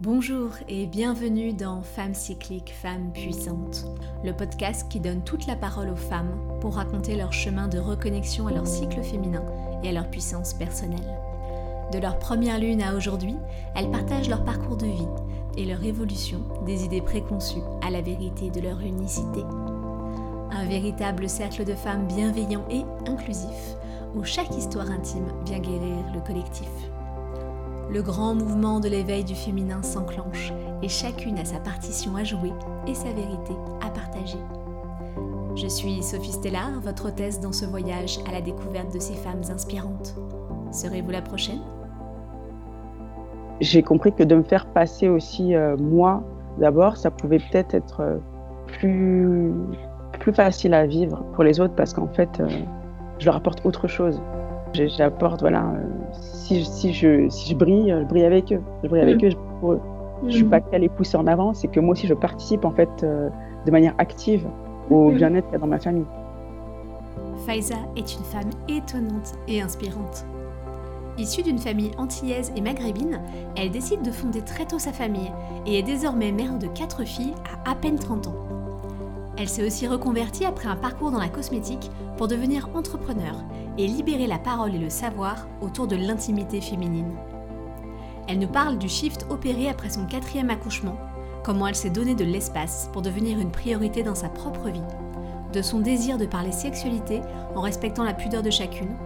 Bonjour 0.00 0.50
et 0.68 0.86
bienvenue 0.86 1.52
dans 1.52 1.82
Femmes 1.82 2.14
cycliques, 2.14 2.74
Femmes 2.82 3.12
puissantes, 3.12 3.86
le 4.24 4.32
podcast 4.32 4.90
qui 4.90 4.98
donne 4.98 5.22
toute 5.22 5.46
la 5.46 5.54
parole 5.54 5.88
aux 5.88 5.96
femmes 5.96 6.36
pour 6.60 6.74
raconter 6.74 7.14
leur 7.16 7.32
chemin 7.32 7.68
de 7.68 7.78
reconnexion 7.78 8.48
à 8.48 8.52
leur 8.52 8.66
cycle 8.66 9.04
féminin 9.04 9.44
et 9.84 9.90
à 9.90 9.92
leur 9.92 10.10
puissance 10.10 10.52
personnelle. 10.52 11.16
De 11.92 11.98
leur 11.98 12.18
première 12.18 12.58
lune 12.58 12.82
à 12.82 12.96
aujourd'hui, 12.96 13.36
elles 13.76 13.90
partagent 13.92 14.28
leur 14.28 14.44
parcours 14.44 14.76
de 14.76 14.86
vie 14.86 15.08
et 15.56 15.64
leur 15.64 15.82
évolution 15.84 16.40
des 16.66 16.84
idées 16.84 17.00
préconçues 17.00 17.62
à 17.80 17.90
la 17.90 18.00
vérité 18.00 18.50
de 18.50 18.60
leur 18.60 18.80
unicité. 18.80 19.44
Un 20.50 20.64
véritable 20.66 21.28
cercle 21.28 21.64
de 21.64 21.74
femmes 21.74 22.08
bienveillants 22.08 22.66
et 22.68 22.84
inclusifs 23.08 23.76
où 24.16 24.24
chaque 24.24 24.56
histoire 24.56 24.90
intime 24.90 25.28
vient 25.46 25.60
guérir 25.60 26.04
le 26.12 26.20
collectif. 26.20 26.68
Le 27.94 28.02
grand 28.02 28.34
mouvement 28.34 28.80
de 28.80 28.88
l'éveil 28.88 29.22
du 29.22 29.36
féminin 29.36 29.80
s'enclenche 29.84 30.52
et 30.82 30.88
chacune 30.88 31.38
a 31.38 31.44
sa 31.44 31.60
partition 31.60 32.16
à 32.16 32.24
jouer 32.24 32.50
et 32.88 32.94
sa 32.94 33.12
vérité 33.12 33.52
à 33.86 33.88
partager. 33.88 34.38
Je 35.54 35.68
suis 35.68 36.02
Sophie 36.02 36.32
Stellar, 36.32 36.80
votre 36.82 37.06
hôtesse 37.06 37.38
dans 37.38 37.52
ce 37.52 37.64
voyage 37.64 38.18
à 38.28 38.32
la 38.32 38.40
découverte 38.40 38.92
de 38.92 38.98
ces 38.98 39.14
femmes 39.14 39.42
inspirantes. 39.48 40.16
Serez-vous 40.72 41.12
la 41.12 41.22
prochaine? 41.22 41.60
J'ai 43.60 43.84
compris 43.84 44.12
que 44.12 44.24
de 44.24 44.34
me 44.34 44.42
faire 44.42 44.66
passer 44.66 45.08
aussi 45.08 45.54
euh, 45.54 45.76
moi 45.76 46.24
d'abord, 46.58 46.96
ça 46.96 47.12
pouvait 47.12 47.38
peut-être 47.38 47.76
être, 47.76 48.00
euh, 48.00 48.18
plus, 48.66 49.52
facile 50.32 50.74
à 50.74 50.84
vivre 50.84 51.22
pour 51.34 51.44
les 51.44 51.60
autres 51.60 51.76
parce 51.76 51.94
qu'en 51.94 52.08
fait, 52.08 52.40
euh, 52.40 52.48
je 53.20 53.26
leur 53.26 53.36
apporte 53.36 53.64
autre 53.64 53.86
chose. 53.86 54.20
J'apporte, 54.74 55.40
voilà, 55.40 55.72
si, 56.12 56.64
si, 56.64 56.92
je, 56.92 57.28
si 57.28 57.50
je 57.50 57.56
brille, 57.56 57.94
je 58.00 58.04
brille 58.04 58.24
avec 58.24 58.52
eux. 58.52 58.60
Je 58.82 58.88
brille 58.88 59.02
avec 59.02 59.22
mm. 59.22 59.26
eux, 59.26 59.30
je 59.30 59.36
pour 59.60 59.72
eux. 59.72 59.80
Je 60.26 60.36
suis 60.36 60.44
mm. 60.44 60.50
pas 60.50 60.60
qu'à 60.60 60.78
les 60.78 60.88
pousser 60.88 61.16
en 61.16 61.26
avant, 61.26 61.54
c'est 61.54 61.68
que 61.68 61.80
moi 61.80 61.92
aussi 61.92 62.06
je 62.06 62.14
participe 62.14 62.64
en 62.64 62.70
fait 62.70 62.90
euh, 63.02 63.28
de 63.66 63.70
manière 63.70 63.94
active 63.98 64.46
au 64.90 65.10
mm. 65.10 65.16
bien-être 65.16 65.58
dans 65.58 65.66
ma 65.66 65.78
famille. 65.78 66.06
Faiza 67.46 67.76
est 67.96 68.14
une 68.14 68.24
femme 68.24 68.50
étonnante 68.68 69.34
et 69.48 69.60
inspirante. 69.60 70.24
Issue 71.18 71.42
d'une 71.42 71.58
famille 71.58 71.92
antillaise 71.96 72.52
et 72.56 72.60
maghrébine, 72.60 73.20
elle 73.56 73.70
décide 73.70 74.02
de 74.02 74.10
fonder 74.10 74.42
très 74.42 74.64
tôt 74.64 74.80
sa 74.80 74.92
famille 74.92 75.30
et 75.64 75.78
est 75.78 75.82
désormais 75.82 76.32
mère 76.32 76.58
de 76.58 76.66
quatre 76.66 77.04
filles 77.04 77.34
à 77.66 77.70
à 77.70 77.74
peine 77.74 77.98
30 77.98 78.28
ans. 78.28 78.63
Elle 79.36 79.48
s'est 79.48 79.66
aussi 79.66 79.88
reconvertie 79.88 80.44
après 80.44 80.68
un 80.68 80.76
parcours 80.76 81.10
dans 81.10 81.18
la 81.18 81.28
cosmétique 81.28 81.90
pour 82.16 82.28
devenir 82.28 82.68
entrepreneur 82.74 83.34
et 83.78 83.86
libérer 83.86 84.26
la 84.26 84.38
parole 84.38 84.74
et 84.74 84.78
le 84.78 84.90
savoir 84.90 85.48
autour 85.60 85.88
de 85.88 85.96
l'intimité 85.96 86.60
féminine. 86.60 87.16
Elle 88.28 88.38
nous 88.38 88.48
parle 88.48 88.78
du 88.78 88.88
shift 88.88 89.26
opéré 89.30 89.68
après 89.68 89.90
son 89.90 90.06
quatrième 90.06 90.50
accouchement, 90.50 90.96
comment 91.42 91.66
elle 91.66 91.74
s'est 91.74 91.90
donné 91.90 92.14
de 92.14 92.24
l'espace 92.24 92.88
pour 92.92 93.02
devenir 93.02 93.38
une 93.38 93.50
priorité 93.50 94.02
dans 94.02 94.14
sa 94.14 94.28
propre 94.28 94.70
vie, 94.70 94.80
de 95.52 95.62
son 95.62 95.80
désir 95.80 96.16
de 96.16 96.26
parler 96.26 96.52
sexualité 96.52 97.20
en 97.56 97.60
respectant 97.60 98.04
la 98.04 98.14
pudeur 98.14 98.42
de 98.42 98.50
chacune, 98.50 98.96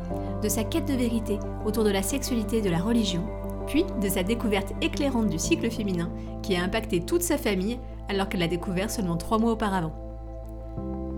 de 0.43 0.49
sa 0.49 0.62
quête 0.62 0.87
de 0.87 0.95
vérité 0.95 1.39
autour 1.65 1.84
de 1.84 1.91
la 1.91 2.03
sexualité 2.03 2.59
et 2.59 2.62
de 2.62 2.71
la 2.71 2.79
religion, 2.79 3.25
puis 3.67 3.84
de 4.01 4.09
sa 4.09 4.23
découverte 4.23 4.73
éclairante 4.83 5.29
du 5.29 5.39
cycle 5.39 5.71
féminin 5.71 6.11
qui 6.43 6.55
a 6.55 6.62
impacté 6.62 7.01
toute 7.01 7.23
sa 7.23 7.39
famille 7.39 7.81
alors 8.09 8.29
qu'elle 8.29 8.41
l'a 8.41 8.49
découvert 8.49 8.91
seulement 8.91 9.17
trois 9.17 9.39
mois 9.39 9.53
auparavant. 9.53 10.08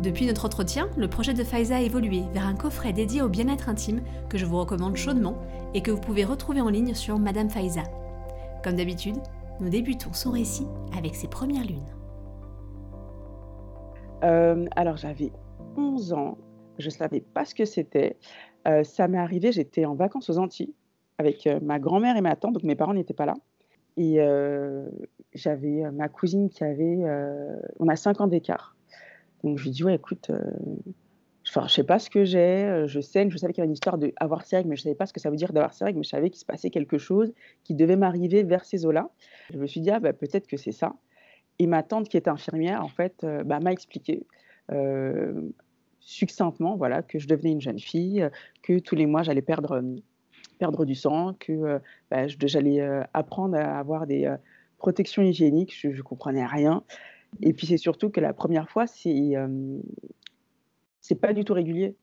Depuis 0.02 0.24
notre 0.24 0.46
entretien, 0.46 0.88
le 0.96 1.08
projet 1.08 1.34
de 1.34 1.44
Faiza 1.44 1.76
a 1.76 1.80
évolué 1.82 2.22
vers 2.32 2.46
un 2.46 2.54
coffret 2.54 2.94
dédié 2.94 3.20
au 3.20 3.28
bien-être 3.28 3.68
intime 3.68 4.00
que 4.30 4.38
je 4.38 4.46
vous 4.46 4.58
recommande 4.58 4.96
chaudement 4.96 5.36
et 5.74 5.82
que 5.82 5.90
vous 5.90 6.00
pouvez 6.00 6.24
retrouver 6.24 6.62
en 6.62 6.70
ligne 6.70 6.94
sur 6.94 7.18
Madame 7.18 7.50
Faiza. 7.50 7.82
Comme 8.64 8.76
d'habitude, 8.76 9.18
nous 9.60 9.68
débutons 9.68 10.14
son 10.14 10.30
récit 10.30 10.66
avec 10.96 11.14
ses 11.14 11.28
premières 11.28 11.66
lunes. 11.66 11.84
Euh, 14.24 14.64
alors 14.74 14.96
j'avais 14.96 15.32
11 15.76 16.14
ans, 16.14 16.38
je 16.78 16.86
ne 16.86 16.92
savais 16.92 17.20
pas 17.20 17.44
ce 17.44 17.54
que 17.54 17.66
c'était. 17.66 18.16
Euh, 18.68 18.82
ça 18.84 19.06
m'est 19.06 19.18
arrivé, 19.18 19.52
j'étais 19.52 19.84
en 19.84 19.96
vacances 19.96 20.30
aux 20.30 20.38
Antilles 20.38 20.72
avec 21.18 21.46
euh, 21.46 21.60
ma 21.60 21.78
grand-mère 21.78 22.16
et 22.16 22.22
ma 22.22 22.36
tante, 22.36 22.54
donc 22.54 22.62
mes 22.62 22.74
parents 22.74 22.94
n'étaient 22.94 23.12
pas 23.12 23.26
là. 23.26 23.34
Et 23.98 24.18
j'avais 25.34 25.90
ma 25.90 26.08
cousine 26.08 26.48
qui 26.48 26.64
avait, 26.64 27.00
on 27.78 27.88
a 27.88 27.96
5 27.96 28.22
ans 28.22 28.28
d'écart. 28.28 28.74
Donc 29.44 29.58
je 29.58 29.64
lui 29.64 29.70
dis 29.70 29.84
ouais 29.84 29.94
écoute, 29.94 30.30
euh, 30.30 30.40
enfin 31.48 31.66
je 31.66 31.74
sais 31.74 31.84
pas 31.84 31.98
ce 31.98 32.10
que 32.10 32.24
j'ai, 32.24 32.38
euh, 32.38 32.86
je 32.86 33.00
sais, 33.00 33.28
je 33.28 33.36
savais 33.36 33.52
qu'il 33.52 33.60
y 33.60 33.62
avait 33.62 33.68
une 33.68 33.74
histoire 33.74 33.98
d'avoir 33.98 34.44
ses 34.44 34.56
règles, 34.56 34.68
mais 34.68 34.76
je 34.76 34.82
savais 34.82 34.94
pas 34.94 35.06
ce 35.06 35.12
que 35.12 35.20
ça 35.20 35.30
veut 35.30 35.36
dire 35.36 35.52
d'avoir 35.52 35.72
ses 35.72 35.84
règles, 35.84 35.98
mais 35.98 36.04
je 36.04 36.10
savais 36.10 36.30
qu'il 36.30 36.40
se 36.40 36.44
passait 36.44 36.70
quelque 36.70 36.98
chose 36.98 37.32
qui 37.64 37.74
devait 37.74 37.96
m'arriver 37.96 38.42
vers 38.42 38.64
ces 38.64 38.84
eaux-là. 38.86 39.10
Je 39.52 39.58
me 39.58 39.66
suis 39.66 39.80
dit 39.80 39.90
ah 39.90 40.00
bah, 40.00 40.12
peut-être 40.12 40.46
que 40.46 40.56
c'est 40.56 40.72
ça. 40.72 40.94
Et 41.58 41.66
ma 41.66 41.82
tante 41.82 42.08
qui 42.08 42.16
était 42.16 42.30
infirmière 42.30 42.84
en 42.84 42.88
fait 42.88 43.24
euh, 43.24 43.44
bah, 43.44 43.60
m'a 43.60 43.72
expliqué. 43.72 44.26
succinctement 46.00 46.76
voilà 46.76 47.02
que 47.02 47.18
je 47.18 47.26
devenais 47.26 47.52
une 47.52 47.60
jeune 47.60 47.80
fille, 47.80 48.28
que 48.62 48.78
tous 48.78 48.94
les 48.94 49.06
mois 49.06 49.22
j'allais 49.22 49.42
perdre 49.42 49.82
perdre 50.58 50.84
du 50.84 50.94
sang, 50.94 51.34
que 51.38 51.80
bah, 52.10 52.28
j'allais 52.28 52.80
apprendre 53.14 53.56
à 53.56 53.78
avoir 53.78 54.06
des 54.06 54.32
protections 54.80 55.22
hygiéniques, 55.22 55.76
je, 55.78 55.88
ne 55.88 56.02
comprenais 56.02 56.44
rien. 56.44 56.82
Et 57.40 57.52
puis 57.52 57.66
c'est 57.66 57.76
surtout 57.76 58.10
que 58.10 58.20
la 58.20 58.32
première 58.32 58.68
fois, 58.68 58.86
c'est 58.86 59.32
c'est 61.00 61.14
pas 61.14 61.32
du 61.32 61.44
tout 61.44 61.54
régulier. 61.54 61.96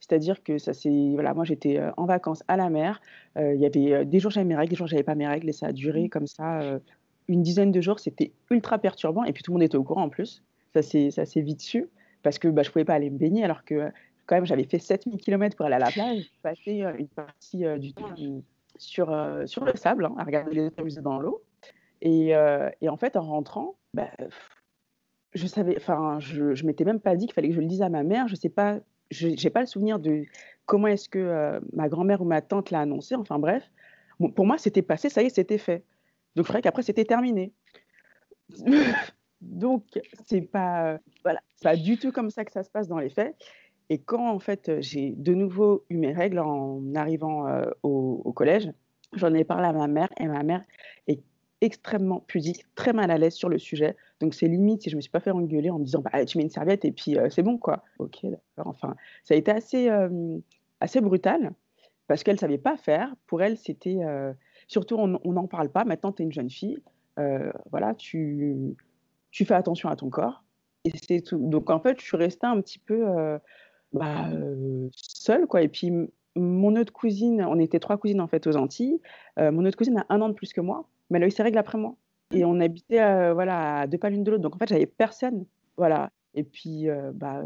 C'est-à-dire 0.00 0.42
que 0.42 0.58
ça 0.58 0.72
c'est 0.72 1.10
voilà, 1.14 1.32
moi 1.32 1.44
j'étais 1.44 1.80
en 1.96 2.06
vacances 2.06 2.42
à 2.48 2.56
la 2.56 2.68
mer, 2.70 3.00
il 3.36 3.56
y 3.56 3.66
avait 3.66 4.04
des 4.04 4.18
jours 4.18 4.30
j'avais 4.30 4.44
mes 4.44 4.56
règles, 4.56 4.70
des 4.70 4.76
jours 4.76 4.88
j'avais 4.88 5.04
pas 5.04 5.14
mes 5.14 5.28
règles 5.28 5.48
et 5.48 5.52
ça 5.52 5.66
a 5.66 5.72
duré 5.72 6.04
mmh. 6.04 6.08
comme 6.08 6.26
ça 6.26 6.80
une 7.28 7.42
dizaine 7.42 7.70
de 7.70 7.80
jours, 7.80 8.00
c'était 8.00 8.32
ultra 8.50 8.78
perturbant 8.78 9.24
et 9.24 9.32
puis 9.32 9.44
tout 9.44 9.52
le 9.52 9.54
monde 9.54 9.62
était 9.62 9.76
au 9.76 9.84
courant 9.84 10.02
en 10.02 10.08
plus. 10.08 10.42
Ça 10.74 10.82
s'est 10.82 11.10
ça 11.10 11.24
s'est 11.24 11.40
vite 11.40 11.60
su 11.60 11.88
parce 12.22 12.38
que 12.38 12.48
bah, 12.48 12.62
je 12.62 12.70
pouvais 12.70 12.84
pas 12.84 12.94
aller 12.94 13.10
me 13.10 13.18
baigner 13.18 13.44
alors 13.44 13.64
que 13.64 13.90
quand 14.26 14.36
même 14.36 14.46
j'avais 14.46 14.64
fait 14.64 14.78
7000 14.78 15.20
km 15.20 15.56
pour 15.56 15.66
aller 15.66 15.76
à 15.76 15.78
la 15.78 15.90
plage, 15.90 16.30
passé 16.42 16.84
une 16.98 17.08
partie 17.08 17.64
du 17.78 17.92
temps 17.92 18.14
sur, 18.78 19.06
sur 19.46 19.64
le 19.64 19.76
sable 19.76 20.06
hein, 20.06 20.14
à 20.18 20.24
regarder 20.24 20.54
les 20.54 20.66
autres 20.66 21.00
dans 21.02 21.18
l'eau. 21.20 21.42
Et, 22.00 22.32
et, 22.80 22.88
en 22.88 22.96
fait 22.96 23.16
en 23.16 23.22
rentrant, 23.22 23.76
bah, 23.94 24.08
je 25.34 25.46
savais, 25.46 25.76
enfin, 25.76 26.18
je, 26.20 26.54
je 26.54 26.66
m'étais 26.66 26.84
même 26.84 27.00
pas 27.00 27.16
dit 27.16 27.26
qu'il 27.26 27.34
fallait 27.34 27.48
que 27.48 27.54
je 27.54 27.60
le 27.60 27.66
dise 27.66 27.82
à 27.82 27.88
ma 27.88 28.02
mère. 28.02 28.28
Je 28.28 28.34
sais 28.34 28.48
pas, 28.48 28.80
je 29.10 29.28
n'ai 29.28 29.50
pas 29.50 29.60
le 29.60 29.66
souvenir 29.66 29.98
de 29.98 30.24
comment 30.66 30.88
est-ce 30.88 31.08
que 31.08 31.18
euh, 31.18 31.60
ma 31.72 31.88
grand-mère 31.88 32.22
ou 32.22 32.24
ma 32.24 32.40
tante 32.40 32.70
l'a 32.70 32.80
annoncé. 32.80 33.14
Enfin 33.14 33.38
bref, 33.38 33.70
pour 34.34 34.46
moi, 34.46 34.58
c'était 34.58 34.82
passé, 34.82 35.08
ça 35.08 35.22
y 35.22 35.26
est, 35.26 35.30
c'était 35.30 35.58
fait. 35.58 35.84
Donc, 36.36 36.46
c'est 36.46 36.52
vrai 36.52 36.62
qu'après, 36.62 36.82
c'était 36.82 37.04
terminé. 37.04 37.52
Donc, 39.40 39.84
c'est 40.26 40.42
pas, 40.42 40.98
voilà, 41.24 41.40
pas 41.62 41.76
du 41.76 41.98
tout 41.98 42.12
comme 42.12 42.30
ça 42.30 42.44
que 42.44 42.52
ça 42.52 42.62
se 42.62 42.70
passe 42.70 42.86
dans 42.86 42.98
les 42.98 43.10
faits. 43.10 43.34
Et 43.90 43.98
quand, 43.98 44.30
en 44.30 44.38
fait, 44.38 44.80
j'ai 44.80 45.10
de 45.16 45.34
nouveau 45.34 45.84
eu 45.90 45.96
mes 45.96 46.12
règles 46.12 46.38
en 46.38 46.94
arrivant 46.94 47.48
euh, 47.48 47.68
au, 47.82 48.22
au, 48.24 48.32
collège, 48.32 48.70
j'en 49.14 49.34
ai 49.34 49.44
parlé 49.44 49.66
à 49.66 49.72
ma 49.72 49.88
mère 49.88 50.08
et 50.18 50.26
ma 50.26 50.42
mère 50.42 50.64
est 51.08 51.20
extrêmement 51.62 52.24
pudique, 52.26 52.66
très 52.74 52.92
mal 52.92 53.10
à 53.10 53.16
l'aise 53.16 53.34
sur 53.34 53.48
le 53.48 53.58
sujet. 53.58 53.96
Donc 54.20 54.34
c'est 54.34 54.48
limite 54.48 54.82
si 54.82 54.90
je 54.90 54.96
me 54.96 55.00
suis 55.00 55.10
pas 55.10 55.20
fait 55.20 55.30
engueuler 55.30 55.70
en 55.70 55.78
me 55.78 55.84
disant 55.84 56.02
bah 56.02 56.24
tu 56.26 56.36
mets 56.36 56.44
une 56.44 56.50
serviette 56.50 56.84
et 56.84 56.90
puis 56.90 57.16
euh, 57.16 57.30
c'est 57.30 57.42
bon 57.42 57.56
quoi. 57.56 57.84
Ok. 57.98 58.26
Enfin 58.58 58.96
ça 59.22 59.34
a 59.34 59.36
été 59.36 59.50
assez 59.50 59.88
assez 60.80 61.00
brutal 61.00 61.52
parce 62.08 62.24
qu'elle 62.24 62.38
savait 62.38 62.58
pas 62.58 62.76
faire. 62.76 63.14
Pour 63.26 63.42
elle 63.42 63.56
c'était 63.56 63.98
euh, 64.02 64.32
surtout 64.66 64.96
on 64.96 65.32
n'en 65.32 65.46
parle 65.46 65.70
pas. 65.70 65.84
Maintenant 65.84 66.12
tu 66.12 66.22
es 66.22 66.26
une 66.26 66.32
jeune 66.32 66.50
fille. 66.50 66.82
Euh, 67.18 67.52
voilà 67.70 67.94
tu 67.94 68.74
tu 69.30 69.44
fais 69.44 69.54
attention 69.54 69.88
à 69.88 69.94
ton 69.94 70.10
corps 70.10 70.42
et 70.84 70.90
c'est 70.96 71.20
tout. 71.20 71.38
Donc 71.38 71.70
en 71.70 71.78
fait 71.78 72.00
je 72.00 72.04
suis 72.04 72.16
restée 72.16 72.46
un 72.46 72.60
petit 72.60 72.80
peu 72.80 73.04
bah, 73.92 74.28
seule 74.96 75.46
quoi. 75.46 75.62
Et 75.62 75.68
puis 75.68 75.92
mon 76.34 76.76
autre 76.76 76.92
cousine, 76.92 77.44
on 77.46 77.58
était 77.60 77.78
trois 77.78 77.98
cousines 77.98 78.20
en 78.20 78.26
fait 78.26 78.48
aux 78.48 78.56
Antilles. 78.56 79.00
mon 79.38 79.64
autre 79.64 79.78
cousine 79.78 79.98
a 79.98 80.06
un 80.08 80.20
an 80.22 80.28
de 80.28 80.34
plus 80.34 80.52
que 80.52 80.60
moi 80.60 80.88
mais 81.12 81.18
elle 81.18 81.24
a 81.24 81.26
eu 81.26 81.30
ses 81.30 81.42
règles 81.42 81.58
après 81.58 81.78
moi. 81.78 81.94
Et 82.32 82.44
on 82.44 82.58
habitait 82.58 83.02
euh, 83.02 83.34
voilà, 83.34 83.80
à 83.80 83.86
deux 83.86 83.98
pas 83.98 84.08
l'une 84.08 84.24
de 84.24 84.30
l'autre. 84.30 84.42
Donc 84.42 84.56
en 84.56 84.58
fait, 84.58 84.68
j'avais 84.68 84.86
personne. 84.86 85.44
Voilà. 85.76 86.10
Et 86.34 86.42
puis, 86.42 86.88
euh, 86.88 87.12
bah, 87.14 87.42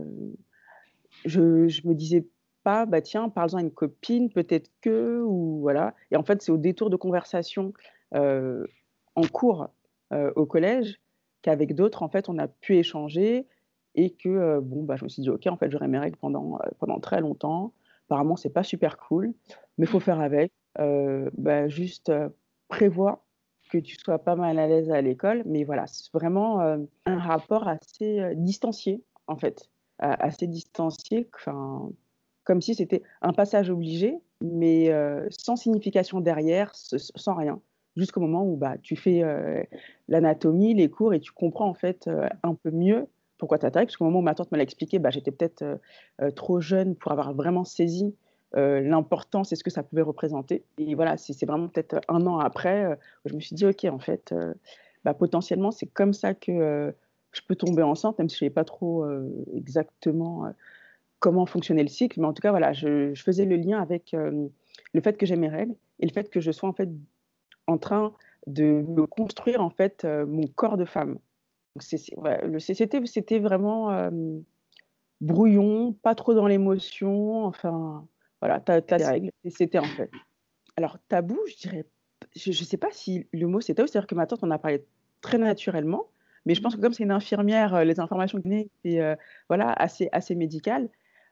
je, 1.25 1.67
je 1.67 1.87
me 1.87 1.95
disais 1.95 2.27
pas, 2.63 2.87
bah 2.87 3.01
tiens, 3.01 3.29
parle-en 3.29 3.59
à 3.59 3.61
une 3.61 3.73
copine, 3.73 4.31
peut-être 4.31 4.71
que, 4.81 5.21
ou 5.23 5.59
voilà. 5.61 5.95
Et 6.13 6.17
en 6.17 6.23
fait, 6.23 6.41
c'est 6.43 6.53
au 6.53 6.57
détour 6.57 6.91
de 6.91 6.97
conversation 6.97 7.73
euh, 8.15 8.65
en 9.17 9.23
cours 9.23 9.69
au 10.37 10.47
collège 10.47 11.01
qu'avec 11.43 11.75
d'autres, 11.75 12.05
en 12.05 12.09
fait, 12.09 12.29
on 12.29 12.39
a 12.39 12.47
pu 12.47 12.77
échanger 12.77 13.49
et 13.97 14.11
que, 14.11 14.61
bon, 14.61 14.85
bah, 14.85 14.95
je 14.95 15.03
me 15.03 15.09
suis 15.09 15.21
dit, 15.21 15.31
ok, 15.31 15.49
en 15.49 15.57
fait, 15.57 15.69
j'aurai 15.69 15.89
mes 15.89 15.99
règles 15.99 16.17
pendant, 16.17 16.61
pendant 16.79 17.01
très 17.01 17.21
longtemps. 17.21 17.73
Apparemment, 18.07 18.37
c'est 18.37 18.51
pas 18.51 18.63
super 18.63 18.99
cool, 18.99 19.35
mais 19.79 19.87
il 19.87 19.89
faut 19.89 19.99
faire 19.99 20.21
avec. 20.21 20.53
bah, 20.77 21.67
juste 21.67 22.13
prévoir 22.69 23.26
que 23.83 23.87
tu 23.87 23.97
sois 23.97 24.19
pas 24.19 24.37
mal 24.37 24.59
à 24.59 24.67
l'aise 24.67 24.91
à 24.91 25.01
l'école, 25.01 25.43
mais 25.47 25.65
voilà, 25.65 25.87
c'est 25.87 26.13
vraiment 26.13 26.61
euh, 26.61 26.79
un 27.07 27.19
rapport 27.19 27.69
assez 27.69 28.21
euh, 28.21 28.35
distancié, 28.35 29.03
en 29.27 29.37
fait, 29.37 29.69
assez 29.99 30.47
distancié, 30.47 31.29
comme 32.45 32.61
si 32.61 32.75
c'était 32.75 33.03
un 33.23 33.33
passage 33.33 33.71
obligé, 33.71 34.19
mais 34.43 34.91
euh, 34.91 35.27
sans 35.31 35.57
signification 35.57 36.21
derrière, 36.21 36.71
sans 36.75 37.35
rien. 37.35 37.61
jusqu'au 37.97 38.21
moment 38.21 38.45
où 38.47 38.57
bah, 38.57 38.77
tu 38.83 38.95
fais 38.95 39.23
l'anatomie, 40.09 40.75
les 40.75 40.91
cours 40.91 41.15
et 41.15 41.21
tu 41.21 41.33
comprends 41.33 41.69
en 41.69 41.75
fait 41.75 42.11
un 42.43 42.55
peu 42.55 42.71
mieux 42.71 43.07
pourquoi 43.39 43.59
tu 43.59 43.65
as 43.65 43.71
Parce 43.71 43.97
qu'au 43.97 44.05
moment 44.05 44.19
où 44.19 44.23
ma 44.23 44.35
tante 44.35 44.53
me 44.53 44.59
l'a 44.59 44.63
expliqué, 44.63 44.99
bah, 44.99 45.09
j'étais 45.09 45.31
peut-être 45.31 45.65
trop 46.35 46.61
jeune 46.61 46.95
pour 46.95 47.11
avoir 47.11 47.33
vraiment 47.33 47.65
saisi 47.65 48.15
l'importance 48.57 49.53
et 49.53 49.57
ce 49.57 49.63
que 49.63 49.71
ça 49.71 49.83
pouvait 49.83 50.03
représenter. 50.03 50.65
Et 50.79 50.95
voilà, 50.95 51.17
c'est 51.17 51.45
vraiment 51.47 51.69
peut-être 51.69 52.01
un 52.09 52.27
an 52.27 52.39
après, 52.39 52.99
je 53.27 53.35
me 53.35 53.41
suis 53.41 53.55
dit, 53.55 53.67
OK, 53.67 53.85
en 53.85 53.99
fait, 53.99 54.35
bah, 55.05 55.15
potentiellement, 55.15 55.71
c'est 55.71 55.87
comme 55.87 56.15
ça 56.15 56.35
que 56.35 56.95
je 57.33 57.41
peux 57.47 57.55
tomber 57.55 57.83
enceinte, 57.83 58.19
même 58.19 58.29
si 58.29 58.39
je 58.39 58.45
ne 58.45 58.49
savais 58.49 58.55
pas 58.55 58.65
trop 58.65 59.07
exactement 59.55 60.53
comment 61.19 61.45
fonctionnait 61.45 61.83
le 61.83 61.89
cycle. 61.89 62.21
Mais 62.21 62.27
en 62.27 62.33
tout 62.33 62.41
cas, 62.41 62.51
voilà, 62.51 62.73
je, 62.73 63.13
faisais 63.15 63.45
le 63.45 63.57
lien 63.57 63.81
avec 63.81 64.13
le 64.13 65.01
fait 65.03 65.19
que 65.19 65.27
j'ai 65.27 65.37
mes 65.37 65.49
règles 65.49 65.75
et 66.01 66.07
le 66.07 66.13
fait 66.13 66.31
que 66.31 66.41
je 66.41 66.51
sois 66.51 66.69
en 66.69 66.73
fait 66.73 66.89
en 67.67 67.79
train 67.79 68.15
de 68.47 68.85
me 68.89 69.07
construire 69.07 69.61
en 69.61 69.71
fait 69.71 70.05
mon 70.05 70.47
corps 70.47 70.77
de 70.77 70.85
femme. 70.85 71.19
c'était 71.79 73.39
vraiment 73.39 74.11
brouillon, 75.21 75.93
pas 75.93 76.15
trop 76.15 76.35
dans 76.35 76.47
l'émotion, 76.47 77.45
enfin, 77.45 78.07
voilà, 78.41 78.61
tu 78.61 78.73
as, 78.73 78.81
des 78.81 79.05
règles. 79.05 79.31
Et 79.45 79.51
c'était 79.51 79.79
en 79.79 79.85
fait. 79.85 80.11
Alors, 80.77 80.99
tabou, 81.09 81.39
je 81.49 81.57
dirais, 81.57 81.87
je 82.35 82.51
ne 82.51 82.55
sais 82.55 82.77
pas 82.77 82.91
si 82.91 83.27
le 83.33 83.47
mot 83.47 83.61
c'est 83.61 83.75
tabou, 83.75 83.89
c'est-à-dire 83.89 84.07
que 84.07 84.15
ma 84.15 84.27
tante 84.27 84.45
en 84.45 84.51
a 84.51 84.59
parlé 84.59 84.85
très 85.21 85.39
naturellement, 85.39 86.09
mais 86.45 86.55
je 86.55 86.61
pense 86.61 86.77
que 86.77 86.81
comme 86.81 86.93
c'est 86.93 87.03
une 87.03 87.11
infirmière, 87.11 87.85
les 87.85 87.99
informations 87.99 88.39
qu'elle 88.39 88.69
c'est 88.85 89.01
voilà, 89.49 89.73
assez, 89.73 90.09
assez 90.13 90.35
médicales. 90.35 90.89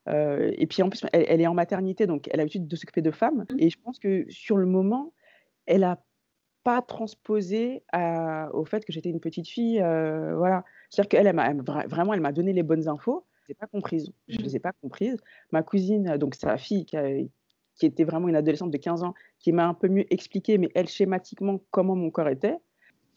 et 0.09 0.67
puis 0.69 0.83
en 0.83 0.89
plus, 0.89 1.05
elle, 1.13 1.41
est 1.41 1.47
en 1.47 1.55
maternité, 1.55 2.07
donc 2.07 2.29
elle 2.29 2.41
a 2.41 2.43
l'habitude 2.43 2.67
de 2.67 2.77
s'occuper 2.77 3.03
de 3.03 3.11
femmes. 3.11 3.45
Mmh. 3.51 3.57
Et 3.59 3.71
je 3.71 3.79
pense 3.81 3.99
que 3.99 4.25
sur 4.29 4.57
le 4.57 4.67
moment, 4.67 5.13
elle 5.67 5.83
n'a 5.83 6.03
pas 6.65 6.81
transposé 6.83 7.85
au 7.93 8.65
fait 8.65 8.85
que 8.85 8.93
j'étais 8.93 9.11
une 9.11 9.21
petite 9.21 9.47
fille. 9.47 9.79
voilà. 9.79 10.65
C'est-à-dire 10.91 11.09
qu'elle, 11.11 11.27
elle 11.27 11.63
vraiment, 11.89 12.15
elle 12.15 12.21
m'a 12.21 12.33
donné 12.33 12.53
les 12.53 12.63
bonnes 12.63 12.89
infos. 12.89 13.25
Je 13.47 13.53
ne 13.53 13.53
les 13.53 13.53
ai 13.53 13.55
pas 13.55 13.67
comprises. 13.67 14.13
Je 14.29 14.39
les 14.39 14.57
ai 14.57 14.59
pas 14.59 14.73
comprises. 14.73 15.19
Ma 15.53 15.63
cousine, 15.63 16.17
donc 16.17 16.35
sa 16.35 16.57
fille, 16.57 16.87
qui, 16.87 16.97
qui 17.75 17.87
était 17.87 18.05
vraiment 18.05 18.29
une 18.29 18.37
adolescente 18.37 18.71
de 18.71 18.77
15 18.77 19.03
ans, 19.03 19.15
qui 19.39 19.53
m'a 19.53 19.67
un 19.67 19.75
peu 19.75 19.89
mieux 19.89 20.13
expliqué, 20.13 20.59
mais 20.59 20.69
elle, 20.75 20.89
schématiquement, 20.89 21.61
comment 21.71 21.97
mon 21.97 22.11
corps 22.11 22.29
était. 22.29 22.57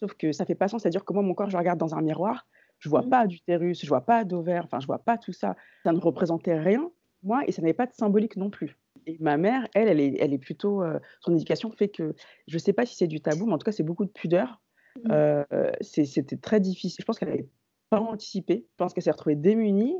Sauf 0.00 0.14
que 0.14 0.32
ça 0.32 0.44
fait 0.44 0.54
pas 0.54 0.68
sens, 0.68 0.82
c'est-à-dire 0.82 1.04
que 1.04 1.12
moi, 1.12 1.22
mon 1.22 1.34
corps, 1.34 1.50
je 1.50 1.56
regarde 1.56 1.78
dans 1.78 1.94
un 1.94 2.02
miroir, 2.02 2.46
je 2.78 2.88
vois 2.88 3.02
mmh. 3.02 3.10
pas 3.10 3.26
d'utérus, 3.26 3.80
je 3.82 3.88
vois 3.88 4.02
pas 4.02 4.24
d'ovaire, 4.24 4.64
enfin, 4.64 4.80
je 4.80 4.86
vois 4.86 5.00
pas 5.00 5.18
tout 5.18 5.32
ça. 5.32 5.56
Ça 5.84 5.92
ne 5.92 5.98
représentait 5.98 6.58
rien, 6.58 6.90
moi, 7.22 7.42
et 7.46 7.52
ça 7.52 7.62
n'avait 7.62 7.74
pas 7.74 7.86
de 7.86 7.92
symbolique 7.92 8.36
non 8.36 8.50
plus. 8.50 8.76
Et 9.06 9.16
ma 9.20 9.36
mère, 9.36 9.66
elle, 9.74 9.88
elle 9.88 10.00
est, 10.00 10.16
elle 10.20 10.32
est 10.32 10.38
plutôt. 10.38 10.82
Euh, 10.82 10.98
son 11.20 11.34
éducation 11.34 11.70
fait 11.72 11.88
que 11.88 12.14
je 12.46 12.54
ne 12.54 12.58
sais 12.58 12.72
pas 12.72 12.86
si 12.86 12.94
c'est 12.94 13.06
du 13.06 13.20
tabou, 13.20 13.46
mais 13.46 13.54
en 13.54 13.58
tout 13.58 13.64
cas, 13.64 13.72
c'est 13.72 13.82
beaucoup 13.82 14.04
de 14.04 14.10
pudeur. 14.10 14.60
Mmh. 14.96 15.10
Euh, 15.10 15.72
c'était 15.80 16.36
très 16.36 16.60
difficile. 16.60 17.00
Je 17.00 17.04
pense 17.04 17.18
qu'elle 17.18 17.30
n'avait 17.30 17.48
pas 17.90 18.00
anticipé. 18.00 18.66
Je 18.70 18.76
pense 18.76 18.92
qu'elle 18.92 19.04
s'est 19.04 19.10
retrouvée 19.10 19.36
démunie. 19.36 19.96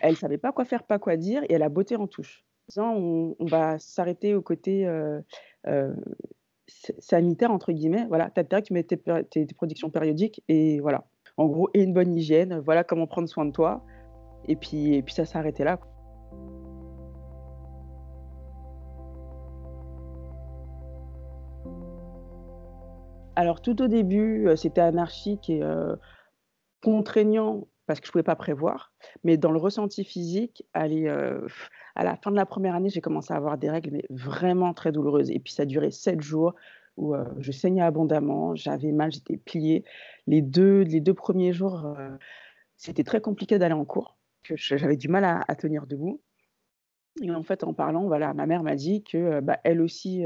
Elle 0.00 0.12
ne 0.12 0.16
savait 0.16 0.38
pas 0.38 0.52
quoi 0.52 0.64
faire, 0.64 0.82
pas 0.82 0.98
quoi 0.98 1.16
dire, 1.16 1.42
et 1.44 1.54
elle 1.54 1.62
a 1.62 1.68
botté 1.68 1.96
en 1.96 2.06
touche. 2.06 2.44
On, 2.76 3.36
on 3.38 3.44
va 3.44 3.78
s'arrêter 3.78 4.34
au 4.34 4.42
côté 4.42 4.86
euh, 4.86 5.94
sanitaire, 6.98 7.50
entre 7.50 7.72
guillemets. 7.72 8.06
Voilà, 8.08 8.30
tu 8.30 8.40
as 8.40 8.44
que 8.44 8.66
tu 8.66 8.72
mets 8.72 8.82
tes, 8.84 8.98
tes, 9.30 9.46
productions 9.54 9.90
périodiques, 9.90 10.42
et 10.48 10.80
voilà. 10.80 11.04
En 11.36 11.46
gros, 11.46 11.68
et 11.74 11.82
une 11.82 11.92
bonne 11.92 12.14
hygiène, 12.14 12.60
voilà 12.60 12.84
comment 12.84 13.06
prendre 13.06 13.28
soin 13.28 13.44
de 13.44 13.50
toi. 13.50 13.84
Et 14.46 14.56
puis, 14.56 14.94
et 14.94 15.02
puis 15.02 15.14
ça 15.14 15.24
s'est 15.24 15.38
arrêté 15.38 15.64
là. 15.64 15.80
Alors 23.36 23.60
tout 23.60 23.82
au 23.82 23.88
début, 23.88 24.48
c'était 24.56 24.80
anarchique 24.80 25.50
et 25.50 25.60
contraignant 26.82 27.66
parce 27.86 28.00
que 28.00 28.06
je 28.06 28.10
ne 28.10 28.12
pouvais 28.12 28.22
pas 28.22 28.36
prévoir. 28.36 28.92
Mais 29.24 29.36
dans 29.36 29.50
le 29.50 29.58
ressenti 29.58 30.04
physique, 30.04 30.64
allez, 30.72 31.08
à 31.94 32.04
la 32.04 32.16
fin 32.16 32.30
de 32.30 32.36
la 32.36 32.46
première 32.46 32.74
année, 32.74 32.88
j'ai 32.88 33.00
commencé 33.00 33.32
à 33.32 33.36
avoir 33.36 33.58
des 33.58 33.70
règles, 33.70 33.90
mais 33.92 34.04
vraiment 34.10 34.74
très 34.74 34.92
douloureuses. 34.92 35.30
Et 35.30 35.38
puis 35.38 35.52
ça 35.52 35.62
a 35.64 35.66
duré 35.66 35.90
sept 35.90 36.20
jours 36.20 36.54
où 36.96 37.14
je 37.38 37.52
saignais 37.52 37.82
abondamment, 37.82 38.54
j'avais 38.54 38.92
mal, 38.92 39.12
j'étais 39.12 39.36
pliée. 39.36 39.84
Les 40.26 40.42
deux, 40.42 40.82
les 40.82 41.00
deux 41.00 41.14
premiers 41.14 41.52
jours, 41.52 41.96
c'était 42.76 43.04
très 43.04 43.20
compliqué 43.20 43.58
d'aller 43.58 43.74
en 43.74 43.84
cours, 43.84 44.16
que 44.42 44.56
j'avais 44.56 44.96
du 44.96 45.08
mal 45.08 45.24
à, 45.24 45.54
tenir 45.54 45.86
debout. 45.86 46.20
Et 47.22 47.30
en 47.30 47.42
fait, 47.42 47.64
en 47.64 47.74
parlant, 47.74 48.06
voilà, 48.06 48.34
ma 48.34 48.46
mère 48.46 48.62
m'a 48.62 48.74
dit 48.74 49.02
que 49.02 49.40
bah, 49.40 49.58
elle 49.64 49.80
aussi, 49.80 50.24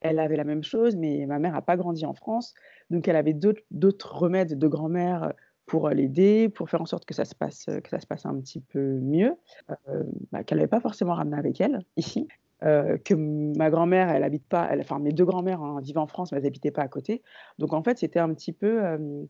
elle 0.00 0.18
avait 0.18 0.36
la 0.36 0.44
même 0.44 0.64
chose, 0.64 0.96
mais 0.96 1.26
ma 1.26 1.38
mère 1.38 1.52
n'a 1.52 1.62
pas 1.62 1.76
grandi 1.76 2.04
en 2.04 2.14
France. 2.14 2.54
Donc, 2.90 3.08
elle 3.08 3.16
avait 3.16 3.34
d'autres 3.34 4.14
remèdes 4.14 4.58
de 4.58 4.68
grand-mère 4.68 5.32
pour 5.66 5.88
l'aider, 5.88 6.48
pour 6.48 6.70
faire 6.70 6.80
en 6.80 6.86
sorte 6.86 7.04
que 7.04 7.14
ça 7.14 7.24
se 7.24 7.34
passe, 7.34 7.66
que 7.66 7.88
ça 7.88 8.00
se 8.00 8.06
passe 8.06 8.24
un 8.24 8.38
petit 8.40 8.60
peu 8.60 8.80
mieux, 8.80 9.34
euh, 9.70 10.02
bah, 10.32 10.44
qu'elle 10.44 10.58
n'avait 10.58 10.68
pas 10.68 10.80
forcément 10.80 11.14
ramené 11.14 11.36
avec 11.36 11.60
elle 11.60 11.80
ici. 11.96 12.28
Euh, 12.62 12.96
que 12.96 13.12
ma 13.14 13.68
grand-mère, 13.68 14.08
elle 14.08 14.24
habite 14.24 14.46
pas, 14.48 14.66
elle, 14.70 14.80
enfin 14.80 14.98
mes 14.98 15.12
deux 15.12 15.26
grand-mères 15.26 15.60
hein, 15.60 15.78
vivent 15.82 15.98
en 15.98 16.06
France, 16.06 16.32
mais 16.32 16.38
elles 16.38 16.44
n'habitaient 16.44 16.70
pas 16.70 16.82
à 16.82 16.88
côté. 16.88 17.22
Donc 17.58 17.74
en 17.74 17.82
fait, 17.82 17.98
c'était 17.98 18.18
un 18.18 18.32
petit 18.32 18.52
peu, 18.52 18.82
euh, 18.82 19.24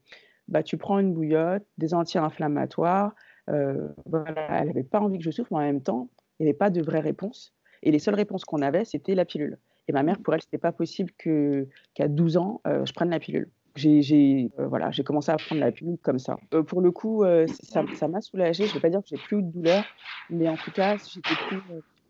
bah, 0.47 0.63
tu 0.63 0.77
prends 0.77 1.01
une 1.01 1.13
bouillotte, 1.13 1.65
des 1.77 1.93
anti-inflammatoires. 1.95 3.15
voilà, 3.49 4.61
elle 4.61 4.69
n'avait 4.69 4.85
pas 4.85 5.01
envie 5.01 5.19
que 5.19 5.25
je 5.25 5.31
souffre, 5.33 5.53
mais 5.53 5.59
en 5.59 5.63
même 5.63 5.83
temps, 5.83 6.09
il 6.39 6.45
n'y 6.45 6.51
avait 6.51 6.59
pas 6.59 6.71
de 6.71 6.83
vraie 6.83 7.01
réponse. 7.01 7.55
Et 7.83 7.91
les 7.91 7.99
seules 7.99 8.15
réponses 8.15 8.45
qu'on 8.45 8.63
avait, 8.63 8.85
c'était 8.85 9.15
la 9.15 9.25
pilule. 9.25 9.59
Et 9.89 9.93
ma 9.93 10.03
mère, 10.03 10.19
pour 10.19 10.35
elle, 10.35 10.43
c'était 10.43 10.59
pas 10.59 10.73
possible 10.73 11.13
qu'à 11.13 12.09
12 12.09 12.37
ans, 12.37 12.61
euh, 12.67 12.85
je 12.85 12.93
prenne 12.93 13.11
la 13.11 13.21
pilule. 13.21 13.51
J'ai 13.77 14.51
euh, 14.59 14.67
voilà, 14.69 14.91
j'ai 14.91 15.05
commencé 15.05 15.31
à 15.31 15.37
prendre 15.37 15.61
la 15.61 15.71
pilule 15.71 15.99
comme 16.03 16.19
ça. 16.19 16.37
Euh, 16.55 16.63
pour 16.63 16.81
le 16.81 16.91
coup, 16.91 17.25
ça 17.63 18.09
m'a 18.09 18.21
soulagée. 18.21 18.65
Je 18.65 18.71
ne 18.71 18.75
vais 18.75 18.81
pas 18.81 18.91
dire 18.91 19.01
que 19.01 19.09
j'ai 19.09 19.19
plus 19.19 19.43
de 19.43 19.51
douleur, 19.51 19.85
mais 20.31 20.49
en 20.49 20.57
tout 20.57 20.71
cas, 20.71 20.97
j'étais 20.97 21.35
plus 21.49 21.61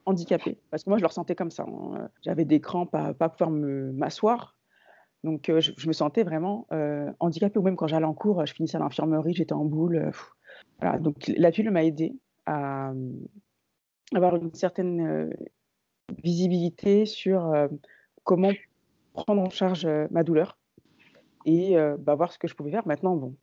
handicapée. 0.05 0.59
Parce 0.71 0.85
que 0.85 0.91
moi, 0.91 0.99
je 0.99 1.03
le 1.03 1.09
ressentais 1.09 1.35
comme 1.35 1.51
ça. 1.51 1.65
Hein. 1.65 2.09
J'avais 2.23 2.45
des 2.45 2.61
crampes 2.61 2.95
à 2.95 3.15
pas 3.15 3.29
pouvoir 3.29 3.51
m'asseoir. 3.51 4.57
Donc, 5.25 5.47
je, 5.49 5.89
me 5.89 5.93
sentais 5.93 6.23
vraiment 6.23 6.69
handicapée. 7.19 7.59
Ou 7.59 7.63
même 7.63 7.77
quand 7.77 7.89
j'allais 7.89 8.07
en 8.07 8.15
cours, 8.15 8.47
je 8.47 8.55
finissais 8.55 8.77
à 8.77 8.81
l'infirmerie, 8.81 9.35
j'étais 9.35 9.53
en 9.53 9.65
boule. 9.65 10.13
voilà. 10.81 10.99
Donc, 11.01 11.17
la 11.37 11.51
pilule 11.51 11.73
m'a 11.73 11.85
aidée 11.85 12.15
à 12.47 12.93
avoir 14.15 14.37
une 14.37 14.55
certaine 14.55 15.35
visibilité 16.23 17.07
sur 17.07 17.53
comment 18.23 18.53
prendre 19.15 19.43
en 19.43 19.51
charge 19.51 19.89
ma 20.13 20.23
douleur 20.23 20.57
et 21.47 21.77
bah, 21.99 22.15
voir 22.15 22.33
ce 22.33 22.39
que 22.39 22.49
je 22.49 22.55
pouvais 22.55 22.71
faire. 22.71 22.87
Maintenant, 22.87 23.17
bon, 23.17 23.35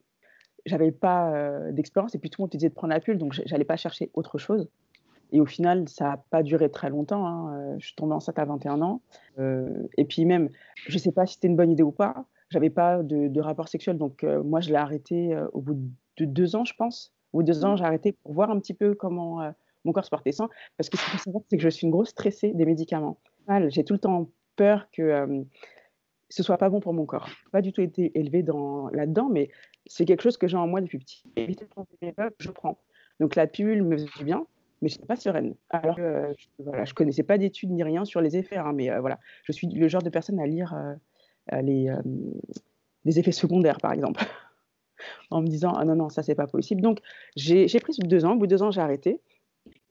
j'avais 0.65 0.91
pas 0.91 1.33
d'expérience 1.71 2.13
et 2.15 2.19
puis 2.19 2.29
tout 2.29 2.41
le 2.41 2.43
monde 2.43 2.51
te 2.51 2.57
disait 2.57 2.69
de 2.69 2.73
prendre 2.73 2.93
la 2.93 2.99
pilule, 2.99 3.17
donc 3.17 3.33
j'allais 3.45 3.65
pas 3.65 3.77
chercher 3.77 4.11
autre 4.13 4.37
chose. 4.37 4.69
Et 5.31 5.41
au 5.41 5.47
final, 5.47 5.89
ça 5.89 6.03
n'a 6.05 6.17
pas 6.29 6.43
duré 6.43 6.69
très 6.69 6.89
longtemps. 6.89 7.25
Hein. 7.25 7.77
Je 7.79 7.87
suis 7.87 7.95
tombée 7.95 8.13
enceinte 8.13 8.37
à 8.37 8.45
21 8.45 8.81
ans. 8.81 9.01
et 9.97 10.05
puis 10.05 10.25
même, 10.25 10.49
je 10.75 10.93
ne 10.93 10.99
sais 10.99 11.11
pas 11.11 11.25
si 11.25 11.35
c'était 11.35 11.47
une 11.47 11.55
bonne 11.55 11.71
idée 11.71 11.83
ou 11.83 11.91
pas. 11.91 12.25
J'avais 12.49 12.69
pas 12.69 13.01
de, 13.01 13.39
rapport 13.39 13.67
sexuel, 13.67 13.97
donc 13.97 14.23
moi 14.23 14.59
je 14.59 14.69
l'ai 14.69 14.75
arrêté 14.75 15.35
au 15.53 15.61
bout 15.61 15.75
de 16.17 16.25
deux 16.25 16.55
ans, 16.55 16.65
je 16.65 16.73
pense. 16.75 17.13
Au 17.31 17.39
bout 17.39 17.43
de 17.43 17.51
deux 17.51 17.65
ans, 17.65 17.75
j'ai 17.75 17.85
arrêté 17.85 18.11
pour 18.11 18.33
voir 18.33 18.51
un 18.51 18.59
petit 18.59 18.75
peu 18.75 18.93
comment 18.93 19.41
mon 19.85 19.91
corps 19.91 20.05
se 20.05 20.09
portait 20.09 20.31
sans. 20.31 20.49
Parce 20.77 20.89
que 20.89 20.97
ce 20.97 21.03
qu'il 21.03 21.11
faut 21.11 21.17
savoir, 21.17 21.43
c'est 21.49 21.57
que 21.57 21.63
je 21.63 21.69
suis 21.69 21.85
une 21.85 21.91
grosse 21.91 22.09
stressée 22.09 22.53
des 22.53 22.65
médicaments. 22.65 23.17
J'ai 23.67 23.83
tout 23.83 23.93
le 23.93 23.99
temps 23.99 24.29
peur 24.55 24.87
que 24.91 25.01
euh, 25.01 25.43
ce 26.29 26.43
soit 26.43 26.57
pas 26.57 26.69
bon 26.69 26.79
pour 26.79 26.93
mon 26.93 27.05
corps. 27.05 27.29
Pas 27.51 27.61
du 27.61 27.71
tout 27.71 27.81
été 27.81 28.11
élevée 28.15 28.43
dans, 28.43 28.89
là-dedans, 28.89 29.29
mais 29.29 29.49
c'est 29.85 30.05
quelque 30.05 30.21
chose 30.21 30.37
que 30.37 30.47
j'ai 30.47 30.57
en 30.57 30.67
moi 30.67 30.81
depuis 30.81 30.99
petit. 30.99 31.23
Éviter 31.35 31.65
de 31.65 31.69
prendre 31.69 31.87
des 32.01 32.13
je 32.39 32.51
prends. 32.51 32.79
Donc 33.19 33.35
la 33.35 33.47
pilule 33.47 33.83
me 33.83 33.97
fait 33.97 34.23
bien, 34.23 34.45
mais 34.81 34.89
je 34.89 34.95
ne 34.95 34.99
suis 34.99 35.07
pas 35.07 35.15
sereine. 35.15 35.55
Alors 35.69 35.95
que 35.95 36.01
euh, 36.01 36.33
je, 36.37 36.47
voilà, 36.59 36.85
je 36.85 36.93
connaissais 36.93 37.23
pas 37.23 37.37
d'études 37.37 37.71
ni 37.71 37.83
rien 37.83 38.05
sur 38.05 38.21
les 38.21 38.37
effets, 38.37 38.57
hein, 38.57 38.73
mais 38.73 38.89
euh, 38.89 38.99
voilà, 38.99 39.19
je 39.43 39.51
suis 39.51 39.67
le 39.67 39.87
genre 39.87 40.01
de 40.01 40.09
personne 40.09 40.39
à 40.39 40.47
lire 40.47 40.75
les, 41.51 41.93
les 43.03 43.19
effets 43.19 43.33
secondaires, 43.33 43.77
par 43.77 43.91
exemple 43.91 44.23
en 45.29 45.41
me 45.41 45.47
disant 45.47 45.73
ah 45.73 45.83
non 45.83 45.95
non 45.95 46.07
ça 46.07 46.23
c'est 46.23 46.35
pas 46.35 46.47
possible 46.47 46.81
donc 46.81 46.99
j'ai 47.35 47.67
pris 47.81 47.93
deux 47.99 48.23
ans 48.23 48.33
au 48.33 48.37
bout 48.37 48.47
de 48.47 48.55
deux 48.55 48.63
ans 48.63 48.71
j'ai 48.71 48.79
arrêté 48.79 49.19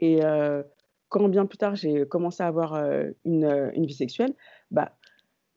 et 0.00 0.20
quand 1.12 1.28
bien 1.28 1.44
plus 1.44 1.58
tard 1.58 1.74
j'ai 1.74 2.06
commencé 2.06 2.42
à 2.42 2.46
avoir 2.46 2.74
une, 3.24 3.70
une, 3.74 3.86
vie 3.86 3.94
sexuelle, 3.94 4.32
bah, 4.70 4.96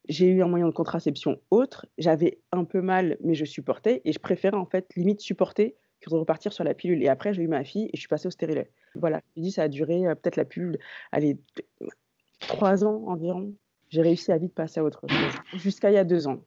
j'ai 0.09 0.27
eu 0.27 0.41
un 0.41 0.47
moyen 0.47 0.67
de 0.67 0.73
contraception 0.73 1.39
autre. 1.51 1.85
J'avais 1.97 2.39
un 2.51 2.63
peu 2.63 2.81
mal, 2.81 3.17
mais 3.21 3.35
je 3.35 3.45
supportais. 3.45 4.01
Et 4.05 4.13
je 4.13 4.19
préférais 4.19 4.57
en 4.57 4.65
fait 4.65 4.87
limite 4.95 5.21
supporter 5.21 5.75
que 6.01 6.09
de 6.09 6.15
repartir 6.15 6.53
sur 6.53 6.63
la 6.63 6.73
pilule. 6.73 7.03
Et 7.03 7.07
après, 7.07 7.33
j'ai 7.33 7.43
eu 7.43 7.47
ma 7.47 7.63
fille 7.63 7.85
et 7.85 7.91
je 7.95 7.99
suis 7.99 8.07
passée 8.07 8.27
au 8.27 8.31
stérilet. 8.31 8.71
Voilà, 8.95 9.21
je 9.35 9.41
dis 9.41 9.51
ça 9.51 9.63
a 9.63 9.67
duré 9.67 10.03
peut-être 10.21 10.35
la 10.35 10.45
pilule, 10.45 10.77
allez, 11.11 11.37
trois 12.39 12.85
ans 12.85 13.03
environ. 13.07 13.53
J'ai 13.89 14.01
réussi 14.01 14.31
à 14.31 14.37
vite 14.37 14.53
passer 14.53 14.79
à 14.79 14.83
autre 14.83 15.05
chose. 15.07 15.59
Jusqu'à 15.61 15.91
il 15.91 15.93
y 15.93 15.97
a 15.97 16.03
deux 16.03 16.27
ans 16.27 16.41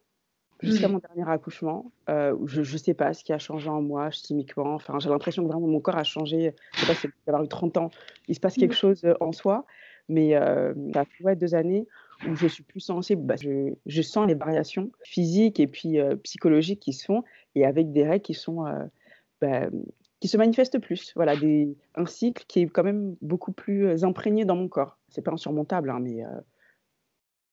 jusqu'à 0.62 0.88
mmh. 0.88 0.92
mon 0.92 0.98
dernier 0.98 1.30
accouchement. 1.30 1.92
Euh, 2.08 2.36
je 2.46 2.60
ne 2.60 2.78
sais 2.78 2.94
pas 2.94 3.14
ce 3.14 3.24
qui 3.24 3.32
a 3.32 3.38
changé 3.38 3.68
en 3.68 3.82
moi 3.82 4.10
chimiquement. 4.10 4.74
Enfin, 4.74 4.98
j'ai 4.98 5.08
l'impression 5.08 5.42
que 5.42 5.48
vraiment 5.48 5.66
mon 5.66 5.80
corps 5.80 5.96
a 5.96 6.04
changé. 6.04 6.54
Je 6.74 6.80
sais 6.80 6.86
pas 6.86 6.94
si 6.94 7.08
d'avoir 7.26 7.44
eu 7.44 7.48
30 7.48 7.76
ans, 7.76 7.90
il 8.28 8.34
se 8.34 8.40
passe 8.40 8.54
quelque 8.54 8.72
mmh. 8.72 8.76
chose 8.76 9.04
euh, 9.04 9.14
en 9.20 9.32
soi. 9.32 9.64
Mais 10.08 10.34
euh, 10.34 10.74
ça 10.94 11.04
fait 11.04 11.36
deux 11.36 11.54
années 11.54 11.86
où 12.26 12.34
je 12.34 12.46
suis 12.46 12.62
plus 12.62 12.80
sensible, 12.80 13.22
bah, 13.22 13.36
je, 13.36 14.02
sens 14.02 14.26
les 14.26 14.34
variations 14.34 14.90
physiques 15.04 15.60
et 15.60 15.66
puis 15.66 15.98
psychologiques 16.22 16.80
qui 16.80 16.92
se 16.92 17.04
font, 17.04 17.22
et 17.54 17.64
avec 17.64 17.92
des 17.92 18.04
règles 18.04 18.24
qui 18.24 18.34
sont 18.34 18.64
bah, 19.40 19.68
qui 20.20 20.28
se 20.28 20.36
manifestent 20.36 20.80
plus. 20.80 21.12
Voilà, 21.14 21.34
un 21.94 22.06
cycle 22.06 22.44
qui 22.48 22.60
est 22.60 22.66
quand 22.66 22.82
même 22.82 23.16
beaucoup 23.22 23.52
plus 23.52 24.04
imprégné 24.04 24.44
dans 24.44 24.56
mon 24.56 24.68
corps. 24.68 24.98
C'est 25.08 25.22
pas 25.22 25.32
insurmontable, 25.32 25.90
hein, 25.90 26.00
mais 26.00 26.22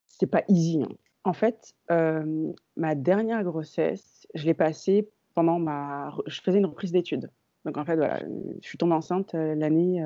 c'est 0.07 0.27
pas 0.27 0.43
easy. 0.47 0.81
Hein. 0.81 0.89
En 1.23 1.33
fait, 1.33 1.75
ma 1.89 2.95
dernière 2.95 3.43
grossesse, 3.43 4.27
je 4.33 4.45
l'ai 4.45 4.53
passée 4.53 5.09
pendant 5.33 5.59
ma. 5.59 6.15
Je 6.25 6.41
faisais 6.41 6.57
une 6.57 6.65
reprise 6.65 6.91
d'études. 6.91 7.29
Donc 7.65 7.77
en 7.77 7.85
fait, 7.85 7.95
voilà, 7.95 8.19
je 8.61 8.67
suis 8.67 8.77
tombée 8.77 8.93
enceinte 8.93 9.33
l'année 9.33 10.03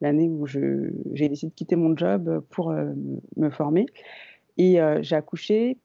l'année 0.00 0.28
où 0.28 0.46
j'ai 0.46 1.28
décidé 1.28 1.50
de 1.50 1.54
quitter 1.54 1.76
mon 1.76 1.96
job 1.96 2.42
pour 2.50 2.72
me 3.36 3.50
former. 3.50 3.86
Et 4.56 4.78
j'ai 5.00 5.16
accouché. 5.16 5.78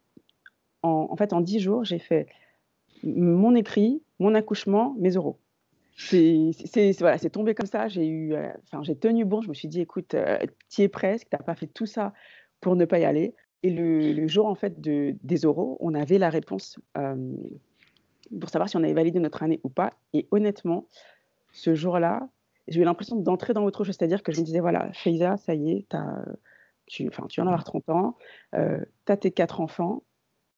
En, 0.82 1.08
en, 1.10 1.16
fait, 1.16 1.34
en 1.34 1.42
dix 1.42 1.60
jours, 1.60 1.84
j'ai 1.84 2.00
fait 2.00 2.28
mon 3.04 3.56
écrit, 3.56 4.02
mon 4.20 4.36
accouchement, 4.36 4.96
mes 5.00 5.18
oraux. 5.18 5.40
C'est 5.98 6.52
voilà, 7.00 7.18
tombé 7.18 7.56
comme 7.56 7.68
ça. 7.68 7.88
J'ai 7.88 8.08
eu, 8.08 8.36
enfin, 8.64 8.84
j'ai 8.84 8.96
tenu 8.96 9.26
bon. 9.26 9.42
Je 9.42 9.50
me 9.50 9.54
suis 9.54 9.68
dit, 9.68 9.82
écoute, 9.82 10.16
tu 10.70 10.82
y 10.82 10.84
es 10.84 10.88
presque. 10.90 11.28
T'as 11.30 11.38
pas 11.38 11.56
fait 11.56 11.68
tout 11.68 11.86
ça 11.86 12.14
pour 12.62 12.76
ne 12.76 12.86
pas 12.86 13.00
y 13.00 13.06
aller. 13.06 13.34
Et 13.64 13.72
le, 13.72 14.28
jour 14.28 14.46
en 14.46 14.56
fait 14.56 14.80
de, 14.80 15.16
des 15.24 15.46
oraux, 15.46 15.78
on 15.80 15.96
avait 15.96 16.20
la 16.20 16.30
réponse 16.30 16.78
pour 18.40 18.50
savoir 18.50 18.70
si 18.70 18.78
on 18.78 18.84
avait 18.84 18.94
validé 18.94 19.20
notre 19.20 19.44
année 19.44 19.60
ou 19.64 19.70
pas. 19.70 19.92
Et 20.14 20.28
honnêtement, 20.32 20.88
ce 21.52 21.74
jour-là, 21.74 22.28
j'ai 22.68 22.82
eu 22.82 22.84
l'impression 22.84 23.16
d'entrer 23.16 23.54
dans 23.54 23.64
autre 23.64 23.84
chose. 23.84 23.96
C'est-à-dire 23.98 24.24
que 24.24 24.32
je 24.32 24.40
me 24.40 24.46
disais, 24.46 24.60
voilà, 24.60 24.92
Faiza, 24.94 25.38
ça 25.38 25.54
y 25.54 25.72
est, 25.72 25.94
as, 25.94 26.26
tu, 26.88 27.10
tu 27.10 27.36
viens 27.36 27.46
d'avoir 27.46 27.64
30 27.64 27.90
ans, 27.90 28.18
euh, 28.56 28.80
tu 29.06 29.12
as 29.12 29.18
tes 29.18 29.32
quatre 29.32 29.62
enfants. 29.62 30.04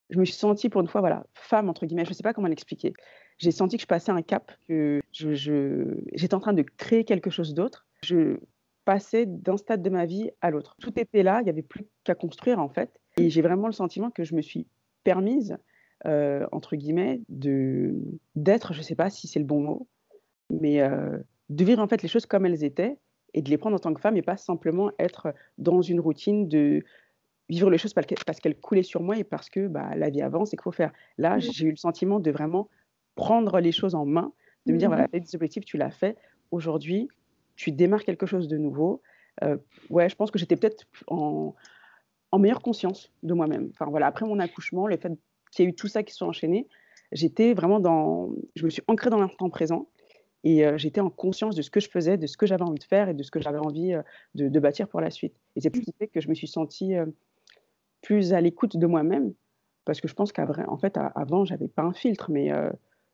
Je 0.10 0.20
me 0.20 0.26
suis 0.26 0.36
sentie 0.36 0.70
pour 0.70 0.82
une 0.82 0.88
fois, 0.88 1.02
voilà, 1.02 1.26
femme, 1.34 1.70
entre 1.70 1.86
guillemets, 1.86 2.06
je 2.06 2.12
ne 2.12 2.16
sais 2.16 2.24
pas 2.24 2.34
comment 2.34 2.48
l'expliquer. 2.48 2.94
J'ai 3.40 3.52
senti 3.52 3.76
que 3.78 3.82
je 3.82 3.88
passais 3.88 4.12
un 4.12 4.22
cap, 4.22 4.52
que 4.68 5.02
j'étais 5.12 5.36
je, 5.36 6.36
en 6.36 6.40
train 6.40 6.54
de 6.54 6.64
créer 6.64 7.04
quelque 7.04 7.30
chose 7.30 7.54
d'autre. 7.54 7.86
Je 8.04 8.38
passais 8.86 9.26
d'un 9.26 9.58
stade 9.58 9.82
de 9.82 9.90
ma 9.90 10.06
vie 10.06 10.32
à 10.40 10.50
l'autre. 10.50 10.76
Tout 10.80 10.98
était 10.98 11.24
là, 11.24 11.42
il 11.42 11.44
n'y 11.44 11.50
avait 11.50 11.62
plus 11.62 11.86
qu'à 12.06 12.16
construire 12.16 12.60
en 12.60 12.70
fait. 12.70 12.90
Et 13.18 13.30
j'ai 13.30 13.42
vraiment 13.42 13.68
le 13.68 13.74
sentiment 13.74 14.12
que 14.12 14.24
je 14.24 14.34
me 14.34 14.42
suis 14.42 14.66
permise, 15.04 15.58
euh, 16.06 16.48
entre 16.52 16.76
guillemets, 16.76 17.22
d'être, 17.28 18.74
je 18.74 18.80
ne 18.80 18.84
sais 18.84 18.96
pas 18.96 19.10
si 19.10 19.28
c'est 19.28 19.40
le 19.40 19.46
bon 19.46 19.62
mot, 19.62 19.88
mais 20.50 20.82
euh, 20.82 21.18
de 21.50 21.63
vivre 21.63 21.82
en 21.82 21.88
fait 21.88 22.01
les 22.01 22.10
choses 22.10 22.25
comme 22.25 22.46
elles 22.46 22.63
étaient 22.63 22.98
et 23.34 23.42
de 23.42 23.50
les 23.50 23.58
prendre 23.58 23.75
en 23.75 23.80
tant 23.80 23.94
que 23.94 24.01
femme 24.01 24.18
et 24.18 24.22
pas 24.22 24.38
simplement 24.38 24.92
être 25.00 25.34
dans 25.58 25.82
une 25.82 26.00
routine 26.00 26.48
de 26.48 26.84
vivre 27.50 27.70
les 27.70 27.77
choses 27.77 27.94
parce 27.94 28.08
qu'elles 28.39 28.60
coulaient 28.60 28.84
sur 28.84 29.01
moi 29.01 29.18
et 29.18 29.24
parce 29.24 29.50
que 29.50 29.68
bah, 29.68 29.96
la 29.96 30.10
vie 30.10 30.22
avance 30.22 30.54
et 30.54 30.58
qu'il 30.58 30.63
faut 30.63 30.72
faire. 30.72 30.92
Là, 31.18 31.38
mmh. 31.38 31.42
j'ai 31.42 31.66
eu 31.66 31.72
le 31.72 31.77
sentiment 31.77 32.20
de 32.20 32.32
vraiment 32.32 32.70
prendre 33.16 33.60
les 33.60 33.72
choses 33.72 33.96
en 33.96 34.06
main, 34.06 34.34
de 34.66 34.74
me 34.74 34.77
dire, 34.77 34.89
voilà, 34.89 35.06
mmh. 35.06 35.20
des 35.20 35.36
objectifs, 35.36 35.66
tu 35.66 35.77
l'as 35.77 35.92
fait. 35.92 36.18
Aujourd'hui, 36.51 37.10
tu 37.56 37.72
démarres 37.72 38.04
quelque 38.04 38.25
chose 38.25 38.48
de 38.48 38.58
nouveau. 38.58 39.01
Euh, 39.44 39.58
ouais, 39.89 40.10
je 40.10 40.16
pense 40.16 40.32
que 40.32 40.39
j'étais 40.39 40.56
peut-être 40.56 40.86
en, 41.08 41.56
en, 42.32 42.39
meilleure 42.39 42.62
conscience 42.62 43.12
de 43.24 43.34
moi-même. 43.34 43.70
Enfin, 43.72 43.89
voilà, 43.89 44.08
après 44.08 44.25
mon 44.25 44.39
accouchement, 44.39 44.88
le 44.88 44.98
fait 44.98 45.12
qu'il 45.51 45.66
y 45.66 45.68
ait 45.68 45.72
eu 45.72 45.75
tout 45.75 45.88
ça 45.88 46.04
qui 46.04 46.13
soit 46.13 46.27
enchaîné, 46.27 46.68
j'étais 47.12 47.54
vraiment 47.54 47.80
dans... 47.80 48.32
Je 48.56 48.66
me 48.66 48.70
suis 48.70 48.82
ancrée 48.88 49.10
dans 49.10 49.20
l'instant 49.20 49.50
présent 49.50 49.88
et 50.44 50.65
j'étais 50.77 51.01
en 51.01 51.10
conscience 51.10 51.56
de 51.56 51.62
ce 51.62 51.70
que 51.70 51.79
je 51.79 51.89
faisais, 51.89 52.17
de 52.17 52.27
ce 52.27 52.38
que 52.38 52.46
j'avais 52.46 52.63
envie 52.63 52.79
de 52.79 52.84
faire 52.84 53.10
et 53.10 53.13
de 53.13 53.24
ce 53.24 53.32
que 53.32 53.41
j'avais 53.41 53.58
envie 53.58 53.96
de, 54.36 54.60
bâtir 54.60 54.88
pour 54.88 55.01
la 55.01 55.10
suite. 55.10 55.36
Et 55.56 55.62
c'est 55.62 55.75
ce 55.75 55.82
qui 55.82 55.94
fait 55.98 56.08
que 56.08 56.22
je 56.22 56.29
me 56.29 56.36
suis 56.36 56.48
sentie 56.48 56.94
plus 58.01 58.34
à 58.34 58.41
l'écoute 58.41 58.77
de 58.77 58.88
moi-même, 58.88 59.34
parce 59.84 60.00
que 60.00 60.08
je 60.08 60.13
pense 60.13 60.32
qu'en 60.32 60.77
fait, 60.77 60.98
avant, 61.15 61.44
j'avais 61.44 61.67
pas 61.67 61.84
un 61.84 61.94
filtre, 61.94 62.32
mais 62.32 62.51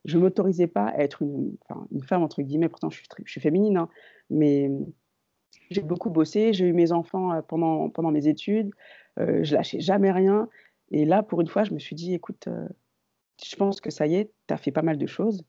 je 0.05 0.17
m'autorisais 0.17 0.67
pas 0.67 0.87
à 0.87 0.99
être 0.99 1.21
une, 1.21 1.55
une, 1.91 2.03
femme, 2.03 2.23
entre 2.23 2.41
guillemets, 2.41 2.69
pourtant 2.69 2.89
je 2.89 2.97
suis, 2.97 3.07
je 3.23 3.31
suis 3.31 3.41
féminine, 3.41 3.77
hein, 3.77 3.89
mais 4.29 4.69
j'ai 5.71 5.81
beaucoup 5.81 6.09
bossé, 6.09 6.53
j'ai 6.53 6.65
eu 6.65 6.73
mes 6.73 6.91
enfants 6.91 7.41
pendant, 7.47 7.89
pendant 7.89 8.11
mes 8.11 8.27
études, 8.27 8.71
je 9.17 9.55
lâchais 9.55 9.79
jamais 9.79 10.11
rien. 10.11 10.49
Et 10.91 11.05
là, 11.05 11.23
pour 11.23 11.41
une 11.41 11.47
fois, 11.47 11.63
je 11.63 11.73
me 11.73 11.79
suis 11.79 11.95
dit, 11.95 12.13
écoute, 12.13 12.47
je 13.43 13.55
pense 13.55 13.81
que 13.81 13.89
ça 13.89 14.05
y 14.05 14.15
est, 14.15 14.31
tu 14.47 14.53
as 14.53 14.57
fait 14.57 14.71
pas 14.71 14.83
mal 14.83 14.97
de 14.97 15.07
choses, 15.07 15.43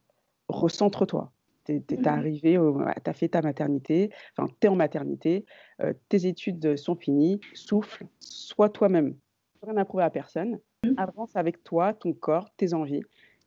recentre-toi 0.48 1.33
tu 1.64 1.73
es, 1.73 1.97
mmh 1.97 2.06
arrivé, 2.06 2.59
tu 3.04 3.11
as 3.11 3.12
fait 3.12 3.28
ta 3.28 3.42
maternité, 3.42 4.11
enfin, 4.37 4.49
tu 4.61 4.66
es 4.66 4.71
en 4.71 4.76
maternité, 4.76 5.44
euh, 5.80 5.92
tes 6.09 6.26
études 6.26 6.76
sont 6.76 6.94
finies, 6.94 7.40
souffle, 7.54 8.06
sois 8.21 8.68
toi-même. 8.68 9.16
Rien 9.62 9.76
à 9.76 9.85
prouver 9.85 10.04
à 10.04 10.11
personne. 10.11 10.59
Mmh. 10.85 10.94
Avance 10.99 11.37
avec 11.37 11.64
toi, 11.64 11.94
ton 11.94 12.12
corps, 12.12 12.50
tes 12.56 12.75
envies. 12.75 13.02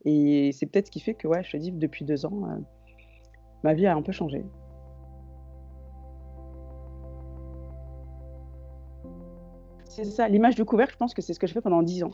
Et 0.05 0.51
c'est 0.51 0.65
peut-être 0.65 0.87
ce 0.87 0.91
qui 0.91 0.99
fait 0.99 1.13
que, 1.13 1.27
ouais, 1.27 1.43
je 1.43 1.51
te 1.51 1.57
dis, 1.57 1.71
depuis 1.71 2.05
deux 2.05 2.25
ans, 2.25 2.49
euh, 2.49 2.57
ma 3.63 3.73
vie 3.73 3.85
a 3.85 3.95
un 3.95 4.01
peu 4.01 4.11
changé. 4.11 4.43
C'est 9.85 10.05
ça, 10.05 10.27
l'image 10.27 10.55
du 10.55 10.63
couvercle, 10.63 10.93
je 10.93 10.97
pense 10.97 11.13
que 11.13 11.21
c'est 11.21 11.33
ce 11.33 11.39
que 11.39 11.47
je 11.47 11.53
fais 11.53 11.61
pendant 11.61 11.81
dix 11.81 12.03
ans. 12.03 12.11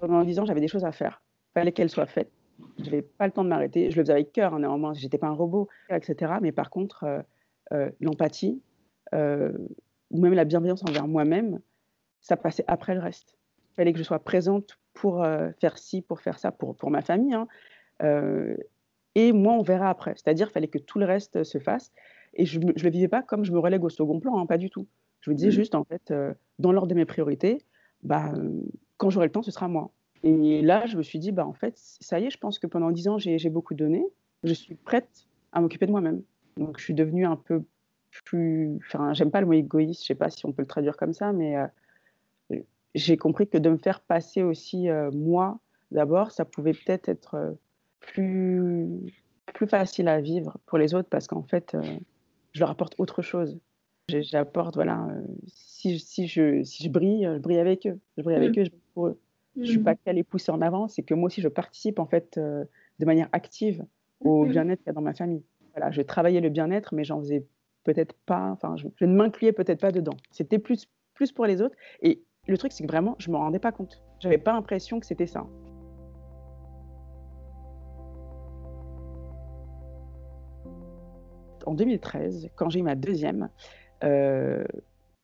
Pendant 0.00 0.24
dix 0.24 0.38
ans, 0.38 0.44
j'avais 0.44 0.60
des 0.60 0.68
choses 0.68 0.84
à 0.84 0.92
faire. 0.92 1.22
Il 1.50 1.60
fallait 1.60 1.72
qu'elles 1.72 1.90
soient 1.90 2.06
faites 2.06 2.30
je 2.78 2.84
n'avais 2.84 3.02
pas 3.02 3.26
le 3.26 3.32
temps 3.32 3.44
de 3.44 3.48
m'arrêter. 3.48 3.90
Je 3.90 3.96
le 3.96 4.02
faisais 4.02 4.12
avec 4.12 4.32
cœur, 4.32 4.54
hein, 4.54 4.60
néanmoins, 4.60 4.94
je 4.94 5.02
n'étais 5.02 5.18
pas 5.18 5.28
un 5.28 5.34
robot, 5.34 5.68
etc. 5.90 6.34
Mais 6.40 6.52
par 6.52 6.70
contre, 6.70 7.04
euh, 7.04 7.22
euh, 7.72 7.90
l'empathie, 8.00 8.62
euh, 9.14 9.52
ou 10.10 10.20
même 10.20 10.34
la 10.34 10.44
bienveillance 10.44 10.82
envers 10.88 11.06
moi-même, 11.06 11.60
ça 12.20 12.36
passait 12.36 12.64
après 12.66 12.94
le 12.94 13.00
reste. 13.00 13.36
Il 13.72 13.76
fallait 13.76 13.92
que 13.92 13.98
je 13.98 14.04
sois 14.04 14.18
présente 14.18 14.78
pour 14.92 15.24
faire 15.60 15.78
ci, 15.78 16.02
pour 16.02 16.20
faire 16.20 16.38
ça, 16.38 16.50
pour, 16.50 16.76
pour 16.76 16.90
ma 16.90 17.00
famille. 17.00 17.32
Hein. 17.32 17.46
et 19.14 19.32
moi, 19.32 19.54
on 19.54 19.62
verra 19.62 19.88
après. 19.88 20.14
C'est-à-dire 20.16 20.48
qu'il 20.48 20.54
fallait 20.54 20.68
que 20.68 20.78
tout 20.78 20.98
le 20.98 21.06
reste 21.06 21.44
se 21.44 21.58
fasse. 21.58 21.92
Et 22.34 22.44
je 22.44 22.58
ne 22.58 22.72
le 22.72 22.90
vivais 22.90 23.08
pas 23.08 23.22
comme 23.22 23.44
je 23.44 23.52
me 23.52 23.58
relègue 23.58 23.84
au 23.84 23.88
second 23.88 24.20
plan, 24.20 24.38
hein, 24.38 24.46
pas 24.46 24.58
du 24.58 24.68
tout. 24.68 24.86
Je 25.20 25.30
me 25.30 25.36
disais 25.36 25.48
mmh. 25.48 25.52
juste, 25.52 25.74
en 25.74 25.84
fait, 25.84 26.12
dans 26.58 26.72
l'ordre 26.72 26.88
de 26.88 26.94
mes 26.94 27.04
priorités, 27.04 27.64
bah, 28.02 28.32
quand 28.96 29.10
j'aurai 29.10 29.26
le 29.26 29.32
temps, 29.32 29.42
ce 29.42 29.52
sera 29.52 29.68
moi. 29.68 29.92
Et 30.22 30.60
là, 30.62 30.86
je 30.86 30.96
me 30.96 31.02
suis 31.02 31.18
dit, 31.18 31.32
bah, 31.32 31.46
en 31.46 31.54
fait, 31.54 31.74
ça 31.76 32.20
y 32.20 32.26
est, 32.26 32.30
je 32.30 32.38
pense 32.38 32.58
que 32.58 32.66
pendant 32.66 32.90
dix 32.90 33.08
ans, 33.08 33.18
j'ai 33.18 33.50
beaucoup 33.50 33.74
donné. 33.74 34.04
Je 34.44 34.52
suis 34.52 34.74
prête 34.74 35.26
à 35.52 35.60
m'occuper 35.60 35.86
de 35.86 35.90
moi-même. 35.90 36.22
Donc, 36.56 36.78
je 36.78 36.84
suis 36.84 36.94
devenue 36.94 37.24
un 37.24 37.36
peu 37.36 37.62
plus. 38.24 38.78
Enfin, 38.86 39.12
j'aime 39.14 39.30
pas 39.30 39.40
le 39.40 39.46
mot 39.46 39.52
égoïste, 39.52 40.02
je 40.02 40.08
sais 40.08 40.14
pas 40.14 40.30
si 40.30 40.44
on 40.46 40.52
peut 40.52 40.62
le 40.62 40.68
traduire 40.68 40.96
comme 40.96 41.12
ça, 41.12 41.32
mais 41.32 41.56
euh, 41.56 42.58
j'ai 42.94 43.16
compris 43.16 43.48
que 43.48 43.58
de 43.58 43.70
me 43.70 43.76
faire 43.76 44.00
passer 44.00 44.42
aussi 44.42 44.88
euh, 44.88 45.10
moi 45.12 45.60
d'abord, 45.90 46.30
ça 46.30 46.44
pouvait 46.44 46.72
peut-être 46.72 47.08
être, 47.08 47.34
euh, 47.34 47.52
plus, 48.00 48.88
plus 49.54 49.66
facile 49.66 50.08
à 50.08 50.20
vivre 50.20 50.56
pour 50.66 50.78
les 50.78 50.94
autres 50.94 51.08
parce 51.08 51.26
qu'en 51.26 51.42
fait, 51.42 51.76
je 52.52 52.60
leur 52.60 52.70
apporte 52.70 52.94
autre 52.98 53.22
chose. 53.22 53.58
J'apporte, 54.08 54.74
voilà, 54.74 55.06
si, 55.46 55.98
si, 55.98 56.26
je, 56.26 56.62
si 56.64 56.84
je 56.84 56.88
brille, 56.88 57.28
je 57.34 57.38
brille 57.38 57.58
avec 57.58 57.86
eux. 57.86 57.98
Je 58.16 58.22
brille 58.22 58.36
avec 58.36 58.56
mmh. 58.56 58.60
eux, 58.60 58.64
je 58.64 58.70
brille 58.70 58.82
pour 58.94 59.06
eux. 59.08 59.20
Je 59.62 59.70
suis 59.70 59.78
pas 59.78 59.94
qu'à 59.94 60.12
les 60.12 60.22
pousser 60.22 60.50
en 60.52 60.60
avant, 60.60 60.88
c'est 60.88 61.02
que 61.02 61.14
moi 61.14 61.26
aussi 61.26 61.40
je 61.40 61.48
participe 61.48 61.98
en 61.98 62.06
fait 62.06 62.38
euh, 62.38 62.64
de 62.98 63.04
manière 63.04 63.28
active 63.32 63.84
au 64.20 64.44
mhm. 64.44 64.50
bien-être 64.50 64.78
qu'il 64.80 64.88
y 64.88 64.90
a 64.90 64.94
dans 64.94 65.00
ma 65.00 65.14
famille. 65.14 65.42
Voilà, 65.74 65.90
je 65.90 66.02
travaillais 66.02 66.40
le 66.40 66.48
bien-être, 66.48 66.94
mais 66.94 67.04
j'en 67.04 67.20
faisais 67.20 67.46
peut-être 67.84 68.14
pas, 68.26 68.50
enfin 68.50 68.76
je, 68.76 68.86
ne 69.04 69.14
m'incluais 69.14 69.52
peut-être 69.52 69.80
pas 69.80 69.92
dedans. 69.92 70.16
C'était 70.30 70.58
plus, 70.58 70.88
plus 71.14 71.32
pour 71.32 71.46
les 71.46 71.62
autres. 71.62 71.76
Et 72.02 72.22
le 72.46 72.58
truc 72.58 72.72
c'est 72.72 72.84
que 72.84 72.90
vraiment 72.90 73.16
je 73.18 73.30
me 73.30 73.36
rendais 73.36 73.58
pas 73.58 73.72
compte. 73.72 74.02
J'avais 74.18 74.38
pas 74.38 74.52
l'impression 74.52 75.00
que 75.00 75.06
c'était 75.06 75.26
ça. 75.26 75.46
En 81.66 81.74
2013, 81.74 82.48
quand 82.56 82.70
j'ai 82.70 82.80
eu 82.80 82.82
ma 82.82 82.94
deuxième, 82.96 83.50
euh, 84.02 84.64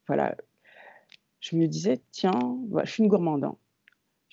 voilà, 0.06 0.36
je 1.40 1.56
me 1.56 1.66
disais 1.66 2.00
tiens, 2.10 2.58
je 2.84 2.90
suis 2.90 3.02
une 3.02 3.08
gourmande. 3.08 3.44
Hein. 3.44 3.56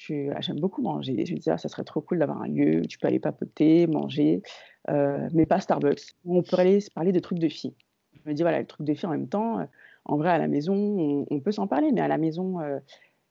Ah, 0.10 0.42
j'aime 0.42 0.60
beaucoup 0.60 0.82
manger. 0.82 1.26
Je 1.26 1.34
me 1.34 1.38
disais, 1.38 1.52
ah, 1.52 1.58
ça 1.58 1.70
serait 1.70 1.84
trop 1.84 2.02
cool 2.02 2.20
d'avoir 2.20 2.42
un 2.42 2.48
lieu 2.48 2.82
où 2.82 2.86
tu 2.86 2.98
peux 2.98 3.08
aller 3.08 3.20
papoter, 3.20 3.88
manger, 3.88 4.42
euh, 4.90 5.30
mais 5.34 5.46
pas 5.46 5.60
Starbucks. 5.60 6.16
On 6.26 6.42
pourrait 6.42 6.64
aller 6.64 6.82
se 6.82 6.92
parler 6.92 7.12
de 7.12 7.20
trucs 7.20 7.40
de 7.40 7.48
filles. 7.48 7.76
Je 8.14 8.30
me 8.30 8.34
dis, 8.34 8.42
voilà, 8.42 8.60
le 8.60 8.66
truc 8.66 8.86
de 8.86 8.94
filles 8.94 9.08
en 9.08 9.12
même 9.12 9.30
temps, 9.30 9.60
euh, 9.60 9.66
en 10.06 10.18
vrai, 10.18 10.30
à 10.30 10.38
la 10.38 10.48
maison, 10.48 11.26
on, 11.30 11.40
peut 11.40 11.52
s'en 11.52 11.68
parler, 11.68 11.92
mais 11.92 12.02
à 12.02 12.08
la 12.08 12.18
maison, 12.18 12.60
euh, 12.60 12.80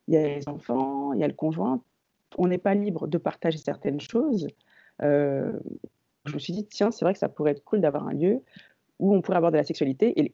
il 0.09 0.15
y 0.15 0.17
a 0.17 0.23
les 0.37 0.49
enfants, 0.49 1.13
il 1.13 1.21
y 1.21 1.25
a 1.25 1.29
le 1.29 1.35
conjoint. 1.35 1.83
On 2.39 2.47
n'est 2.49 2.59
pas 2.59 2.75
libre 2.75 3.07
de 3.07 3.19
partager 3.19 3.59
certaines 3.59 4.01
choses. 4.01 4.49
je 5.01 6.33
me 6.33 6.39
suis 6.39 6.53
dit, 6.53 6.67
tiens, 6.67 6.91
c'est 6.91 7.05
vrai 7.05 7.13
que 7.13 7.19
ça 7.19 7.29
pourrait 7.29 7.53
être 7.53 7.65
cool 7.65 7.81
d'avoir 7.81 8.07
un 8.09 8.15
lieu 8.15 8.41
où 8.99 9.15
on 9.15 9.21
pourrait 9.21 9.37
avoir 9.37 9.53
de 9.53 9.59
la 9.59 9.65
sexualité. 9.65 10.19
Et 10.21 10.33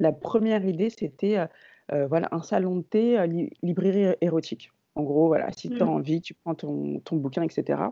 la 0.00 0.12
première 0.12 0.64
idée, 0.64 0.88
c'était 0.90 1.36
voilà, 1.90 2.28
un 2.32 2.42
salon 2.42 2.76
de 2.76 2.82
thé, 2.82 3.26
librairie 3.62 4.16
érotique. 4.22 4.70
En 4.96 5.02
gros, 5.02 5.26
voilà, 5.26 5.50
si 5.52 5.68
tu 5.68 5.80
as 5.80 5.84
mmh. 5.84 5.88
envie, 5.88 6.20
tu 6.20 6.34
prends 6.34 6.54
ton, 6.54 7.00
ton 7.00 7.16
bouquin, 7.16 7.42
etc. 7.42 7.82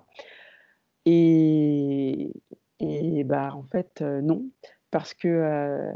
Et, 1.05 2.33
et 2.81 3.25
bah, 3.25 3.55
en 3.55 3.65
fait, 3.65 4.03
euh, 4.03 4.21
non, 4.21 4.45
parce 4.91 5.15
que 5.15 5.29
euh, 5.29 5.93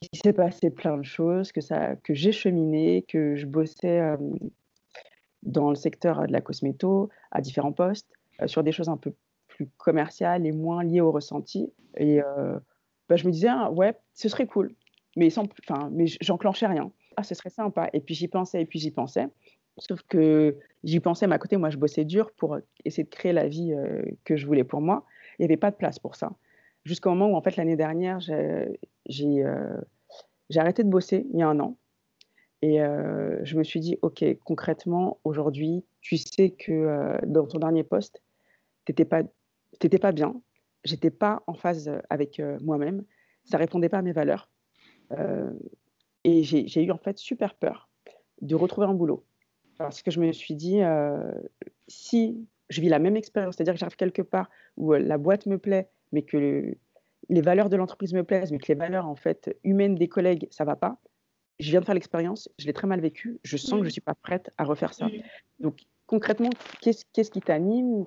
il 0.00 0.18
s'est 0.18 0.32
passé 0.32 0.70
plein 0.70 0.96
de 0.96 1.04
choses, 1.04 1.52
que, 1.52 1.60
ça, 1.60 1.96
que 1.96 2.14
j'ai 2.14 2.32
cheminé, 2.32 3.04
que 3.08 3.36
je 3.36 3.46
bossais 3.46 4.16
dans 5.42 5.70
le 5.70 5.76
secteur 5.76 6.26
de 6.26 6.32
la 6.32 6.40
cosméto 6.40 7.08
à 7.30 7.40
différents 7.40 7.72
postes, 7.72 8.12
sur 8.46 8.62
des 8.62 8.72
choses 8.72 8.88
un 8.88 8.96
peu 8.96 9.14
plus 9.48 9.68
commerciales 9.78 10.44
et 10.44 10.52
moins 10.52 10.84
liées 10.84 11.00
au 11.00 11.12
ressenti. 11.12 11.72
Et 11.96 12.20
bah, 13.08 13.16
je 13.16 13.26
me 13.26 13.32
disais, 13.32 13.48
ah, 13.48 13.70
ouais, 13.70 13.94
ce 14.14 14.28
serait 14.28 14.46
cool, 14.46 14.74
mais, 15.16 15.30
sans, 15.30 15.44
mais 15.90 16.06
j'enclenchais 16.20 16.66
rien. 16.66 16.92
Ah, 17.16 17.22
ce 17.22 17.34
serait 17.34 17.50
sympa. 17.50 17.88
Et 17.92 18.00
puis 18.00 18.14
j'y 18.14 18.28
pensais, 18.28 18.60
et 18.60 18.66
puis 18.66 18.78
j'y 18.78 18.90
pensais. 18.90 19.28
Sauf 19.78 20.02
que 20.02 20.56
j'y 20.84 21.00
pensais, 21.00 21.26
mais 21.26 21.34
à 21.34 21.38
côté, 21.38 21.56
moi, 21.56 21.70
je 21.70 21.76
bossais 21.76 22.04
dur 22.04 22.30
pour 22.32 22.58
essayer 22.84 23.04
de 23.04 23.10
créer 23.10 23.32
la 23.32 23.46
vie 23.48 23.74
que 24.24 24.36
je 24.36 24.46
voulais 24.46 24.64
pour 24.64 24.80
moi. 24.80 25.04
Il 25.38 25.42
n'y 25.42 25.46
avait 25.46 25.58
pas 25.58 25.70
de 25.70 25.76
place 25.76 25.98
pour 25.98 26.16
ça. 26.16 26.32
Jusqu'au 26.84 27.10
moment 27.10 27.28
où, 27.28 27.36
en 27.36 27.42
fait, 27.42 27.56
l'année 27.56 27.76
dernière, 27.76 28.20
j'ai 28.20 29.44
arrêté 30.56 30.82
de 30.82 30.88
bosser 30.88 31.26
il 31.32 31.38
y 31.38 31.42
a 31.42 31.48
un 31.48 31.60
an. 31.60 31.76
Et 32.62 32.78
je 32.78 33.56
me 33.56 33.64
suis 33.64 33.80
dit, 33.80 33.98
OK, 34.02 34.24
concrètement, 34.44 35.20
aujourd'hui, 35.24 35.84
tu 36.00 36.16
sais 36.16 36.50
que 36.50 37.18
dans 37.26 37.46
ton 37.46 37.58
dernier 37.58 37.84
poste, 37.84 38.22
tu 38.86 38.92
n'étais 38.92 39.04
pas, 39.04 39.22
pas 40.00 40.12
bien, 40.12 40.40
j'étais 40.84 41.10
pas 41.10 41.42
en 41.46 41.54
phase 41.54 41.90
avec 42.08 42.40
moi-même, 42.62 43.04
ça 43.44 43.58
répondait 43.58 43.88
pas 43.88 43.98
à 43.98 44.02
mes 44.02 44.12
valeurs. 44.12 44.50
et 46.24 46.42
j'ai 46.44 46.82
eu 46.82 46.90
en 46.90 46.98
fait 46.98 47.18
super 47.18 47.54
peur 47.54 47.90
de 48.40 48.54
retrouver 48.54 48.86
un 48.86 48.94
boulot. 48.94 49.24
Parce 49.78 50.02
que 50.02 50.10
je 50.10 50.20
me 50.20 50.32
suis 50.32 50.54
dit, 50.54 50.80
si 51.88 52.46
je 52.68 52.80
vis 52.80 52.88
la 52.88 52.98
même 52.98 53.16
expérience, 53.16 53.56
c'est-à-dire 53.56 53.74
que 53.74 53.80
j'arrive 53.80 53.96
quelque 53.96 54.22
part 54.22 54.50
où 54.76 54.92
la 54.92 55.18
boîte 55.18 55.46
me 55.46 55.58
plaît, 55.58 55.88
mais 56.12 56.22
que 56.22 56.74
les 57.28 57.40
valeurs 57.40 57.68
de 57.68 57.76
l'entreprise 57.76 58.12
me 58.12 58.24
plaisent, 58.24 58.52
mais 58.52 58.58
que 58.58 58.68
les 58.68 58.78
valeurs 58.78 59.06
en 59.06 59.16
fait 59.16 59.56
humaines 59.64 59.94
des 59.94 60.08
collègues, 60.08 60.48
ça 60.50 60.64
va 60.64 60.76
pas. 60.76 60.98
Je 61.58 61.70
viens 61.70 61.80
de 61.80 61.86
faire 61.86 61.94
l'expérience, 61.94 62.50
je 62.58 62.66
l'ai 62.66 62.72
très 62.72 62.86
mal 62.86 63.00
vécu, 63.00 63.38
je 63.42 63.56
sens 63.56 63.80
que 63.80 63.84
je 63.84 63.90
suis 63.90 64.00
pas 64.00 64.14
prête 64.14 64.50
à 64.58 64.64
refaire 64.64 64.92
ça. 64.94 65.08
Donc 65.60 65.80
concrètement, 66.06 66.50
qu'est-ce 66.80 67.30
qui 67.30 67.40
t'anime 67.40 68.06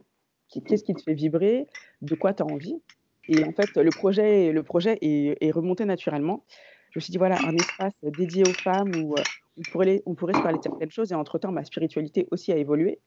Qu'est-ce 0.49 0.83
qui 0.83 0.93
te 0.93 1.01
fait 1.01 1.13
vibrer 1.13 1.67
De 2.01 2.15
quoi 2.15 2.33
tu 2.33 2.43
as 2.43 2.45
envie? 2.45 2.81
Et 3.27 3.43
en 3.43 3.51
fait, 3.51 3.77
le 3.77 3.91
projet, 3.91 4.51
le 4.51 4.63
projet 4.63 4.97
est, 5.01 5.51
remonté 5.51 5.85
naturellement. 5.85 6.43
Je 6.91 6.99
me 6.99 7.01
suis 7.01 7.11
dit, 7.11 7.17
voilà, 7.17 7.37
un 7.45 7.55
espace 7.55 7.93
dédié 8.03 8.43
aux 8.43 8.53
femmes 8.53 8.91
où 9.03 9.15
euh, 9.15 9.23
on 9.57 9.61
pourrait, 9.71 10.01
on 10.05 10.15
pourrait 10.15 10.33
se 10.33 10.41
parler 10.41 10.57
de 10.57 10.63
certaines 10.63 10.91
choses. 10.91 11.11
Et 11.11 11.15
entre-temps, 11.15 11.51
ma 11.51 11.63
spiritualité 11.63 12.27
aussi 12.31 12.51
a 12.51 12.57
évolué. 12.57 12.99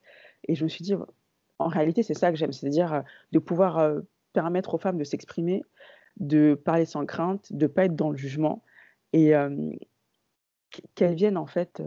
Et 0.49 0.55
je 0.55 0.65
me 0.65 0.69
suis 0.69 0.83
dit, 0.83 0.95
en 1.59 1.69
réalité, 1.69 2.03
c'est 2.03 2.15
ça 2.15 2.31
que 2.31 2.37
j'aime, 2.37 2.53
c'est-à-dire 2.53 2.93
euh, 2.93 3.01
de 3.33 3.39
pouvoir 3.39 3.79
euh, 3.79 4.01
permettre 4.33 4.75
aux 4.75 4.79
femmes 4.79 4.99
de 4.99 5.05
s'exprimer, 5.05 5.63
de 6.19 6.55
parler 6.55 6.85
sans 6.85 7.05
crainte, 7.07 7.53
de 7.53 7.65
ne 7.65 7.67
pas 7.67 7.87
être 7.87 7.97
dans 7.97 8.11
le 8.11 8.17
jugement. 8.17 8.63
Et 9.15 9.35
qu'elles 10.95 11.15
viennent 11.15 11.37
en 11.37 11.45
fait 11.45 11.83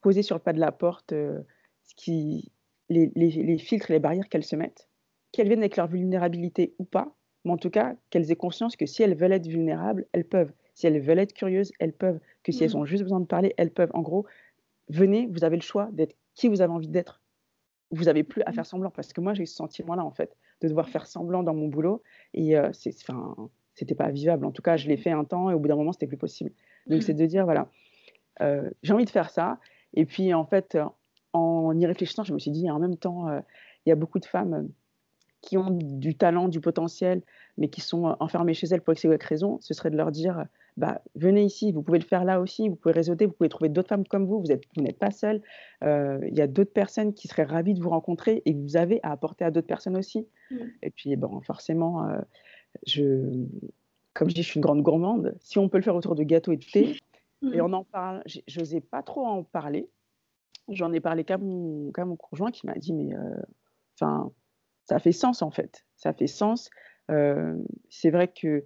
poser 0.00 0.22
sur 0.22 0.36
le 0.36 0.40
pas 0.40 0.52
de 0.52 0.60
la 0.60 0.70
porte 0.70 1.10
ce 1.10 1.94
qui, 1.96 2.52
les, 2.88 3.58
filtres 3.58 3.90
et 3.90 3.94
les 3.94 4.00
barrières 4.00 4.28
qu'elles 4.28 4.44
se 4.44 4.56
mettent, 4.56 4.88
qu'elles 5.32 5.48
viennent 5.48 5.60
avec 5.60 5.76
leur 5.76 5.88
vulnérabilité 5.88 6.74
ou 6.78 6.84
pas, 6.84 7.14
mais 7.44 7.52
en 7.52 7.56
tout 7.56 7.70
cas 7.70 7.94
qu'elles 8.10 8.30
aient 8.30 8.36
conscience 8.36 8.76
que 8.76 8.86
si 8.86 9.02
elles 9.02 9.16
veulent 9.16 9.32
être 9.32 9.46
vulnérables, 9.46 10.06
elles 10.12 10.26
peuvent. 10.26 10.52
Si 10.74 10.86
elles 10.86 11.00
veulent 11.00 11.18
être 11.18 11.32
curieuses, 11.32 11.72
elles 11.78 11.92
peuvent. 11.92 12.20
Que 12.42 12.52
si 12.52 12.64
elles 12.64 12.72
mm. 12.72 12.80
ont 12.80 12.84
juste 12.84 13.02
besoin 13.02 13.20
de 13.20 13.26
parler, 13.26 13.54
elles 13.56 13.70
peuvent. 13.70 13.90
En 13.94 14.02
gros, 14.02 14.26
venez, 14.88 15.26
vous 15.30 15.44
avez 15.44 15.56
le 15.56 15.62
choix 15.62 15.88
d'être 15.92 16.16
qui 16.34 16.48
vous 16.48 16.60
avez 16.60 16.72
envie 16.72 16.88
d'être. 16.88 17.20
Vous 17.90 18.04
n'avez 18.04 18.22
plus 18.22 18.42
à 18.42 18.50
mm. 18.50 18.54
faire 18.54 18.66
semblant. 18.66 18.90
Parce 18.90 19.12
que 19.12 19.20
moi, 19.20 19.34
j'ai 19.34 19.42
eu 19.42 19.46
ce 19.46 19.56
sentiment-là, 19.56 20.04
en 20.04 20.10
fait, 20.10 20.36
de 20.60 20.68
devoir 20.68 20.88
faire 20.88 21.06
semblant 21.06 21.42
dans 21.42 21.54
mon 21.54 21.68
boulot. 21.68 22.02
Et 22.34 22.56
euh, 22.56 22.70
c'est, 22.72 22.94
enfin, 23.02 23.36
c'était 23.74 23.94
pas 23.94 24.10
vivable. 24.10 24.46
En 24.46 24.52
tout 24.52 24.62
cas, 24.62 24.76
je 24.76 24.88
l'ai 24.88 24.96
fait 24.96 25.10
un 25.10 25.24
temps 25.24 25.50
et 25.50 25.54
au 25.54 25.58
bout 25.58 25.68
d'un 25.68 25.76
moment, 25.76 25.92
c'était 25.92 26.06
plus 26.06 26.16
possible. 26.16 26.52
Donc, 26.86 27.00
mm. 27.00 27.02
c'est 27.02 27.14
de 27.14 27.26
dire, 27.26 27.44
voilà, 27.44 27.68
euh, 28.40 28.70
j'ai 28.82 28.92
envie 28.92 29.04
de 29.04 29.10
faire 29.10 29.30
ça. 29.30 29.58
Et 29.94 30.06
puis, 30.06 30.32
en 30.32 30.46
fait, 30.46 30.78
en 31.32 31.78
y 31.78 31.86
réfléchissant, 31.86 32.24
je 32.24 32.32
me 32.32 32.38
suis 32.38 32.50
dit, 32.50 32.70
en 32.70 32.78
même 32.78 32.96
temps, 32.96 33.28
euh, 33.28 33.40
il 33.84 33.90
y 33.90 33.92
a 33.92 33.96
beaucoup 33.96 34.18
de 34.18 34.26
femmes 34.26 34.54
euh, 34.54 34.62
qui 35.40 35.56
ont 35.56 35.70
du 35.70 36.14
talent, 36.14 36.48
du 36.48 36.60
potentiel, 36.60 37.22
mais 37.58 37.68
qui 37.68 37.80
sont 37.80 38.08
euh, 38.08 38.14
enfermées 38.20 38.54
chez 38.54 38.68
elles 38.68 38.82
pour 38.82 38.94
X 38.94 39.06
raison. 39.20 39.58
Ce 39.60 39.74
serait 39.74 39.90
de 39.90 39.96
leur 39.96 40.10
dire, 40.10 40.44
bah, 40.76 41.02
venez 41.14 41.44
ici, 41.44 41.72
vous 41.72 41.82
pouvez 41.82 41.98
le 41.98 42.04
faire 42.04 42.24
là 42.24 42.40
aussi, 42.40 42.68
vous 42.68 42.76
pouvez 42.76 42.94
réseauter, 42.94 43.26
vous 43.26 43.32
pouvez 43.32 43.48
trouver 43.48 43.68
d'autres 43.68 43.88
femmes 43.88 44.06
comme 44.06 44.26
vous, 44.26 44.40
vous 44.40 44.46
n'êtes 44.46 44.62
vous 44.76 44.84
pas 44.98 45.10
seule. 45.10 45.42
Il 45.82 46.32
y 46.32 46.40
a 46.40 46.46
d'autres 46.46 46.72
personnes 46.72 47.12
qui 47.14 47.28
seraient 47.28 47.44
ravies 47.44 47.74
de 47.74 47.82
vous 47.82 47.90
rencontrer 47.90 48.42
et 48.46 48.54
que 48.54 48.58
vous 48.58 48.76
avez 48.76 49.00
à 49.02 49.12
apporter 49.12 49.44
à 49.44 49.50
d'autres 49.50 49.66
personnes 49.66 49.96
aussi. 49.96 50.26
Mmh. 50.50 50.56
Et 50.82 50.90
puis, 50.90 51.16
bon, 51.16 51.40
forcément, 51.42 52.08
je, 52.86 53.44
comme 54.14 54.30
je 54.30 54.34
dis, 54.34 54.42
je 54.42 54.48
suis 54.48 54.58
une 54.58 54.62
grande 54.62 54.82
gourmande. 54.82 55.34
Si 55.40 55.58
on 55.58 55.68
peut 55.68 55.78
le 55.78 55.84
faire 55.84 55.96
autour 55.96 56.14
de 56.14 56.22
gâteaux 56.22 56.52
et 56.52 56.56
de 56.56 56.64
thé, 56.64 56.96
mmh. 57.42 57.54
et 57.54 57.60
on 57.60 57.72
en 57.72 57.84
parle, 57.84 58.22
je 58.26 58.40
n'osais 58.58 58.80
pas 58.80 59.02
trop 59.02 59.26
en 59.26 59.42
parler 59.42 59.88
J'en 60.68 60.92
ai 60.92 61.00
parlé 61.00 61.24
qu'à 61.24 61.38
mon, 61.38 61.90
mon 61.96 62.16
conjoint 62.16 62.50
qui 62.50 62.66
m'a 62.66 62.74
dit, 62.74 62.92
mais 62.92 63.14
euh, 63.14 63.36
ça 64.84 64.98
fait 64.98 65.12
sens 65.12 65.42
en 65.42 65.50
fait. 65.50 65.84
Ça 65.96 66.12
fait 66.12 66.26
sens. 66.26 66.70
Euh, 67.10 67.56
c'est 67.88 68.10
vrai 68.10 68.28
que 68.28 68.64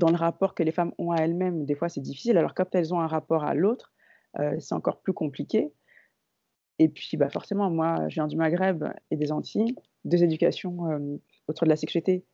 dans 0.00 0.10
le 0.10 0.16
rapport 0.16 0.54
que 0.54 0.62
les 0.62 0.72
femmes 0.72 0.92
ont 0.98 1.12
à 1.12 1.18
elles-mêmes, 1.18 1.66
des 1.66 1.74
fois 1.74 1.88
c'est 1.88 2.00
difficile. 2.00 2.38
Alors 2.38 2.54
quand 2.54 2.74
elles 2.74 2.92
ont 2.94 3.00
un 3.00 3.06
rapport 3.06 3.44
à 3.44 3.54
l'autre, 3.54 3.92
euh, 4.38 4.58
c'est 4.58 4.74
encore 4.74 5.00
plus 5.02 5.12
compliqué. 5.12 5.72
Et 6.78 6.88
puis 6.88 7.16
bah, 7.18 7.28
forcément, 7.28 7.70
moi, 7.70 8.08
je 8.08 8.14
viens 8.14 8.26
du 8.26 8.36
Maghreb 8.36 8.84
et 9.10 9.16
des 9.16 9.30
Antilles, 9.30 9.76
deux 10.04 10.24
éducations 10.24 10.78
autour 11.46 11.66
de 11.66 11.68
la 11.68 11.76
sexualité 11.76 12.24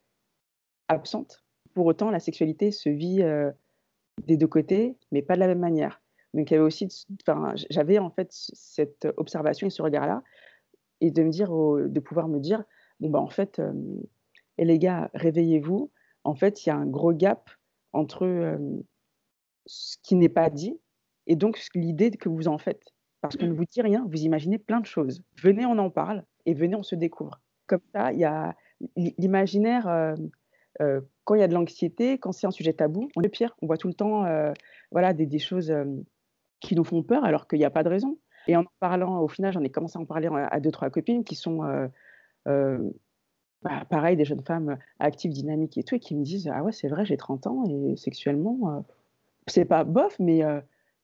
absentes. 0.88 1.42
Pour 1.74 1.86
autant, 1.86 2.10
la 2.10 2.20
sexualité 2.20 2.70
se 2.70 2.88
vit 2.88 3.24
des 4.24 4.36
deux 4.36 4.46
côtés, 4.46 4.96
mais 5.10 5.20
pas 5.20 5.34
de 5.34 5.40
la 5.40 5.48
même 5.48 5.58
manière. 5.58 6.00
Donc, 6.32 6.54
j'avais 7.70 7.98
en 7.98 8.10
fait 8.10 8.28
cette 8.30 9.08
observation 9.16 9.66
et 9.66 9.70
ce 9.70 9.82
regard-là, 9.82 10.22
et 11.00 11.10
de 11.10 11.24
me 11.24 11.30
dire, 11.30 11.50
de 11.50 12.00
pouvoir 12.00 12.28
me 12.28 12.38
dire, 12.38 12.62
bon, 13.00 13.10
bah, 13.10 13.20
en 13.20 13.30
fait, 13.30 13.60
et 14.58 14.64
les 14.64 14.78
gars, 14.78 15.10
réveillez-vous. 15.14 15.90
En 16.22 16.34
fait, 16.34 16.64
il 16.64 16.68
y 16.68 16.72
a 16.72 16.76
un 16.76 16.86
gros 16.86 17.12
gap 17.12 17.50
entre 17.96 18.58
ce 19.66 19.96
qui 20.02 20.14
n'est 20.14 20.28
pas 20.28 20.50
dit 20.50 20.78
et 21.26 21.36
donc 21.36 21.60
l'idée 21.74 22.10
que 22.10 22.28
vous 22.28 22.48
en 22.48 22.58
faites. 22.58 22.92
Parce 23.20 23.36
qu'on 23.36 23.46
ne 23.46 23.52
vous 23.52 23.64
dit 23.64 23.82
rien, 23.82 24.06
vous 24.08 24.22
imaginez 24.22 24.58
plein 24.58 24.80
de 24.80 24.86
choses. 24.86 25.22
Venez, 25.42 25.66
on 25.66 25.78
en 25.78 25.90
parle 25.90 26.24
et 26.44 26.54
venez, 26.54 26.76
on 26.76 26.84
se 26.84 26.94
découvre. 26.94 27.40
Comme 27.66 27.80
ça, 27.92 28.12
il 28.12 28.20
y 28.20 28.24
a 28.24 28.54
l'imaginaire. 28.94 30.14
quand 31.24 31.34
il 31.34 31.40
y 31.40 31.42
a 31.42 31.48
de 31.48 31.54
l'anxiété, 31.54 32.18
quand 32.18 32.30
c'est 32.30 32.46
un 32.46 32.52
sujet 32.52 32.74
tabou, 32.74 33.08
on 33.16 33.20
le 33.20 33.28
pire. 33.28 33.56
On 33.62 33.66
voit 33.66 33.78
tout 33.78 33.88
le 33.88 33.94
temps 33.94 34.24
voilà, 34.92 35.12
des, 35.12 35.26
des 35.26 35.40
choses 35.40 35.74
qui 36.60 36.76
nous 36.76 36.84
font 36.84 37.02
peur 37.02 37.24
alors 37.24 37.48
qu'il 37.48 37.58
n'y 37.58 37.64
a 37.64 37.70
pas 37.70 37.82
de 37.82 37.88
raison. 37.88 38.18
Et 38.46 38.56
en 38.56 38.64
parlant, 38.80 39.20
au 39.20 39.28
final, 39.28 39.52
j'en 39.52 39.62
ai 39.62 39.70
commencé 39.70 39.98
à 39.98 40.00
en 40.00 40.04
parler 40.04 40.28
à 40.32 40.60
deux, 40.60 40.70
trois 40.70 40.90
copines 40.90 41.24
qui 41.24 41.34
sont, 41.34 41.64
euh, 41.64 41.88
euh, 42.48 42.78
bah, 43.62 43.84
pareil, 43.88 44.16
des 44.16 44.24
jeunes 44.24 44.42
femmes 44.42 44.78
actives, 44.98 45.32
dynamiques 45.32 45.78
et 45.78 45.82
tout, 45.82 45.94
et 45.94 46.00
qui 46.00 46.14
me 46.14 46.22
disent 46.22 46.50
Ah 46.52 46.62
ouais, 46.62 46.72
c'est 46.72 46.88
vrai, 46.88 47.04
j'ai 47.04 47.16
30 47.16 47.46
ans 47.46 47.64
et 47.68 47.96
sexuellement, 47.96 48.58
euh, 48.70 48.80
c'est 49.46 49.64
pas 49.64 49.84
bof, 49.84 50.16
mais 50.18 50.42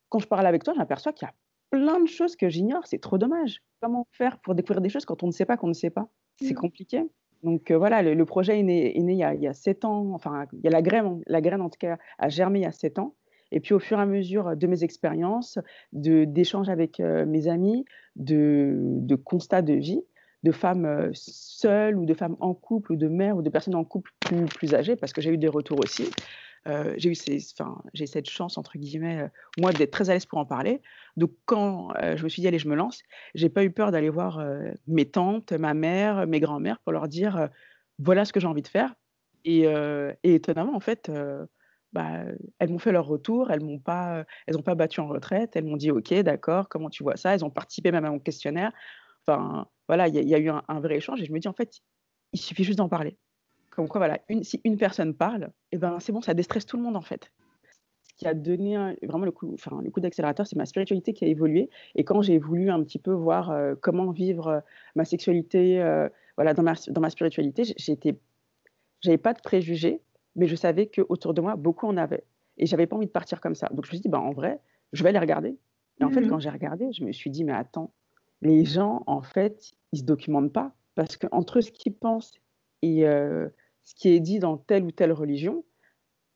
quand 0.09 0.19
je 0.19 0.27
parle 0.27 0.47
avec 0.47 0.65
toi, 0.65 0.75
j'aperçois 0.77 1.13
qu'il 1.13 1.27
y 1.27 1.31
a 1.31 1.35
plein 1.71 2.01
de 2.01 2.09
choses 2.09 2.37
que 2.37 2.49
j'ignore. 2.49 2.87
C'est 2.87 3.01
trop 3.01 3.19
dommage. 3.19 3.63
Comment 3.81 4.07
faire 4.11 4.39
pour 4.39 4.55
découvrir 4.55 4.81
des 4.81 4.89
choses 4.89 5.05
quand 5.05 5.23
on 5.23 5.29
ne 5.29 5.33
sait 5.33 5.47
pas 5.47 5.57
qu'on 5.57 5.69
ne 5.69 5.73
sait 5.73 5.91
pas? 5.91 6.09
C'est 6.41 6.53
mmh. 6.53 6.57
compliqué. 6.57 7.09
Donc 7.43 7.73
voilà, 7.73 8.03
le, 8.03 8.25
projet 8.25 8.59
est 8.59 8.63
né, 8.63 8.93
il, 8.97 9.11
y 9.13 9.25
a, 9.25 9.35
il, 9.35 9.43
y 9.43 9.49
a, 9.49 9.55
7 9.55 9.85
ans, 9.85 10.13
enfin, 10.13 10.47
il 10.53 10.61
y 10.61 10.69
a 10.69 10.71
la 10.71 10.83
graine, 10.83 11.23
la 11.27 11.41
graine 11.41 11.61
en 11.61 11.71
tout 11.71 11.79
cas 11.79 11.99
a 12.19 12.29
germé 12.29 12.61
il 12.61 12.63
y 12.63 12.67
a 12.67 12.73
7 12.73 12.99
ans. 12.99 13.15
Et 13.53 13.61
puis 13.61 13.75
au 13.75 13.79
fur 13.79 13.99
et 13.99 14.03
à 14.03 14.07
mesure 14.07 14.57
de 14.57 14.67
mes 14.67 14.83
expériences, 14.83 15.59
d'échanges 15.93 16.71
avec 16.71 17.01
mes 17.01 17.49
amis, 17.49 17.85
de, 18.17 19.15
constats 19.25 19.63
de 19.63 19.75
vie, 19.75 20.03
de 20.43 20.53
femmes 20.53 20.85
euh, 20.85 21.11
seules 21.15 21.97
ou 21.97 22.05
de 22.05 22.15
femmes 22.15 22.37
en 22.41 22.55
couple 22.55 22.93
ou 22.93 22.97
de 22.97 23.09
mères 23.09 23.37
ou 23.37 23.43
de 23.43 23.51
personnes 23.51 23.75
en 23.75 23.85
couple 23.85 24.11
plus, 24.21 24.47
plus 24.47 24.75
âgées, 24.75 24.97
parce 24.97 25.13
que 25.13 25.21
j'ai 25.21 25.31
eu 25.31 25.39
des 25.39 25.49
retours 25.49 25.79
aussi. 25.81 26.11
Euh, 26.69 26.95
j'ai 26.97 27.11
eu 27.11 27.15
ces, 27.17 27.39
j'ai 27.93 28.07
cette 28.07 28.31
chance 28.31 28.57
entre 28.57 28.79
guillemets 28.79 29.29
moi 29.59 29.73
d'être 29.73 29.91
très 29.91 30.11
à 30.11 30.15
l'aise 30.15 30.27
pour 30.27 30.39
en 30.39 30.47
parler. 30.47 30.81
Donc 31.17 31.33
quand 31.45 31.93
je 32.01 32.23
me 32.23 32.29
suis 32.29 32.41
dit 32.41 32.47
allez 32.47 32.61
je 32.61 32.69
me 32.69 32.77
lance, 32.77 33.03
j'ai 33.35 33.49
pas 33.49 33.65
eu 33.65 33.71
peur 33.73 33.91
d'aller 33.91 34.11
voir 34.11 34.41
mes 34.87 35.07
tantes, 35.07 35.51
ma 35.51 35.75
mère, 35.75 36.25
mes 36.29 36.39
grands-mères 36.39 36.79
pour 36.79 36.93
leur 36.93 37.09
dire 37.09 37.49
voilà 37.99 38.25
ce 38.25 38.33
que 38.33 38.39
j'ai 38.39 38.47
envie 38.47 38.63
de 38.63 38.69
faire. 38.69 38.95
Et, 39.45 39.63
et 39.63 40.35
étonnamment 40.35 40.77
en 40.77 40.81
fait 40.81 41.11
bah, 41.93 42.25
elles 42.59 42.71
m'ont 42.71 42.79
fait 42.79 42.93
leur 42.93 43.07
retour, 43.07 43.51
elles 43.51 43.63
m'ont 43.63 43.79
pas, 43.79 44.25
elles 44.47 44.55
n'ont 44.55 44.63
pas 44.63 44.75
battu 44.75 45.01
en 45.01 45.09
retraite, 45.09 45.57
elles 45.57 45.65
m'ont 45.65 45.77
dit 45.77 45.91
ok, 45.91 46.15
d'accord, 46.21 46.69
comment 46.69 46.91
tu 46.91 47.03
vois 47.03 47.17
ça? 47.17 47.35
Elles 47.35 47.45
ont 47.45 47.51
participé 47.51 47.93
même 47.93 48.05
à 48.05 48.11
mon 48.11 48.19
questionnaire. 48.19 48.73
Enfin, 49.27 49.67
voilà, 49.89 50.09
il 50.09 50.15
y, 50.15 50.35
a 50.35 50.39
eu 50.39 50.49
un, 50.49 50.81
vrai 50.81 50.97
échange 50.97 51.21
et 51.21 51.25
je 51.25 51.33
me 51.33 51.39
dis 51.39 51.49
en 51.49 51.53
fait, 51.53 51.81
il 52.33 52.41
suffit 52.41 52.65
juste 52.65 52.79
d'en 52.79 52.89
parler. 52.89 53.17
Comme 53.71 53.89
quoi, 53.89 53.99
voilà, 53.99 54.21
une, 54.29 54.45
si 54.45 54.61
une 54.65 54.77
personne 54.77 55.15
parle, 55.15 55.45
et 55.45 55.77
eh 55.77 55.79
ben 55.79 55.99
c'est 55.99 56.13
bon, 56.13 56.21
ça 56.21 56.35
déstresse 56.35 56.67
tout 56.67 56.77
le 56.77 56.83
monde 56.83 56.97
en 56.97 57.03
fait. 57.03 57.33
Ce 58.03 58.15
qui 58.17 58.27
a 58.27 58.35
donné 58.35 58.77
vraiment 59.03 59.25
le 59.25 59.33
coup, 59.33 59.53
enfin, 59.55 59.81
le 59.83 59.91
coup 59.91 60.01
d'accélérateur, 60.01 60.47
c'est 60.47 60.57
ma 60.57 60.67
spiritualité 60.67 61.15
qui 61.15 61.25
a 61.25 61.29
évolué. 61.29 61.71
Et 61.95 62.05
quand 62.05 62.21
j'ai 62.21 62.39
voulu 62.39 62.71
un 62.71 62.83
petit 62.83 62.99
peu 62.99 63.13
voir 63.13 63.55
comment 63.81 64.11
vivre 64.11 64.63
ma 64.95 65.05
sexualité, 65.05 65.83
voilà, 66.37 66.53
dans 66.53 66.63
ma, 66.63 66.75
dans 66.89 67.01
ma 67.01 67.09
spiritualité, 67.09 67.63
j'étais, 67.79 68.19
j'avais 69.01 69.19
pas 69.19 69.33
de 69.33 69.41
préjugés 69.41 70.03
mais 70.37 70.47
je 70.47 70.57
savais 70.57 70.87
qu'autour 70.87 71.35
de 71.35 71.41
moi, 71.41 71.57
beaucoup 71.57 71.87
en 71.87 71.97
avaient. 71.97 72.25
Et 72.59 72.67
j'avais 72.67 72.87
pas 72.87 72.97
envie 72.97 73.07
de 73.07 73.13
partir 73.13 73.41
comme 73.41 73.55
ça. 73.55 73.69
Donc 73.73 73.85
je 73.87 73.91
me 73.91 73.95
suis 73.97 74.01
dit, 74.01 74.09
bah, 74.09 74.21
en 74.21 74.33
vrai, 74.33 74.61
je 74.93 75.03
vais 75.03 75.11
aller 75.11 75.19
regarder. 75.19 75.57
Et 76.01 76.05
en 76.05 76.11
fait, 76.11 76.21
Mmh 76.21 76.29
quand 76.29 76.39
j'ai 76.39 76.51
regardé, 76.51 76.93
je 76.93 77.05
me 77.05 77.13
suis 77.13 77.31
dit, 77.31 77.45
mais 77.45 77.53
attends, 77.53 77.93
les 78.43 78.65
gens, 78.65 79.03
en 79.07 79.23
fait, 79.23 79.73
ils 79.93 80.01
se 80.01 80.05
documentent 80.05 80.53
pas. 80.53 80.73
Parce 80.95 81.17
qu'entre 81.17 81.63
ce 81.63 81.71
qu'ils 81.73 81.95
pensent 81.95 82.35
et 82.83 83.07
euh, 83.07 83.49
ce 83.83 83.95
qui 83.95 84.11
est 84.11 84.21
dit 84.21 84.39
dans 84.39 84.59
telle 84.59 84.85
ou 84.85 84.91
telle 84.91 85.13
religion, 85.13 85.65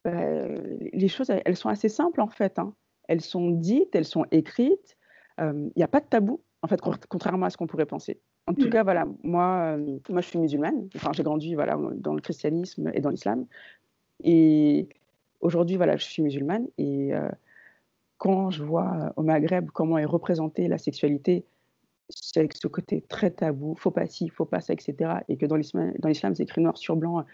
bah, 0.05 0.49
les 0.92 1.09
choses, 1.09 1.31
elles, 1.31 1.57
sont 1.57 1.69
assez 1.69 1.90
simples, 1.90 2.23
en 2.23 2.29
fait. 2.29 2.59
hein. 2.59 2.75
Elles 3.09 3.21
sont 3.21 3.51
dites, 3.51 3.95
elles 3.95 4.07
sont 4.07 4.25
écrites. 4.31 4.97
Il 5.38 5.73
n'y 5.77 5.83
a 5.83 5.88
pas 5.88 6.01
de 6.01 6.07
tabou, 6.07 6.40
en 6.62 6.69
fait, 6.69 6.81
con- 6.81 6.95
contrairement 7.11 7.45
à 7.47 7.51
ce 7.51 7.59
qu'on 7.59 7.66
pourrait 7.66 7.87
penser. 7.87 8.19
En 8.47 8.55
tout 8.55 8.69
Mmh. 8.69 8.71
cas, 8.71 8.83
voilà, 8.85 9.07
moi, 9.25 9.77
euh, 9.77 9.99
moi, 10.09 10.21
je 10.23 10.29
suis 10.29 10.38
musulmane. 10.38 10.88
Enfin, 10.95 11.11
j'ai 11.12 11.23
grandi, 11.25 11.55
voilà, 11.55 11.77
dans 11.97 12.14
le 12.14 12.21
christianisme 12.21 12.90
et 12.95 13.01
dans 13.01 13.11
l'islam. 13.11 13.47
Et 14.23 14.88
aujourd'hui, 15.40 15.77
voilà, 15.77 15.97
je 15.97 16.05
suis 16.05 16.23
musulmane. 16.23 16.69
Et 16.79 17.14
euh, 17.14 17.29
quand 18.19 18.51
je 18.51 18.62
vois 18.62 18.95
euh, 18.95 19.11
au 19.16 19.23
Maghreb 19.23 19.71
comment 19.73 19.99
est 19.99 20.05
représentée 20.05 20.69
la 20.69 20.79
sexualité, 20.79 21.45
avec 22.37 22.55
ce 22.55 22.69
côté 22.69 23.03
très 23.09 23.31
tabou, 23.31 23.75
faut 23.77 23.90
pas 23.90 24.07
ci, 24.07 24.29
faut 24.29 24.45
pas 24.45 24.61
ça, 24.61 24.73
etc. 24.73 24.95
Et 25.29 25.37
que 25.37 25.47
dans 25.47 25.57
l'islam, 25.57 25.92
dans 25.99 26.09
l'islam, 26.09 26.35
c'est 26.35 26.45
écrit 26.45 26.61
noir 26.61 26.77
sur 26.77 26.97
blanc 26.97 27.25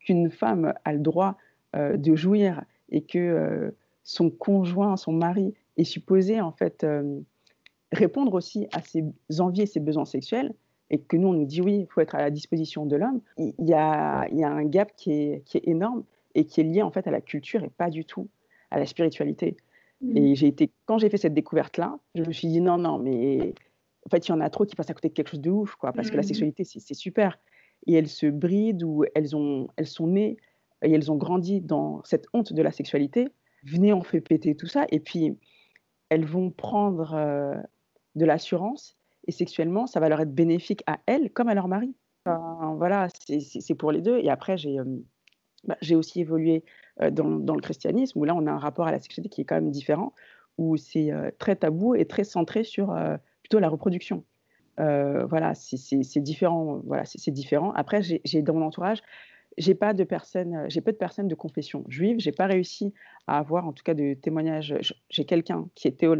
qu'une 0.00 0.30
femme 0.30 0.74
a 0.84 0.92
le 0.92 1.00
droit 1.00 1.36
euh, 1.74 1.96
de 1.96 2.14
jouir 2.14 2.64
et 2.90 3.02
que 3.02 3.18
euh, 3.18 3.70
son 4.02 4.30
conjoint, 4.30 4.96
son 4.96 5.12
mari, 5.12 5.54
est 5.76 5.84
supposé 5.84 6.40
en 6.40 6.52
fait 6.52 6.84
euh, 6.84 7.20
répondre 7.92 8.34
aussi 8.34 8.66
à 8.72 8.80
ses 8.80 9.04
envies 9.38 9.62
et 9.62 9.66
ses 9.66 9.80
besoins 9.80 10.04
sexuels, 10.04 10.54
et 10.90 11.00
que 11.00 11.16
nous 11.16 11.28
on 11.28 11.32
nous 11.32 11.44
dit 11.44 11.60
oui, 11.60 11.80
il 11.80 11.86
faut 11.86 12.00
être 12.00 12.14
à 12.14 12.20
la 12.20 12.30
disposition 12.30 12.86
de 12.86 12.96
l'homme, 12.96 13.20
il 13.36 13.54
il 13.58 13.68
y 13.68 13.74
a, 13.74 14.26
il 14.30 14.38
y 14.38 14.44
a 14.44 14.50
un 14.50 14.64
gap 14.64 14.92
qui 14.96 15.12
est, 15.12 15.42
qui 15.44 15.58
est 15.58 15.68
énorme 15.68 16.04
et 16.34 16.44
qui 16.44 16.60
est 16.60 16.64
lié 16.64 16.82
en 16.82 16.90
fait 16.90 17.06
à 17.06 17.10
la 17.10 17.20
culture 17.20 17.64
et 17.64 17.70
pas 17.70 17.90
du 17.90 18.04
tout 18.04 18.28
à 18.70 18.78
la 18.78 18.86
spiritualité. 18.86 19.56
Mmh. 20.00 20.16
Et 20.16 20.34
j'ai 20.34 20.46
été, 20.46 20.70
quand 20.84 20.98
j'ai 20.98 21.08
fait 21.08 21.16
cette 21.16 21.34
découverte-là, 21.34 21.98
je 22.14 22.22
me 22.22 22.32
suis 22.32 22.48
dit 22.48 22.60
non, 22.60 22.78
non, 22.78 22.98
mais 22.98 23.54
en 24.06 24.08
fait, 24.08 24.28
il 24.28 24.30
y 24.30 24.34
en 24.34 24.40
a 24.40 24.48
trop 24.50 24.64
qui 24.64 24.76
passent 24.76 24.88
à 24.88 24.94
côté 24.94 25.08
de 25.08 25.14
quelque 25.14 25.30
chose 25.30 25.40
de 25.40 25.50
ouf, 25.50 25.74
quoi, 25.74 25.92
parce 25.92 26.10
que 26.10 26.16
la 26.16 26.22
Mmh. 26.22 26.26
sexualité, 26.26 26.64
c'est 26.64 26.94
super. 26.94 27.38
Et 27.86 27.94
elles 27.94 28.08
se 28.08 28.26
brident 28.26 28.84
ou 28.84 29.04
elles, 29.14 29.34
ont, 29.34 29.66
elles 29.76 29.88
sont 29.88 30.06
nées 30.06 30.36
et 30.82 30.92
elles 30.92 31.10
ont 31.10 31.16
grandi 31.16 31.60
dans 31.60 32.02
cette 32.04 32.26
honte 32.32 32.52
de 32.52 32.62
la 32.62 32.70
sexualité. 32.70 33.28
Venez, 33.64 33.92
on 33.92 34.02
fait 34.02 34.20
péter 34.20 34.54
tout 34.54 34.68
ça. 34.68 34.86
Et 34.90 35.00
puis, 35.00 35.36
elles 36.08 36.24
vont 36.24 36.50
prendre 36.50 37.14
euh, 37.14 37.56
de 38.14 38.24
l'assurance 38.24 38.96
et 39.26 39.32
sexuellement, 39.32 39.86
ça 39.86 39.98
va 39.98 40.08
leur 40.08 40.20
être 40.20 40.34
bénéfique 40.34 40.82
à 40.86 41.00
elles 41.06 41.30
comme 41.32 41.48
à 41.48 41.54
leur 41.54 41.66
mari. 41.66 41.94
Enfin, 42.24 42.74
voilà, 42.76 43.08
c'est 43.28 43.74
pour 43.74 43.92
les 43.92 44.00
deux. 44.00 44.18
Et 44.18 44.30
après, 44.30 44.56
j'ai 44.56 44.78
euh, 44.78 44.84
bah, 45.64 45.76
aussi 45.94 46.20
évolué 46.20 46.64
euh, 47.02 47.10
dans, 47.10 47.30
dans 47.30 47.54
le 47.54 47.60
christianisme, 47.60 48.18
où 48.18 48.24
là, 48.24 48.34
on 48.36 48.46
a 48.46 48.52
un 48.52 48.58
rapport 48.58 48.86
à 48.86 48.92
la 48.92 49.00
sexualité 49.00 49.28
qui 49.28 49.40
est 49.40 49.44
quand 49.44 49.56
même 49.56 49.70
différent, 49.70 50.12
où 50.58 50.76
c'est 50.76 51.12
euh, 51.12 51.30
très 51.38 51.56
tabou 51.56 51.94
et 51.94 52.06
très 52.06 52.24
centré 52.24 52.64
sur 52.64 52.96
plutôt 53.46 53.60
la 53.60 53.68
reproduction. 53.68 54.24
Euh, 54.80 55.24
voilà, 55.26 55.54
c'est 55.54 56.20
différent. 56.20 56.82
Voilà, 56.84 57.04
c'est 57.04 57.30
différent. 57.30 57.72
Après, 57.72 58.02
j'ai 58.02 58.42
dans 58.42 58.54
mon 58.54 58.66
entourage, 58.66 59.02
j'ai 59.56 59.74
pas 59.74 59.94
de 59.94 60.02
personnes, 60.02 60.54
euh, 60.54 60.66
j'ai 60.68 60.80
peu 60.80 60.92
de 60.92 60.96
personnes 60.96 61.28
de 61.28 61.34
confession 61.36 61.84
juive. 61.88 62.16
J'ai 62.18 62.32
pas 62.32 62.46
réussi 62.46 62.92
à 63.28 63.38
avoir, 63.38 63.66
en 63.66 63.72
tout 63.72 63.84
cas, 63.84 63.94
de 63.94 64.14
témoignages. 64.14 64.74
J'ai 65.08 65.24
quelqu'un 65.24 65.68
qui 65.76 65.86
est 65.86 65.92
théo, 65.92 66.16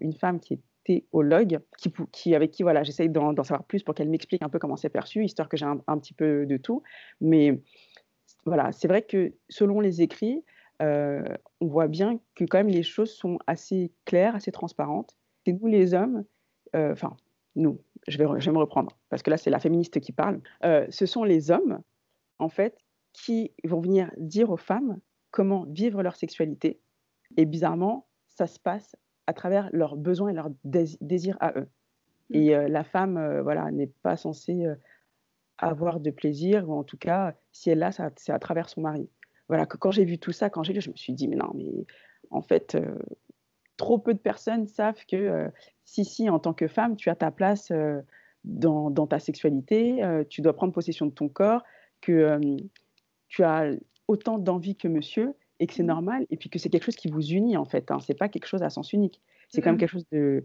une 0.00 0.12
femme 0.12 0.40
qui 0.40 0.54
est 0.54 0.60
théologue, 0.84 1.60
qui, 2.12 2.34
avec 2.34 2.50
qui 2.50 2.62
voilà, 2.62 2.82
j'essaye 2.82 3.08
d'en 3.08 3.34
savoir 3.42 3.64
plus 3.64 3.82
pour 3.82 3.94
qu'elle 3.94 4.10
m'explique 4.10 4.42
un 4.42 4.48
peu 4.48 4.58
comment 4.58 4.76
c'est 4.76 4.90
perçu, 4.90 5.24
histoire 5.24 5.48
que 5.48 5.56
j'ai 5.56 5.64
un, 5.64 5.98
petit 5.98 6.12
peu 6.12 6.44
de 6.44 6.56
tout. 6.58 6.82
Mais 7.20 7.60
voilà, 8.44 8.72
c'est 8.72 8.88
vrai 8.88 9.02
que 9.02 9.32
selon 9.48 9.80
les 9.80 10.02
écrits, 10.02 10.44
euh, 10.82 11.22
on 11.60 11.68
voit 11.68 11.88
bien 11.88 12.18
que 12.34 12.44
quand 12.44 12.58
même 12.58 12.68
les 12.68 12.82
choses 12.82 13.12
sont 13.12 13.38
assez 13.46 13.92
claires, 14.04 14.34
assez 14.34 14.52
transparentes. 14.52 15.16
C'est 15.46 15.52
nous 15.52 15.68
les 15.68 15.94
hommes, 15.94 16.24
enfin 16.74 17.16
nous, 17.54 17.80
je 18.08 18.16
vais, 18.18 18.24
re- 18.24 18.40
je 18.40 18.46
vais 18.46 18.54
me 18.54 18.58
reprendre, 18.58 18.96
parce 19.10 19.22
que 19.22 19.30
là 19.30 19.36
c'est 19.36 19.50
la 19.50 19.58
féministe 19.60 20.00
qui 20.00 20.12
parle. 20.12 20.40
Euh, 20.64 20.86
ce 20.88 21.06
sont 21.06 21.24
les 21.24 21.50
hommes, 21.50 21.80
en 22.38 22.48
fait, 22.48 22.76
qui 23.12 23.52
vont 23.64 23.80
venir 23.80 24.10
dire 24.16 24.50
aux 24.50 24.56
femmes 24.56 24.98
comment 25.30 25.66
vivre 25.68 26.02
leur 26.02 26.16
sexualité. 26.16 26.80
Et 27.36 27.44
bizarrement, 27.44 28.06
ça 28.28 28.46
se 28.46 28.58
passe 28.58 28.96
à 29.26 29.32
travers 29.34 29.68
leurs 29.72 29.96
besoins 29.96 30.30
et 30.30 30.34
leurs 30.34 30.50
dés- 30.64 30.98
désirs 31.00 31.36
à 31.40 31.58
eux. 31.58 31.68
Et 32.30 32.56
euh, 32.56 32.68
la 32.68 32.84
femme, 32.84 33.18
euh, 33.18 33.42
voilà, 33.42 33.70
n'est 33.70 33.92
pas 34.02 34.16
censée 34.16 34.64
euh, 34.64 34.74
avoir 35.58 36.00
de 36.00 36.10
plaisir, 36.10 36.68
ou 36.68 36.72
en 36.72 36.84
tout 36.84 36.96
cas, 36.96 37.34
si 37.52 37.68
elle 37.70 37.78
l'a, 37.78 37.92
c'est 37.92 38.32
à 38.32 38.38
travers 38.38 38.68
son 38.68 38.80
mari. 38.80 39.08
Voilà, 39.48 39.66
que 39.66 39.76
quand 39.76 39.90
j'ai 39.90 40.04
vu 40.04 40.18
tout 40.18 40.32
ça, 40.32 40.48
quand 40.48 40.62
j'ai 40.62 40.72
lu, 40.72 40.80
je 40.80 40.90
me 40.90 40.96
suis 40.96 41.12
dit, 41.12 41.28
mais 41.28 41.36
non, 41.36 41.52
mais 41.54 41.86
en 42.30 42.40
fait, 42.40 42.74
euh, 42.74 42.98
trop 43.82 43.98
peu 43.98 44.14
de 44.14 44.20
personnes 44.20 44.68
savent 44.68 45.04
que 45.08 45.16
euh, 45.16 45.48
si, 45.84 46.04
si, 46.04 46.30
en 46.30 46.38
tant 46.38 46.54
que 46.54 46.68
femme, 46.68 46.94
tu 46.94 47.10
as 47.10 47.16
ta 47.16 47.32
place 47.32 47.72
euh, 47.72 48.00
dans, 48.44 48.90
dans 48.90 49.08
ta 49.08 49.18
sexualité, 49.18 50.04
euh, 50.04 50.22
tu 50.28 50.40
dois 50.40 50.54
prendre 50.54 50.72
possession 50.72 51.04
de 51.06 51.10
ton 51.10 51.28
corps, 51.28 51.64
que 52.00 52.38
tu 53.26 53.42
as 53.42 53.72
autant 54.06 54.38
d'envie 54.38 54.76
que 54.76 54.86
monsieur 54.86 55.34
et 55.58 55.66
que 55.66 55.74
c'est 55.74 55.82
Mmh. 55.82 55.86
normal, 55.86 56.26
et 56.30 56.36
puis 56.36 56.48
que 56.48 56.60
c'est 56.60 56.70
quelque 56.70 56.84
chose 56.84 56.94
qui 56.96 57.08
vous 57.08 57.26
unit 57.26 57.56
en 57.56 57.64
fait. 57.64 57.90
Hein, 57.90 57.98
c'est 57.98 58.14
pas 58.16 58.28
quelque 58.28 58.46
chose 58.46 58.62
à 58.62 58.70
sens 58.70 58.92
unique. 58.92 59.20
C'est 59.48 59.60
quand 59.60 59.70
même 59.70 59.74
Mmh. 59.74 59.78
quelque 59.78 59.90
chose 59.90 60.08
de, 60.12 60.44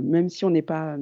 même 0.00 0.30
si 0.30 0.46
on 0.46 0.50
n'est 0.50 0.62
pas 0.62 0.96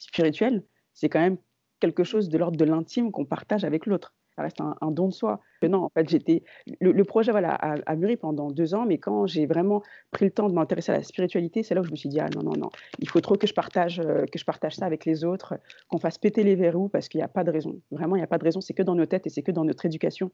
spirituel, 0.00 0.64
c'est 0.94 1.08
quand 1.08 1.20
même 1.20 1.38
quelque 1.78 2.02
chose 2.02 2.28
de 2.28 2.38
l'ordre 2.38 2.56
de 2.56 2.64
l'intime 2.64 3.12
qu'on 3.12 3.24
partage 3.24 3.64
avec 3.64 3.86
l'autre. 3.86 4.14
Ça 4.36 4.42
reste 4.42 4.60
un, 4.60 4.90
don 4.90 5.08
de 5.08 5.12
soi. 5.12 5.40
Non, 5.62 5.84
en 5.84 5.88
fait, 5.90 6.08
j'étais. 6.08 6.42
Le, 6.80 7.04
projet 7.04 7.32
voilà, 7.32 7.54
a, 7.54 7.74
a 7.84 7.96
mûri 7.96 8.16
pendant 8.16 8.50
deux 8.50 8.74
ans, 8.74 8.86
mais 8.86 8.98
quand 8.98 9.26
j'ai 9.26 9.46
vraiment 9.46 9.82
pris 10.10 10.24
le 10.24 10.30
temps 10.30 10.48
de 10.48 10.54
m'intéresser 10.54 10.92
à 10.92 10.96
la 10.96 11.02
spiritualité, 11.02 11.62
c'est 11.62 11.74
là 11.74 11.82
où 11.82 11.84
je 11.84 11.90
me 11.90 11.96
suis 11.96 12.08
dit 12.08 12.18
ah 12.18 12.28
non 12.34 12.42
non 12.42 12.56
non, 12.56 12.70
il 12.98 13.08
faut 13.08 13.20
trop 13.20 13.36
que 13.36 13.46
je 13.46 13.52
partage 13.52 14.00
euh, 14.00 14.24
que 14.24 14.38
je 14.38 14.44
partage 14.44 14.76
ça 14.76 14.86
avec 14.86 15.04
les 15.04 15.24
autres, 15.24 15.54
qu'on 15.88 15.98
fasse 15.98 16.18
péter 16.18 16.44
les 16.44 16.54
verrous 16.54 16.88
parce 16.88 17.08
qu'il 17.08 17.18
n'y 17.18 17.24
a 17.24 17.28
pas 17.28 17.44
de 17.44 17.50
raison. 17.50 17.80
Vraiment, 17.90 18.16
il 18.16 18.20
n'y 18.20 18.24
a 18.24 18.28
pas 18.28 18.38
de 18.38 18.44
raison. 18.44 18.60
C'est 18.60 18.74
que 18.74 18.82
dans 18.82 18.94
nos 18.94 19.06
têtes 19.06 19.26
et 19.26 19.30
c'est 19.30 19.42
que 19.42 19.52
dans 19.52 19.64
notre 19.64 19.84
éducation 19.84 20.30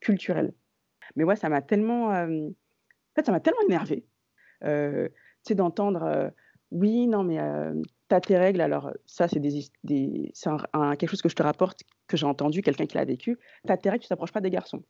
culturelle. 0.00 0.52
Mais 1.16 1.24
ouais, 1.24 1.36
ça 1.36 1.48
m'a 1.48 1.62
tellement, 1.62 2.12
euh, 2.12 2.48
en 2.48 3.14
fait, 3.14 3.26
ça 3.26 3.32
m'a 3.32 3.40
tellement 3.40 3.60
énervé. 3.68 4.04
Euh, 4.64 5.08
tu 5.08 5.48
sais, 5.48 5.54
d'entendre, 5.54 6.02
euh, 6.04 6.30
oui, 6.72 7.06
non, 7.06 7.22
mais 7.22 7.38
euh, 7.38 7.74
t'as 8.08 8.20
tes 8.20 8.36
règles, 8.36 8.60
alors 8.60 8.90
ça, 9.06 9.28
c'est 9.28 9.38
des, 9.40 9.56
his- 9.56 9.72
des, 9.84 10.30
c'est 10.34 10.48
un- 10.50 10.56
un- 10.72 10.96
quelque 10.96 11.10
chose 11.10 11.22
que 11.22 11.28
je 11.28 11.34
te 11.36 11.42
rapporte, 11.42 11.82
que 12.08 12.16
j'ai 12.16 12.26
entendu, 12.26 12.62
quelqu'un 12.62 12.86
qui 12.86 12.96
l'a 12.96 13.04
vécu. 13.04 13.38
T'as 13.66 13.76
tes 13.76 13.90
règles, 13.90 14.02
tu 14.02 14.08
t'approches 14.08 14.32
pas 14.32 14.40
des 14.40 14.50
garçons. 14.50 14.82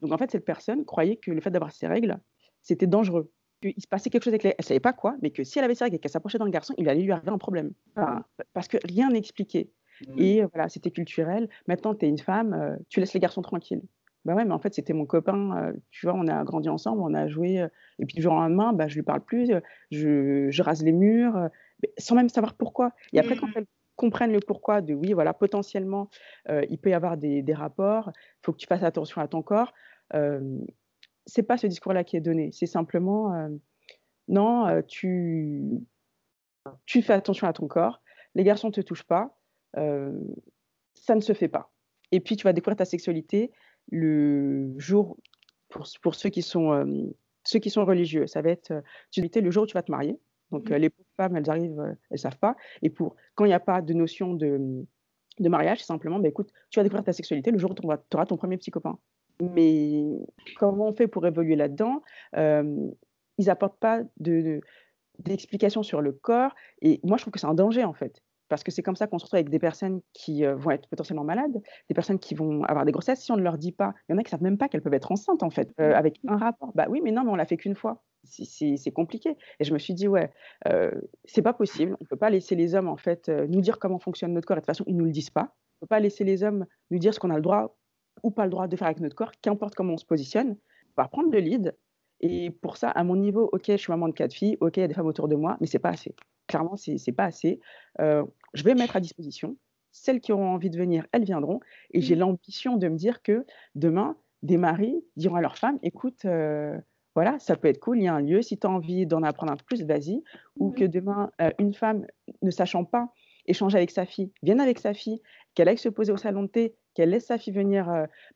Donc 0.00 0.12
en 0.12 0.18
fait, 0.18 0.30
cette 0.30 0.44
personne 0.44 0.84
croyait 0.84 1.16
que 1.16 1.30
le 1.30 1.40
fait 1.40 1.50
d'avoir 1.50 1.72
ses 1.72 1.86
règles, 1.86 2.18
c'était 2.62 2.86
dangereux. 2.86 3.30
Il 3.62 3.80
se 3.80 3.86
passait 3.88 4.10
quelque 4.10 4.24
chose 4.24 4.32
avec 4.34 4.42
les... 4.42 4.54
Elle 4.58 4.64
savait 4.64 4.80
pas 4.80 4.92
quoi, 4.92 5.16
mais 5.22 5.30
que 5.30 5.42
si 5.44 5.58
elle 5.58 5.64
avait 5.64 5.74
ses 5.74 5.84
règles 5.84 5.96
et 5.96 5.98
qu'elle 5.98 6.10
s'approchait 6.10 6.38
d'un 6.38 6.50
garçon, 6.50 6.74
il 6.78 6.88
allait 6.88 7.02
lui 7.02 7.12
arriver 7.12 7.30
un 7.30 7.38
problème. 7.38 7.72
Enfin, 7.96 8.24
parce 8.52 8.68
que 8.68 8.76
rien 8.84 9.08
n'est 9.10 9.18
expliqué. 9.18 9.70
Et 10.18 10.42
euh, 10.42 10.48
voilà, 10.52 10.68
c'était 10.68 10.90
culturel. 10.90 11.48
Maintenant, 11.68 11.94
tu 11.94 12.04
es 12.04 12.08
une 12.08 12.18
femme, 12.18 12.52
euh, 12.52 12.76
tu 12.88 13.00
laisses 13.00 13.14
les 13.14 13.20
garçons 13.20 13.42
tranquilles. 13.42 13.82
Bah 14.24 14.34
ouais, 14.34 14.44
mais 14.44 14.52
en 14.54 14.58
fait, 14.58 14.74
c'était 14.74 14.92
mon 14.94 15.06
copain. 15.06 15.56
euh, 15.68 15.72
tu 15.90 16.06
vois, 16.06 16.14
on 16.14 16.26
a 16.28 16.42
grandi 16.44 16.68
ensemble, 16.68 17.02
on 17.02 17.14
a 17.14 17.28
joué. 17.28 17.60
euh, 17.60 17.68
et 17.98 18.06
puis 18.06 18.14
du 18.16 18.22
jour 18.22 18.32
au 18.32 18.36
lendemain, 18.36 18.72
bah, 18.72 18.88
je 18.88 18.94
lui 18.94 19.02
parle 19.02 19.20
plus, 19.22 19.50
euh, 19.50 19.60
je, 19.90 20.50
je 20.50 20.62
rase 20.62 20.82
les 20.82 20.92
murs, 20.92 21.48
sans 21.98 22.14
même 22.14 22.28
savoir 22.30 22.54
pourquoi. 22.54 22.92
Et 23.12 23.18
après, 23.18 23.36
quand 23.36 23.48
Mmh. 23.48 23.52
elles 23.56 23.66
comprennent 23.96 24.32
le 24.32 24.40
pourquoi 24.40 24.80
de 24.80 24.94
oui, 24.94 25.12
voilà, 25.12 25.34
potentiellement, 25.34 26.08
euh, 26.48 26.64
il 26.70 26.78
peut 26.78 26.90
y 26.90 26.94
avoir 26.94 27.16
des, 27.16 27.42
des 27.42 27.54
rapports, 27.54 28.10
il 28.16 28.38
faut 28.46 28.52
que 28.52 28.58
tu 28.58 28.66
fasses 28.66 28.82
attention 28.82 29.20
à 29.20 29.28
ton 29.28 29.42
corps. 29.42 29.72
Euh, 30.14 30.58
c'est 31.26 31.42
pas 31.44 31.56
ce 31.58 31.66
discours-là 31.66 32.04
qui 32.04 32.16
est 32.16 32.20
donné. 32.20 32.50
C'est 32.52 32.66
simplement, 32.66 33.34
euh, 33.34 33.48
non, 34.28 34.82
tu, 34.88 35.62
tu 36.86 37.02
fais 37.02 37.12
attention 37.12 37.46
à 37.46 37.52
ton 37.52 37.66
corps, 37.68 38.02
les 38.34 38.44
garçons 38.44 38.68
ne 38.68 38.72
te 38.72 38.80
touchent 38.80 39.06
pas, 39.06 39.38
ça 39.74 41.14
ne 41.14 41.20
se 41.20 41.32
fait 41.32 41.48
pas. 41.48 41.72
Et 42.12 42.20
puis 42.20 42.36
tu 42.36 42.44
vas 42.44 42.52
découvrir 42.52 42.76
ta 42.76 42.84
sexualité 42.84 43.52
le 43.90 44.74
jour, 44.78 45.16
pour, 45.68 45.86
pour 46.02 46.14
ceux, 46.14 46.30
qui 46.30 46.42
sont, 46.42 46.72
euh, 46.72 46.84
ceux 47.44 47.58
qui 47.58 47.70
sont 47.70 47.84
religieux, 47.84 48.26
ça 48.26 48.42
va 48.42 48.50
être 48.50 48.70
euh, 48.70 48.80
tu- 49.10 49.20
le 49.22 49.50
jour 49.50 49.64
où 49.64 49.66
tu 49.66 49.74
vas 49.74 49.82
te 49.82 49.90
marier. 49.90 50.18
Donc 50.50 50.70
euh, 50.70 50.78
les 50.78 50.90
pauvres 50.90 51.08
femmes, 51.16 51.36
elles 51.36 51.50
arrivent, 51.50 51.96
elles 52.10 52.18
savent 52.18 52.38
pas. 52.38 52.56
Et 52.82 52.90
pour 52.90 53.16
quand 53.34 53.44
il 53.44 53.48
n'y 53.48 53.54
a 53.54 53.60
pas 53.60 53.82
de 53.82 53.92
notion 53.92 54.34
de, 54.34 54.84
de 55.40 55.48
mariage, 55.48 55.80
c'est 55.80 55.86
simplement, 55.86 56.18
bah, 56.18 56.28
écoute, 56.28 56.50
tu 56.70 56.78
vas 56.78 56.84
découvrir 56.84 57.04
ta 57.04 57.12
sexualité 57.12 57.50
le 57.50 57.58
jour 57.58 57.70
où 57.72 57.74
tu 57.74 57.86
auras 57.86 58.26
ton 58.26 58.36
premier 58.36 58.56
petit 58.56 58.70
copain. 58.70 58.98
Mais 59.40 60.04
comment 60.56 60.88
on 60.88 60.92
fait 60.92 61.08
pour 61.08 61.26
évoluer 61.26 61.56
là-dedans? 61.56 62.02
Euh, 62.36 62.88
Ils 63.38 63.46
n'apportent 63.46 63.80
pas 63.80 64.02
de, 64.20 64.40
de- 64.42 64.60
d'explications 65.18 65.82
sur 65.82 66.00
le 66.00 66.12
corps. 66.12 66.54
Et 66.82 67.00
moi, 67.02 67.16
je 67.16 67.24
trouve 67.24 67.32
que 67.32 67.40
c'est 67.40 67.46
un 67.48 67.54
danger, 67.54 67.82
en 67.84 67.94
fait. 67.94 68.22
Parce 68.54 68.64
que 68.64 68.70
c'est 68.70 68.82
comme 68.82 68.96
ça 68.96 69.06
qu'on 69.06 69.18
se 69.18 69.24
retrouve 69.24 69.38
avec 69.38 69.50
des 69.50 69.58
personnes 69.58 70.00
qui 70.12 70.44
euh, 70.44 70.54
vont 70.56 70.70
être 70.70 70.88
potentiellement 70.88 71.24
malades, 71.24 71.60
des 71.88 71.94
personnes 71.94 72.18
qui 72.18 72.34
vont 72.34 72.62
avoir 72.64 72.84
des 72.84 72.92
grossesses. 72.92 73.20
Si 73.22 73.32
on 73.32 73.36
ne 73.36 73.42
leur 73.42 73.58
dit 73.58 73.72
pas, 73.72 73.94
il 74.08 74.12
y 74.12 74.14
en 74.14 74.18
a 74.18 74.22
qui 74.22 74.28
ne 74.28 74.30
savent 74.30 74.42
même 74.42 74.58
pas 74.58 74.68
qu'elles 74.68 74.82
peuvent 74.82 74.94
être 74.94 75.10
enceintes, 75.12 75.42
en 75.42 75.50
fait, 75.50 75.72
euh, 75.80 75.92
avec 75.94 76.20
un 76.28 76.36
rapport. 76.36 76.72
Bah 76.74 76.86
oui, 76.88 77.00
mais 77.02 77.10
non, 77.10 77.24
mais 77.24 77.30
on 77.30 77.36
l'a 77.36 77.46
fait 77.46 77.56
qu'une 77.56 77.74
fois. 77.74 78.02
C'est- 78.24 78.90
compliqué. 78.92 79.36
Et 79.60 79.64
je 79.64 79.72
me 79.74 79.78
suis 79.78 79.92
dit, 79.94 80.08
ouais, 80.08 80.30
euh, 80.68 80.90
c'est 81.24 81.42
pas 81.42 81.52
possible. 81.52 81.96
On 82.00 82.04
ne 82.04 82.08
peut 82.08 82.16
pas 82.16 82.30
laisser 82.30 82.54
les 82.54 82.74
hommes, 82.74 82.88
en 82.88 82.96
fait, 82.96 83.28
euh, 83.28 83.46
nous 83.48 83.60
dire 83.60 83.78
comment 83.78 83.98
fonctionne 83.98 84.32
notre 84.32 84.46
corps. 84.46 84.56
Et 84.56 84.60
de 84.60 84.62
toute 84.62 84.66
façon, 84.66 84.84
ils 84.86 84.94
ne 84.94 85.00
nous 85.00 85.04
le 85.06 85.10
disent 85.12 85.30
pas. 85.30 85.54
On 85.80 85.84
ne 85.84 85.86
peut 85.86 85.86
pas 85.88 86.00
laisser 86.00 86.24
les 86.24 86.42
hommes 86.42 86.64
nous 86.90 86.98
dire 86.98 87.12
ce 87.12 87.20
qu'on 87.20 87.30
a 87.30 87.36
le 87.36 87.42
droit 87.42 87.76
ou 88.22 88.30
pas 88.30 88.44
le 88.44 88.50
droit 88.50 88.68
de 88.68 88.76
faire 88.76 88.86
avec 88.86 89.00
notre 89.00 89.16
corps, 89.16 89.32
qu'importe 89.42 89.74
comment 89.74 89.94
on 89.94 89.96
se 89.98 90.06
positionne. 90.06 90.56
On 90.96 91.02
va 91.02 91.08
prendre 91.08 91.30
le 91.32 91.38
lead 91.40 91.76
Et 92.20 92.50
pour 92.50 92.76
ça, 92.76 92.90
à 92.90 93.04
mon 93.04 93.16
niveau, 93.16 93.48
OK, 93.52 93.64
je 93.68 93.76
suis 93.76 93.90
maman 93.92 94.08
de 94.08 94.14
quatre 94.14 94.32
filles, 94.32 94.56
OK, 94.60 94.76
il 94.76 94.80
y 94.80 94.84
a 94.84 94.88
des 94.88 94.94
femmes 94.94 95.06
autour 95.06 95.28
de 95.28 95.36
moi, 95.36 95.56
mais 95.60 95.66
c'est 95.66 95.78
pas 95.80 95.90
assez. 95.90 96.14
Clairement, 96.46 96.76
c'est 96.76 96.98
c'est 96.98 97.12
pas 97.12 97.24
assez. 97.24 97.60
Euh, 98.00 98.24
je 98.54 98.64
vais 98.64 98.74
mettre 98.74 98.96
à 98.96 99.00
disposition. 99.00 99.56
Celles 99.92 100.20
qui 100.20 100.32
auront 100.32 100.48
envie 100.48 100.70
de 100.70 100.78
venir, 100.78 101.06
elles 101.12 101.24
viendront. 101.24 101.60
Et 101.92 102.00
j'ai 102.00 102.16
mmh. 102.16 102.20
l'ambition 102.20 102.76
de 102.76 102.88
me 102.88 102.96
dire 102.96 103.22
que 103.22 103.44
demain, 103.74 104.16
des 104.42 104.56
maris 104.56 105.04
diront 105.16 105.36
à 105.36 105.40
leurs 105.40 105.56
femmes, 105.56 105.78
écoute, 105.82 106.24
euh, 106.24 106.78
voilà, 107.14 107.38
ça 107.38 107.56
peut 107.56 107.68
être 107.68 107.80
cool, 107.80 107.98
il 107.98 108.04
y 108.04 108.08
a 108.08 108.14
un 108.14 108.20
lieu, 108.20 108.42
si 108.42 108.58
tu 108.58 108.66
as 108.66 108.70
envie 108.70 109.06
d'en 109.06 109.22
apprendre 109.22 109.52
un 109.52 109.56
peu 109.56 109.64
plus, 109.64 109.84
vas-y. 109.84 110.22
Ou 110.58 110.70
que 110.70 110.84
demain, 110.84 111.30
euh, 111.40 111.50
une 111.58 111.74
femme, 111.74 112.06
ne 112.42 112.50
sachant 112.50 112.84
pas 112.84 113.12
échanger 113.46 113.76
avec 113.76 113.90
sa 113.90 114.06
fille, 114.06 114.32
vienne 114.42 114.60
avec 114.60 114.78
sa 114.78 114.94
fille, 114.94 115.20
qu'elle 115.54 115.68
aille 115.68 115.78
se 115.78 115.88
poser 115.88 116.12
au 116.12 116.16
salon 116.16 116.42
de 116.44 116.48
thé, 116.48 116.74
qu'elle 116.94 117.10
laisse 117.10 117.26
sa 117.26 117.38
fille 117.38 117.52
venir 117.52 117.86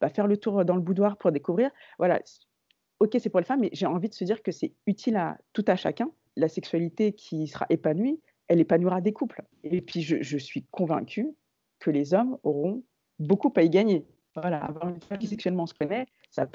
bah, 0.00 0.10
faire 0.10 0.26
le 0.26 0.36
tour 0.36 0.64
dans 0.64 0.76
le 0.76 0.82
boudoir 0.82 1.16
pour 1.16 1.32
découvrir. 1.32 1.70
Voilà, 1.98 2.20
ok, 3.00 3.16
c'est 3.18 3.30
pour 3.30 3.40
les 3.40 3.46
femmes, 3.46 3.60
mais 3.60 3.70
j'ai 3.72 3.86
envie 3.86 4.08
de 4.08 4.14
se 4.14 4.24
dire 4.24 4.42
que 4.42 4.52
c'est 4.52 4.74
utile 4.86 5.16
à 5.16 5.38
tout 5.52 5.64
à 5.66 5.76
chacun. 5.76 6.10
La 6.36 6.48
sexualité 6.48 7.12
qui 7.12 7.46
sera 7.46 7.66
épanouie, 7.70 8.20
elle 8.48 8.60
épanouira 8.60 9.00
des 9.00 9.12
couples. 9.12 9.42
Et 9.62 9.80
puis, 9.80 10.02
je, 10.02 10.38
suis 10.38 10.64
convaincue 10.70 11.28
que 11.78 11.90
les 11.90 12.14
hommes 12.14 12.38
auront 12.42 12.82
beaucoup 13.18 13.52
à 13.56 13.62
y 13.62 13.70
gagner. 13.70 14.06
Voilà, 14.34 14.64
avoir 14.64 14.88
une 14.88 15.00
femme 15.00 15.18
qui 15.18 15.26
sexuellement 15.26 15.66
se 15.66 15.74
connaît, 15.74 16.06
ça, 16.30 16.46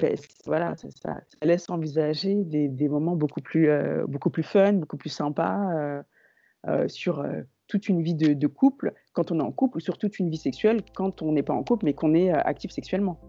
voilà, 0.46 0.74
ça, 0.76 1.20
laisse 1.42 1.68
envisager 1.68 2.34
des, 2.44 2.88
moments 2.88 3.14
beaucoup 3.14 3.42
plus, 3.42 3.68
euh, 3.68 4.06
beaucoup 4.06 4.30
plus 4.30 4.42
fun, 4.42 4.74
beaucoup 4.74 4.96
plus 4.96 5.10
sympas 5.10 5.70
euh, 5.74 6.02
euh, 6.66 6.88
sur 6.88 7.26
toute 7.66 7.88
une 7.88 8.00
vie 8.02 8.14
de, 8.14 8.32
de, 8.32 8.46
couple 8.46 8.94
quand 9.12 9.32
on 9.32 9.40
est 9.40 9.42
en 9.42 9.52
couple 9.52 9.78
ou 9.78 9.80
sur 9.80 9.98
toute 9.98 10.18
une 10.18 10.30
vie 10.30 10.38
sexuelle 10.38 10.82
quand 10.94 11.20
on 11.20 11.32
n'est 11.32 11.42
pas 11.42 11.52
en 11.52 11.62
couple 11.62 11.84
mais 11.84 11.92
qu'on 11.92 12.14
est 12.14 12.30
actif 12.30 12.70
sexuellement. 12.70 13.20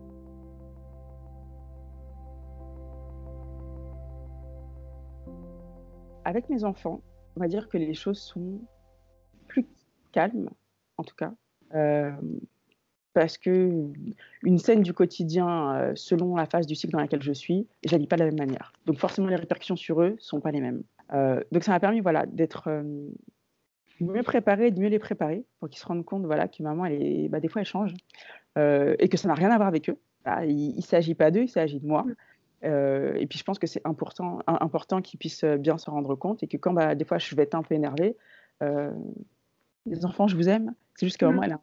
avec 6.25 6.49
mes 6.49 6.63
enfants, 6.63 7.01
on 7.35 7.39
va 7.39 7.47
dire 7.47 7.67
que 7.69 7.77
les 7.77 7.93
choses 7.93 8.19
sont 8.19 8.59
plus 9.47 9.65
calmes, 10.11 10.49
en 10.97 11.03
tout 11.03 11.15
cas. 11.15 11.33
Euh, 11.73 12.11
parce 13.13 13.37
que 13.37 13.87
une 14.43 14.57
scène 14.57 14.81
du 14.81 14.93
quotidien, 14.93 15.75
euh, 15.75 15.91
selon 15.95 16.35
la 16.35 16.45
phase 16.45 16.67
du 16.67 16.75
cycle 16.75 16.93
dans 16.93 16.99
laquelle 16.99 17.21
je 17.21 17.31
suis, 17.31 17.67
je 17.85 17.95
vis 17.95 18.07
pas 18.07 18.17
de 18.17 18.23
la 18.23 18.31
même 18.31 18.37
manière. 18.37 18.73
Donc 18.85 18.97
forcément, 18.97 19.27
les 19.27 19.35
répercussions 19.35 19.75
sur 19.75 20.01
eux 20.01 20.15
sont 20.19 20.41
pas 20.41 20.51
les 20.51 20.61
mêmes. 20.61 20.83
Euh, 21.13 21.41
donc 21.51 21.63
ça 21.63 21.71
m'a 21.71 21.79
permis 21.79 22.01
voilà, 22.01 22.25
d'être 22.25 22.83
mieux 24.01 24.23
préparée, 24.23 24.71
de 24.71 24.79
mieux 24.79 24.89
les 24.89 24.99
préparer 24.99 25.45
pour 25.59 25.69
qu'ils 25.69 25.79
se 25.79 25.85
rendent 25.85 26.03
compte 26.03 26.25
voilà, 26.25 26.47
que 26.47 26.61
maman, 26.61 26.85
elle 26.85 27.01
est, 27.01 27.29
bah, 27.29 27.39
des 27.39 27.47
fois, 27.47 27.61
elle 27.61 27.67
change 27.67 27.93
et 28.57 29.09
que 29.09 29.17
ça 29.17 29.27
n'a 29.27 29.33
rien 29.33 29.49
à 29.51 29.57
voir 29.57 29.67
avec 29.67 29.89
eux. 29.89 29.97
Bah, 30.23 30.45
il 30.45 30.75
ne 30.75 30.81
s'agit 30.81 31.13
pas 31.13 31.29
d'eux, 31.29 31.43
il 31.43 31.49
s'agit 31.49 31.79
de 31.79 31.85
moi. 31.85 32.05
Euh, 32.63 33.13
et 33.15 33.27
puis 33.27 33.37
je 33.37 33.43
pense 33.43 33.59
que 33.59 33.67
c'est 33.67 33.85
important, 33.85 34.39
important 34.47 35.01
qu'ils 35.01 35.19
puissent 35.19 35.43
euh, 35.43 35.57
bien 35.57 35.77
se 35.77 35.89
rendre 35.89 36.15
compte 36.15 36.41
et 36.43 36.47
que 36.47 36.57
quand 36.57 36.73
bah, 36.73 36.95
des 36.95 37.05
fois 37.05 37.17
je 37.17 37.35
vais 37.35 37.43
être 37.43 37.55
un 37.55 37.63
peu 37.63 37.75
énervée, 37.75 38.15
euh, 38.63 38.91
les 39.85 40.05
enfants, 40.05 40.27
je 40.27 40.35
vous 40.35 40.49
aime. 40.49 40.73
C'est 40.95 41.05
juste 41.05 41.17
qu'à 41.17 41.27
un 41.27 41.31
moment, 41.31 41.43
elle 41.43 41.57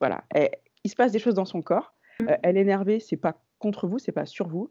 voilà, 0.00 0.24
il 0.84 0.90
se 0.90 0.96
passe 0.96 1.12
des 1.12 1.18
choses 1.18 1.34
dans 1.34 1.44
son 1.44 1.62
corps. 1.62 1.94
Mmh. 2.20 2.26
elle 2.42 2.56
est 2.56 2.60
énervée, 2.60 3.00
c'est 3.00 3.16
pas 3.16 3.40
contre 3.58 3.88
vous, 3.88 3.98
c'est 3.98 4.12
pas 4.12 4.26
sur 4.26 4.46
vous. 4.46 4.70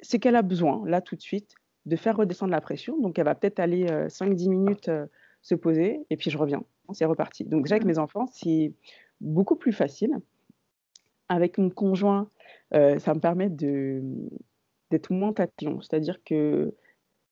C'est 0.00 0.18
qu'elle 0.18 0.36
a 0.36 0.42
besoin, 0.42 0.82
là 0.86 1.00
tout 1.00 1.16
de 1.16 1.20
suite, 1.20 1.54
de 1.86 1.96
faire 1.96 2.16
redescendre 2.16 2.52
la 2.52 2.60
pression. 2.60 3.00
Donc 3.00 3.18
elle 3.18 3.24
va 3.24 3.34
peut-être 3.34 3.58
aller 3.58 3.86
5-10 3.86 4.48
minutes 4.48 4.90
se 5.42 5.54
poser 5.54 6.04
et 6.10 6.16
puis 6.16 6.30
je 6.30 6.38
reviens. 6.38 6.62
C'est 6.92 7.06
reparti. 7.06 7.44
Donc 7.44 7.64
déjà 7.64 7.76
avec 7.76 7.84
mmh. 7.84 7.88
mes 7.88 7.98
enfants, 7.98 8.26
c'est 8.32 8.72
beaucoup 9.20 9.56
plus 9.56 9.72
facile. 9.72 10.16
Avec 11.28 11.58
mon 11.58 11.70
conjoint, 11.70 12.28
ça 12.72 13.14
me 13.14 13.18
permet 13.18 13.48
de 13.48 14.02
d'être 14.90 15.10
moins. 15.10 15.32
C'est-à-dire 15.36 16.22
que, 16.24 16.74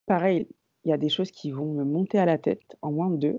pareil, 0.06 0.48
il 0.84 0.90
y 0.90 0.92
a 0.92 0.98
des 0.98 1.08
choses 1.08 1.30
qui 1.30 1.50
vont 1.50 1.72
me 1.72 1.84
monter 1.84 2.18
à 2.18 2.24
la 2.24 2.38
tête 2.38 2.76
en 2.82 2.92
moins 2.92 3.10
de 3.10 3.16
deux, 3.16 3.38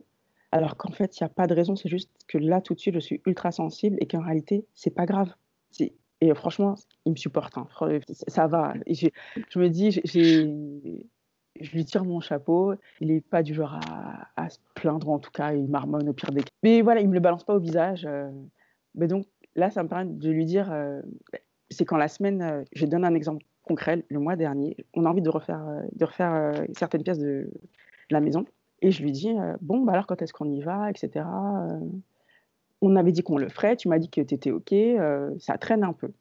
alors 0.52 0.78
qu'en 0.78 0.92
fait, 0.92 1.20
il 1.20 1.24
n'y 1.24 1.26
a 1.26 1.30
pas 1.30 1.48
de 1.48 1.54
raison. 1.54 1.76
C'est 1.76 1.90
juste 1.90 2.10
que 2.28 2.38
là, 2.38 2.62
tout 2.62 2.74
de 2.74 2.80
suite, 2.80 2.96
je 2.96 3.00
suis 3.00 3.22
ultra 3.26 3.52
sensible 3.52 3.98
et 4.00 4.08
qu'en 4.08 4.22
réalité, 4.22 4.66
c'est 4.74 4.94
pas 4.94 5.06
grave. 5.06 5.34
Et 6.22 6.34
franchement, 6.34 6.76
il 7.06 7.14
me 7.14 7.18
supporte. 7.18 7.58
Hein. 7.58 7.68
Ça 8.28 8.48
va. 8.48 8.74
Je 8.88 9.60
me 9.60 9.70
dis, 9.70 9.92
je 11.60 11.72
lui 11.72 11.86
tire 11.86 12.04
mon 12.04 12.20
chapeau. 12.20 12.74
Il 13.00 13.08
n'est 13.08 13.22
pas 13.22 13.44
du 13.44 13.54
genre 13.54 13.80
à, 14.36 14.50
se 14.50 14.58
plaindre, 14.76 15.10
en 15.10 15.20
tout 15.20 15.32
cas, 15.32 15.54
il 15.54 15.68
marmonne 15.68 16.10
au 16.10 16.14
pire 16.14 16.32
des 16.32 16.44
cas. 16.44 16.52
Mais 16.64 16.82
voilà, 16.82 17.02
il 17.02 17.06
ne 17.06 17.10
me 17.10 17.16
le 17.16 17.20
balance 17.20 17.44
pas 17.44 17.56
au 17.56 17.60
visage. 17.60 18.06
Euh. 18.06 18.30
Mais 18.96 19.08
donc 19.08 19.26
là, 19.56 19.70
ça 19.70 19.84
me 19.84 19.90
permet 19.90 20.12
de 20.12 20.30
lui 20.30 20.46
dire, 20.46 20.72
euh, 20.72 21.02
c'est 21.70 21.86
quand 21.86 21.98
la 21.98 22.08
semaine, 22.08 22.42
euh, 22.42 22.64
je 22.74 22.86
donne 22.86 23.06
un 23.06 23.14
exemple 23.14 23.44
concret, 23.70 24.04
le 24.10 24.20
mois 24.20 24.36
dernier, 24.36 24.76
on 24.96 25.06
a 25.06 25.10
envie 25.10 25.22
de 25.22 25.30
refaire, 25.30 25.64
euh, 25.68 25.84
de 25.94 26.04
refaire 26.04 26.34
euh, 26.34 26.66
certaines 26.76 27.04
pièces 27.04 27.20
de 27.20 27.52
la 28.10 28.20
maison. 28.20 28.46
Et 28.82 28.90
je 28.90 29.04
lui 29.04 29.12
dis, 29.12 29.30
euh, 29.30 29.56
bon, 29.62 29.82
bah 29.82 29.94
alors 29.94 30.08
quand 30.08 30.22
est-ce 30.24 30.34
qu'on 30.34 30.50
y 30.52 30.62
va, 30.62 30.90
etc. 30.90 31.26
on 32.82 32.96
avait 32.96 33.12
dit 33.12 33.22
qu'on 33.22 33.38
le 33.38 33.48
ferait, 33.48 33.76
tu 33.76 33.88
m'as 33.88 34.00
dit 34.00 34.10
que 34.10 34.22
tu 34.22 34.34
étais 34.34 34.50
OK, 34.52 34.74
ça 35.40 35.58
traîne 35.60 35.84
un 35.84 35.94
peu. 35.94 36.12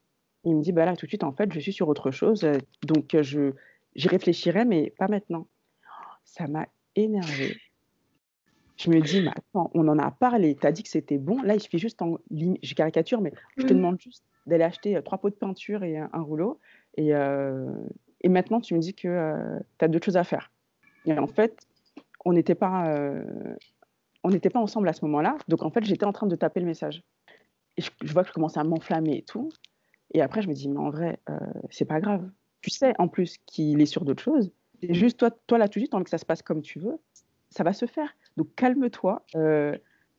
Il 0.45 0.57
me 0.57 0.63
dit, 0.63 0.73
bah 0.73 0.85
là 0.85 0.95
tout 0.95 1.07
de 1.07 1.11
suite, 1.11 1.25
en 1.25 1.33
fait, 1.33 1.51
je 1.53 1.61
suis 1.61 1.73
sur 1.73 1.89
autre 1.89 2.11
chose, 2.11 2.47
donc 2.87 3.17
je, 3.19 3.53
j'y 3.95 4.09
réfléchirai, 4.09 4.65
mais 4.65 4.93
pas 4.99 5.09
maintenant. 5.09 5.47
Ça 6.25 6.47
m'a 6.47 6.67
énervé. 6.97 7.57
Je 8.77 8.91
me 8.91 9.01
dis, 9.01 9.23
mais 9.23 9.31
attends, 9.31 9.71
on 9.73 9.89
en 9.89 9.99
a 9.99 10.11
parlé, 10.11 10.55
tu 10.55 10.67
as 10.67 10.73
dit 10.73 10.83
que 10.83 10.91
c'était 10.91 11.19
bon, 11.19 11.41
là 11.43 11.55
il 11.55 11.61
suffit 11.61 11.79
juste 11.79 12.03
en 12.03 12.19
ligne, 12.31 12.59
je 12.63 12.75
caricature, 12.75 13.21
mais 13.21 13.33
je 13.57 13.65
te 13.65 13.73
mmh. 13.73 13.77
demande 13.77 14.01
juste 14.01 14.25
d'aller 14.47 14.65
acheter 14.65 15.01
trois 15.05 15.19
pots 15.19 15.31
de 15.31 15.35
peinture 15.35 15.83
et 15.85 15.97
un 15.97 16.23
rouleau. 16.23 16.61
Euh, 16.99 17.73
et, 18.21 18.29
maintenant, 18.29 18.61
tu 18.61 18.75
me 18.75 18.81
dis 18.81 18.95
que 18.95 19.09
euh, 19.09 19.59
tu 19.79 19.85
as 19.85 19.89
d'autres 19.89 20.05
choses 20.05 20.17
à 20.17 20.25
faire. 20.25 20.51
Et 21.05 21.17
en 21.19 21.27
fait, 21.27 21.67
on 22.25 22.33
n'était 22.33 22.55
pas, 22.55 22.89
euh, 22.89 23.25
on 24.25 24.31
n'était 24.31 24.51
pas 24.51 24.61
ensemble 24.61 24.89
à 24.89 24.93
ce 24.93 25.05
moment-là. 25.05 25.37
Donc, 25.49 25.63
en 25.63 25.71
fait, 25.71 25.85
j'étais 25.85 26.05
en 26.05 26.13
train 26.13 26.27
de 26.27 26.37
taper 26.37 26.61
le 26.61 26.67
message. 26.67 27.03
Et 27.77 27.83
je, 27.83 28.13
vois 28.13 28.23
que 28.23 28.29
je 28.29 28.35
commence 28.35 28.57
à 28.57 28.65
m'enflammer 28.65 29.17
et 29.19 29.23
tout. 29.23 29.51
Et 30.13 30.21
après, 30.21 30.43
je 30.43 30.49
me 30.49 30.55
dis, 30.55 30.69
mais 30.69 30.79
en 30.79 30.91
vrai, 30.91 31.21
c'est 31.71 31.85
pas 31.85 32.01
grave. 32.01 32.29
Tu 32.61 32.71
sais, 32.71 32.95
en 32.99 33.07
plus, 33.07 33.39
qu'il 33.47 33.81
est 33.81 33.87
sur 33.87 34.05
d'autres 34.05 34.23
choses. 34.23 34.51
Et 34.83 34.95
juste, 34.95 35.19
toi, 35.19 35.31
toi 35.31 35.59
là, 35.59 35.69
tout 35.69 35.79
de 35.79 35.85
suite, 35.85 35.95
envie 35.95 36.05
que 36.05 36.11
ça 36.11 36.19
se 36.19 36.27
passe 36.27 36.43
comme 36.43 36.63
tu 36.63 36.81
veux. 36.81 36.99
Ça 37.51 37.63
va 37.63 37.73
se 37.73 37.87
faire. 37.87 38.17
Donc, 38.37 38.49
calme-toi 38.57 39.25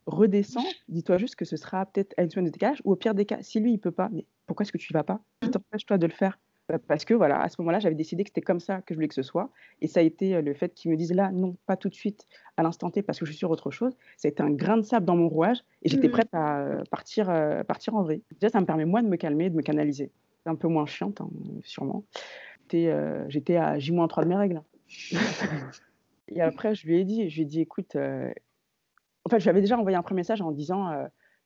redescends, 0.09 0.65
dis-toi 0.87 1.17
juste 1.17 1.35
que 1.35 1.45
ce 1.45 1.55
sera 1.55 1.85
peut-être 1.85 2.13
à 2.17 2.23
une 2.23 2.29
semaine 2.29 2.45
de 2.45 2.51
décalage, 2.51 2.81
ou 2.83 2.91
au 2.91 2.95
pire 2.95 3.13
des 3.13 3.25
cas, 3.25 3.41
si 3.41 3.59
lui 3.59 3.73
il 3.73 3.77
peut 3.77 3.91
pas, 3.91 4.09
mais 4.11 4.25
pourquoi 4.45 4.63
est-ce 4.63 4.71
que 4.71 4.77
tu 4.77 4.93
ne 4.93 4.97
vas 4.97 5.03
pas? 5.03 5.21
Qui 5.41 5.51
t'empêche 5.51 5.85
toi 5.85 5.97
de 5.97 6.07
le 6.07 6.13
faire? 6.13 6.39
Parce 6.77 7.05
que 7.05 7.13
voilà, 7.13 7.41
à 7.41 7.49
ce 7.49 7.55
moment-là, 7.59 7.79
j'avais 7.79 7.95
décidé 7.95 8.23
que 8.23 8.29
c'était 8.29 8.41
comme 8.41 8.59
ça 8.59 8.81
que 8.81 8.93
je 8.93 8.95
voulais 8.95 9.07
que 9.07 9.15
ce 9.15 9.23
soit. 9.23 9.49
Et 9.81 9.87
ça 9.87 10.01
a 10.01 10.03
été 10.03 10.35
euh, 10.35 10.41
le 10.41 10.53
fait 10.53 10.73
qu'ils 10.73 10.91
me 10.91 10.97
disent 10.97 11.13
là, 11.13 11.31
non, 11.31 11.55
pas 11.65 11.77
tout 11.77 11.89
de 11.89 11.95
suite, 11.95 12.27
à 12.57 12.63
l'instant 12.63 12.91
T, 12.91 13.01
parce 13.01 13.19
que 13.19 13.25
je 13.25 13.31
suis 13.31 13.39
sur 13.39 13.49
autre 13.49 13.71
chose. 13.71 13.97
Ça 14.17 14.27
a 14.27 14.31
été 14.31 14.43
un 14.43 14.51
grain 14.51 14.77
de 14.77 14.83
sable 14.83 15.05
dans 15.05 15.15
mon 15.15 15.29
rouage 15.29 15.63
et 15.81 15.89
j'étais 15.89 16.07
mmh. 16.07 16.11
prête 16.11 16.29
à 16.33 16.59
euh, 16.59 16.83
partir, 16.91 17.29
euh, 17.29 17.63
partir 17.63 17.95
en 17.95 18.03
vrai. 18.03 18.21
Déjà, 18.39 18.49
ça 18.49 18.61
me 18.61 18.65
permet, 18.65 18.85
moi, 18.85 19.01
de 19.01 19.07
me 19.07 19.15
calmer, 19.15 19.49
de 19.49 19.55
me 19.55 19.61
canaliser. 19.61 20.11
C'est 20.43 20.49
un 20.49 20.55
peu 20.55 20.67
moins 20.67 20.85
chiante, 20.85 21.21
hein, 21.21 21.29
sûrement. 21.63 22.03
J'étais 22.71 23.57
à 23.57 23.79
J-3 23.79 24.23
de 24.23 24.27
mes 24.27 24.35
règles. 24.35 24.61
et 26.27 26.41
après, 26.41 26.75
je 26.75 26.85
lui 26.87 26.99
ai 26.99 27.03
dit, 27.03 27.29
je 27.29 27.35
lui 27.35 27.41
ai 27.41 27.45
dit, 27.45 27.61
écoute, 27.61 27.95
en 27.95 29.29
fait, 29.29 29.39
je 29.39 29.43
lui 29.43 29.49
avais 29.49 29.61
déjà 29.61 29.77
envoyé 29.77 29.97
un 29.97 30.03
premier 30.03 30.19
message 30.19 30.41
en 30.41 30.51
disant, 30.51 30.91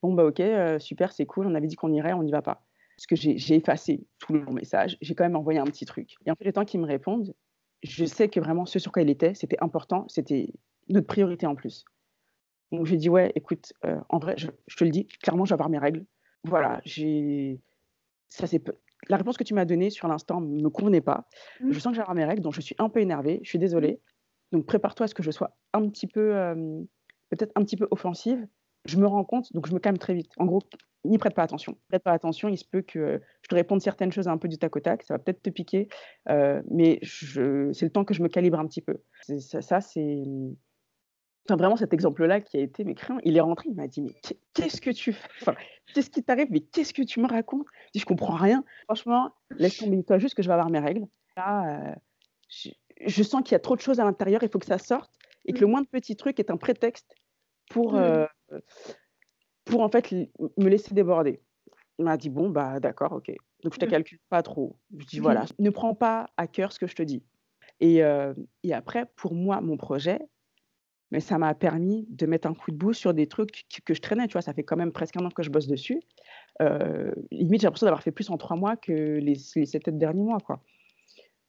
bon, 0.01 0.13
bah 0.13 0.25
ok, 0.25 0.41
super, 0.79 1.13
c'est 1.13 1.25
cool, 1.25 1.47
on 1.47 1.55
avait 1.55 1.67
dit 1.67 1.77
qu'on 1.77 1.93
irait, 1.93 2.11
on 2.11 2.23
n'y 2.23 2.31
va 2.31 2.41
pas 2.41 2.61
parce 2.95 3.07
que 3.07 3.15
j'ai 3.15 3.55
effacé 3.55 4.05
tout 4.19 4.33
le 4.33 4.45
message, 4.51 4.97
j'ai 5.01 5.15
quand 5.15 5.23
même 5.23 5.35
envoyé 5.35 5.59
un 5.59 5.65
petit 5.65 5.85
truc. 5.85 6.15
Et 6.25 6.31
en 6.31 6.35
fait, 6.35 6.45
le 6.45 6.53
temps 6.53 6.65
qu'ils 6.65 6.79
me 6.79 6.85
répondent, 6.85 7.33
je 7.81 8.05
sais 8.05 8.29
que 8.29 8.39
vraiment 8.39 8.65
ce 8.65 8.79
sur 8.79 8.91
quoi 8.91 9.01
il 9.01 9.09
était, 9.09 9.33
c'était 9.33 9.57
important, 9.61 10.07
c'était 10.07 10.53
notre 10.89 11.07
priorité 11.07 11.45
en 11.45 11.55
plus. 11.55 11.85
Donc 12.71 12.85
j'ai 12.85 12.97
dit 12.97 13.09
ouais, 13.09 13.31
écoute, 13.35 13.73
euh, 13.85 13.99
en 14.09 14.19
vrai, 14.19 14.35
je, 14.37 14.47
te 14.47 14.83
le 14.83 14.89
dis, 14.89 15.07
clairement, 15.07 15.45
je 15.45 15.49
vais 15.49 15.55
avoir 15.55 15.69
mes 15.69 15.77
règles. 15.77 16.05
Voilà, 16.43 16.81
j'ai 16.85 17.59
ça 18.29 18.47
c'est 18.47 18.63
la 19.09 19.17
réponse 19.17 19.37
que 19.37 19.43
tu 19.43 19.53
m'as 19.53 19.65
donnée 19.65 19.89
sur 19.89 20.07
l'instant 20.07 20.39
me 20.39 20.69
convenait 20.69 21.01
pas. 21.01 21.27
Mmh. 21.59 21.71
Je 21.71 21.79
sens 21.79 21.91
que 21.91 21.95
j'ai 21.95 22.01
avoir 22.01 22.15
mes 22.15 22.25
règles, 22.25 22.41
donc 22.41 22.53
je 22.53 22.61
suis 22.61 22.75
un 22.79 22.89
peu 22.89 22.99
énervée. 22.99 23.39
Je 23.43 23.49
suis 23.49 23.59
désolée. 23.59 23.99
Donc 24.51 24.65
prépare-toi 24.65 25.05
à 25.05 25.07
ce 25.07 25.15
que 25.15 25.23
je 25.23 25.31
sois 25.31 25.57
un 25.73 25.89
petit 25.89 26.07
peu, 26.07 26.35
euh, 26.35 26.81
peut-être 27.29 27.51
un 27.55 27.63
petit 27.63 27.75
peu 27.75 27.87
offensive. 27.91 28.47
Je 28.85 28.97
me 28.97 29.07
rends 29.07 29.23
compte, 29.23 29.53
donc 29.53 29.67
je 29.67 29.73
me 29.73 29.79
calme 29.79 29.97
très 29.97 30.13
vite. 30.13 30.31
En 30.37 30.45
gros, 30.45 30.61
n'y 31.05 31.17
prête 31.17 31.35
pas 31.35 31.43
attention. 31.43 31.77
Prête 31.89 32.03
pas 32.03 32.11
attention, 32.11 32.49
il 32.49 32.57
se 32.57 32.65
peut 32.65 32.81
que 32.81 33.21
je 33.41 33.47
te 33.47 33.55
réponde 33.55 33.81
certaines 33.81 34.11
choses 34.11 34.27
un 34.27 34.37
peu 34.37 34.47
du 34.47 34.57
tac 34.57 34.75
au 34.75 34.79
tac, 34.79 35.03
ça 35.03 35.13
va 35.13 35.19
peut-être 35.19 35.41
te 35.41 35.49
piquer, 35.49 35.87
euh, 36.29 36.61
mais 36.69 36.99
c'est 37.03 37.81
le 37.81 37.89
temps 37.89 38.05
que 38.05 38.13
je 38.13 38.21
me 38.21 38.27
calibre 38.27 38.59
un 38.59 38.67
petit 38.67 38.81
peu. 38.81 38.97
Ça, 39.39 39.81
c'est 39.81 40.23
vraiment 41.49 41.75
cet 41.75 41.93
exemple-là 41.93 42.41
qui 42.41 42.57
a 42.57 42.61
été 42.61 42.85
crayons. 42.93 43.19
Il 43.23 43.35
est 43.35 43.41
rentré, 43.41 43.69
il 43.69 43.75
m'a 43.75 43.87
dit 43.87 44.01
mais 44.01 44.15
qu'est-ce 44.53 44.79
que 44.79 44.91
tu 44.91 45.13
fais? 45.13 45.29
Enfin, 45.41 45.55
Qu'est-ce 45.93 46.09
qui 46.09 46.23
t'arrive? 46.23 46.47
Mais 46.49 46.61
qu'est-ce 46.61 46.93
que 46.93 47.01
tu 47.01 47.19
me 47.19 47.27
racontes? 47.27 47.67
Je 47.93 47.99
je 47.99 48.05
comprends 48.05 48.35
rien. 48.35 48.63
Franchement, 48.85 49.31
laisse 49.57 49.77
tomber 49.77 50.03
toi 50.03 50.17
juste 50.17 50.35
que 50.35 50.41
je 50.41 50.47
vais 50.47 50.53
avoir 50.53 50.69
mes 50.69 50.79
règles. 50.79 51.05
Là, 51.35 51.91
euh, 51.91 51.95
je, 53.05 53.23
sens 53.23 53.41
qu'il 53.43 53.53
y 53.53 53.55
a 53.55 53.59
trop 53.59 53.75
de 53.75 53.81
choses 53.81 53.99
à 53.99 54.03
l'intérieur, 54.03 54.43
il 54.43 54.49
faut 54.49 54.59
que 54.59 54.65
ça 54.65 54.77
sorte 54.77 55.11
et 55.45 55.53
que 55.53 55.59
le 55.59 55.67
moindre 55.67 55.87
petit 55.91 56.15
truc 56.15 56.39
est 56.39 56.49
un 56.49 56.57
prétexte 56.57 57.15
pour 57.69 57.93
mmh. 57.93 57.97
euh, 57.97 58.25
pour 59.65 59.81
en 59.81 59.89
fait 59.89 60.11
me 60.11 60.69
laisser 60.69 60.93
déborder. 60.93 61.41
Il 61.99 62.05
m'a 62.05 62.17
dit 62.17 62.29
bon 62.29 62.49
bah 62.49 62.79
d'accord 62.79 63.13
ok. 63.13 63.31
Donc 63.63 63.73
je 63.73 63.79
te 63.79 63.85
mmh. 63.85 63.89
calcule 63.89 64.19
pas 64.29 64.43
trop. 64.43 64.77
Je 64.97 65.05
dis 65.05 65.19
voilà, 65.19 65.45
ne 65.59 65.69
prends 65.69 65.95
pas 65.95 66.27
à 66.37 66.47
cœur 66.47 66.71
ce 66.71 66.79
que 66.79 66.87
je 66.87 66.95
te 66.95 67.03
dis. 67.03 67.23
Et, 67.79 68.01
et 68.63 68.73
après, 68.73 69.05
pour 69.15 69.33
moi, 69.33 69.59
mon 69.59 69.75
projet, 69.75 70.19
mais 71.13 71.19
ça 71.19 71.37
m'a 71.37 71.53
permis 71.53 72.07
de 72.09 72.25
mettre 72.25 72.47
un 72.47 72.55
coup 72.55 72.71
de 72.71 72.75
bout 72.75 72.93
sur 72.93 73.13
des 73.13 73.27
trucs 73.27 73.65
que, 73.85 73.93
je 73.93 74.01
traînais. 74.01 74.25
Tu 74.27 74.33
vois, 74.33 74.41
ça 74.41 74.53
fait 74.53 74.63
quand 74.63 74.77
même 74.77 74.91
presque 74.91 75.15
un 75.15 75.25
an 75.25 75.29
que 75.29 75.43
je 75.43 75.49
bosse 75.49 75.67
dessus. 75.67 76.01
limite, 76.59 77.61
j'ai 77.61 77.67
l'impression 77.67 77.85
d'avoir 77.85 78.01
fait 78.01 78.11
plus 78.11 78.29
en 78.29 78.37
trois 78.37 78.55
mois 78.55 78.77
que 78.77 78.91
les, 78.91 79.37
les 79.55 79.65
sept 79.65 79.89
derniers 79.89 80.23
mois, 80.23 80.39
quoi. 80.39 80.63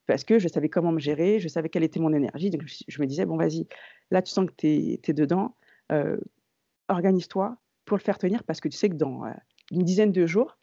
Parce 0.07 0.23
que 0.23 0.39
je 0.39 0.49
savais 0.49 0.69
comment 0.69 0.93
me 0.93 0.99
gérer, 0.99 1.41
je 1.41 1.49
savais 1.49 1.71
quelle 1.71 1.83
était 1.83 1.99
mon 1.99 2.13
énergie. 2.13 2.51
Donc, 2.51 2.65
je, 2.67 3.01
me 3.01 3.07
disais, 3.07 3.25
bon, 3.25 3.39
vas-y, 3.39 3.67
là, 4.11 4.21
tu 4.21 4.31
sens 4.31 4.47
que 4.47 4.53
tu 4.55 4.67
es, 4.69 5.13
dedans, 5.15 5.57
organise-toi 6.95 7.57
pour 7.85 7.97
le 7.97 8.03
faire 8.03 8.19
tenir 8.19 8.45
parce 8.45 8.61
que 8.61 8.69
tu 8.69 8.77
sais 8.77 8.89
que 8.89 8.95
dans 8.95 9.25
une 9.71 9.83
dizaine 9.83 10.13
de 10.13 10.27
jours, 10.27 10.59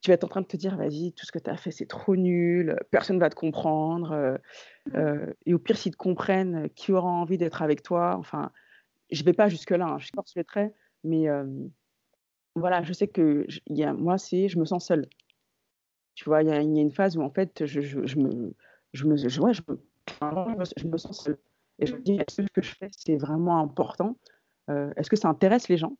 tu 0.00 0.10
vas 0.10 0.14
être 0.14 0.24
en 0.24 0.28
train 0.28 0.40
de 0.40 0.46
te 0.46 0.56
dire, 0.56 0.76
vas-y, 0.76 1.12
tout 1.12 1.24
ce 1.24 1.30
que 1.30 1.38
tu 1.38 1.48
as 1.48 1.56
fait, 1.56 1.70
c'est 1.70 1.86
trop 1.86 2.16
nul, 2.16 2.76
personne 2.90 3.16
ne 3.16 3.20
va 3.20 3.30
te 3.30 3.36
comprendre. 3.36 4.10
Euh, 4.12 4.36
mmh. 4.86 4.96
euh, 4.96 5.32
et 5.46 5.54
au 5.54 5.60
pire, 5.60 5.76
s'ils 5.76 5.92
te 5.92 5.96
comprennent, 5.96 6.68
qui 6.70 6.90
aura 6.90 7.08
envie 7.08 7.38
d'être 7.38 7.62
avec 7.62 7.82
toi? 7.82 8.16
Enfin, 8.18 8.50
je 9.12 9.20
ne 9.20 9.26
vais 9.26 9.32
pas 9.32 9.48
jusque-là, 9.48 9.86
hein, 9.86 9.98
je 9.98 10.06
suis 10.06 10.12
le 10.36 10.44
trait, 10.44 10.74
mais 11.04 11.28
voilà, 12.54 12.82
je 12.82 12.92
sais 12.92 13.08
que 13.08 13.46
y 13.68 13.82
a, 13.82 13.92
moi, 13.92 14.18
c'est 14.18 14.48
je 14.48 14.58
me 14.58 14.64
sens 14.64 14.86
seule. 14.86 15.08
Tu 16.14 16.24
vois, 16.24 16.42
il 16.42 16.48
y, 16.48 16.52
a 16.52 16.60
une 16.60 16.90
phase 16.90 17.16
où 17.16 17.22
en 17.22 17.30
fait, 17.30 17.64
je, 17.64 17.80
je, 17.80 18.04
je 18.04 18.18
me, 18.18 18.54
je 18.92 19.06
me, 19.06 19.16
je, 19.16 19.40
ouais, 19.40 19.54
je, 19.54 19.62
je 20.76 20.86
me 20.86 20.98
sens 20.98 21.24
seule. 21.24 21.38
Et 21.78 21.86
je 21.86 21.94
me 21.96 22.02
dis, 22.02 22.16
est-ce 22.16 22.42
que 22.42 22.42
ce 22.42 22.52
que 22.52 22.62
je 22.62 22.74
fais, 22.74 22.90
c'est 22.92 23.16
vraiment 23.16 23.58
important 23.58 24.16
euh, 24.18 24.31
Est-ce 24.68 25.10
que 25.10 25.16
ça 25.16 25.28
intéresse 25.28 25.68
les 25.68 25.76
gens? 25.76 25.96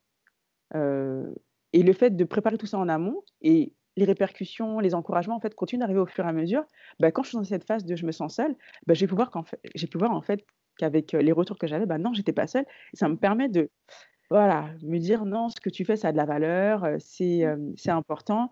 Et 0.74 1.82
le 1.82 1.92
fait 1.92 2.10
de 2.10 2.24
préparer 2.24 2.58
tout 2.58 2.66
ça 2.66 2.78
en 2.78 2.88
amont 2.88 3.22
et 3.40 3.72
les 3.96 4.04
répercussions, 4.04 4.80
les 4.80 4.94
encouragements, 4.94 5.36
en 5.36 5.40
fait, 5.40 5.54
continuent 5.54 5.80
d'arriver 5.80 6.00
au 6.00 6.06
fur 6.06 6.24
et 6.24 6.28
à 6.28 6.32
mesure. 6.32 6.64
Bah, 6.98 7.10
quand 7.10 7.22
je 7.22 7.28
suis 7.30 7.38
dans 7.38 7.44
cette 7.44 7.64
phase 7.64 7.84
de 7.84 7.94
je 7.94 8.06
me 8.06 8.12
sens 8.12 8.36
seule, 8.36 8.54
bah, 8.86 8.94
j'ai 8.94 9.06
pu 9.06 9.14
voir 9.14 9.30
qu'en 9.30 9.42
fait, 9.42 9.60
j'ai 9.74 9.86
pu 9.86 9.98
voir 9.98 10.12
en 10.12 10.22
fait 10.22 10.44
qu'avec 10.78 11.12
les 11.12 11.32
retours 11.32 11.58
que 11.58 11.66
j'avais, 11.66 11.84
bah 11.86 11.98
non, 11.98 12.12
j'étais 12.14 12.32
pas 12.32 12.46
seule. 12.46 12.64
Et 12.94 12.96
ça 12.96 13.08
me 13.08 13.16
permet 13.16 13.48
de, 13.48 13.70
voilà, 14.30 14.70
me 14.82 14.98
dire 14.98 15.26
non, 15.26 15.48
ce 15.50 15.60
que 15.60 15.68
tu 15.68 15.84
fais, 15.84 15.96
ça 15.96 16.08
a 16.08 16.12
de 16.12 16.16
la 16.16 16.24
valeur, 16.24 16.88
c'est 16.98 17.44
mmh. 17.44 17.74
c'est 17.76 17.90
important. 17.90 18.50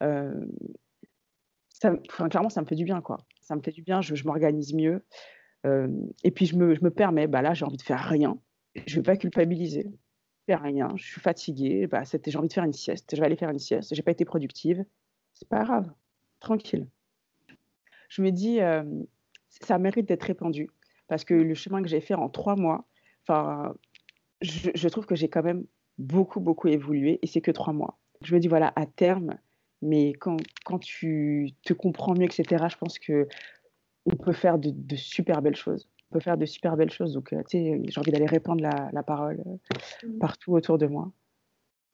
ça, 0.00 1.96
clairement, 2.28 2.50
ça 2.50 2.60
me 2.60 2.66
fait 2.66 2.74
du 2.74 2.84
bien, 2.84 3.00
quoi. 3.00 3.18
Ça 3.40 3.54
me 3.56 3.62
fait 3.62 3.72
du 3.72 3.82
bien, 3.82 4.00
je, 4.00 4.14
je 4.14 4.24
m'organise 4.24 4.74
mieux. 4.74 5.04
et 6.24 6.30
puis, 6.32 6.46
je 6.46 6.56
me, 6.56 6.74
je 6.74 6.82
me 6.82 6.90
permets, 6.90 7.26
bah 7.28 7.42
là, 7.42 7.54
j'ai 7.54 7.64
envie 7.64 7.76
de 7.76 7.82
faire 7.82 8.00
rien. 8.00 8.38
Je 8.74 8.96
ne 8.96 8.96
vais 8.96 9.02
pas 9.02 9.16
culpabiliser 9.16 9.90
rien, 10.54 10.88
je 10.96 11.04
suis 11.04 11.20
fatiguée, 11.20 11.86
bah, 11.86 12.02
j'ai 12.04 12.36
envie 12.36 12.48
de 12.48 12.52
faire 12.52 12.64
une 12.64 12.72
sieste, 12.72 13.14
je 13.14 13.20
vais 13.20 13.26
aller 13.26 13.36
faire 13.36 13.50
une 13.50 13.58
sieste, 13.58 13.94
j'ai 13.94 14.02
pas 14.02 14.10
été 14.10 14.24
productive, 14.24 14.84
c'est 15.34 15.48
pas 15.48 15.64
grave, 15.64 15.92
tranquille. 16.40 16.86
Je 18.08 18.22
me 18.22 18.30
dis, 18.30 18.58
ça 19.48 19.78
mérite 19.78 20.06
d'être 20.06 20.24
répandu 20.24 20.68
parce 21.08 21.24
que 21.24 21.34
le 21.34 21.54
chemin 21.54 21.82
que 21.82 21.88
j'ai 21.88 22.00
fait 22.00 22.14
en 22.14 22.28
trois 22.28 22.56
mois, 22.56 22.86
enfin, 23.26 23.74
je, 24.40 24.70
je, 24.74 24.88
trouve 24.88 25.06
que 25.06 25.14
j'ai 25.14 25.28
quand 25.28 25.42
même 25.42 25.64
beaucoup, 25.98 26.40
beaucoup 26.40 26.68
évolué 26.68 27.18
et 27.22 27.26
c'est 27.26 27.40
que 27.40 27.50
trois 27.50 27.72
mois. 27.72 27.98
Je 28.22 28.34
me 28.34 28.40
dis, 28.40 28.48
voilà, 28.48 28.72
à 28.76 28.86
terme, 28.86 29.38
mais 29.82 30.12
quand, 30.12 30.36
quand 30.64 30.78
tu 30.78 31.52
te 31.62 31.72
comprends 31.72 32.14
mieux, 32.14 32.24
etc., 32.24 32.66
je 32.68 32.76
pense 32.76 32.98
que 32.98 33.28
on 34.06 34.16
peut 34.16 34.32
faire 34.32 34.58
de 34.58 34.96
super 34.96 35.42
belles 35.42 35.56
choses 35.56 35.88
peut 36.10 36.20
faire 36.20 36.36
de 36.36 36.44
super 36.44 36.76
belles 36.76 36.90
choses. 36.90 37.14
Donc, 37.14 37.32
euh, 37.32 37.42
tu 37.48 37.58
sais, 37.58 37.80
j'ai 37.86 38.00
envie 38.00 38.12
d'aller 38.12 38.26
répandre 38.26 38.62
la, 38.62 39.02
parole 39.02 39.42
euh, 39.46 40.06
mmh. 40.06 40.18
partout 40.18 40.52
autour 40.52 40.78
de 40.78 40.86
moi. 40.86 41.10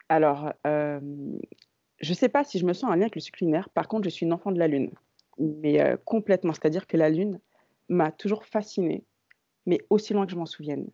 Alors, 0.08 0.52
euh, 0.66 1.00
je 2.00 2.10
ne 2.10 2.14
sais 2.14 2.28
pas 2.28 2.44
si 2.44 2.58
je 2.58 2.66
me 2.66 2.72
sens 2.72 2.90
en 2.90 2.94
lien 2.94 3.02
avec 3.02 3.14
le 3.14 3.20
cycle 3.20 3.44
lunaire. 3.44 3.68
Par 3.70 3.88
contre, 3.88 4.04
je 4.04 4.10
suis 4.10 4.26
une 4.26 4.32
enfant 4.32 4.52
de 4.52 4.58
la 4.58 4.68
Lune. 4.68 4.90
Mais 5.38 5.78
complètement. 6.04 6.54
C'est-à-dire 6.54 6.86
que 6.86 6.96
la 6.96 7.10
Lune 7.10 7.40
m'a 7.90 8.10
toujours 8.10 8.46
fascinée, 8.46 9.04
mais 9.66 9.78
aussi 9.90 10.14
loin 10.14 10.24
que 10.24 10.32
je 10.32 10.36
m'en 10.36 10.46
souvienne. 10.46 10.88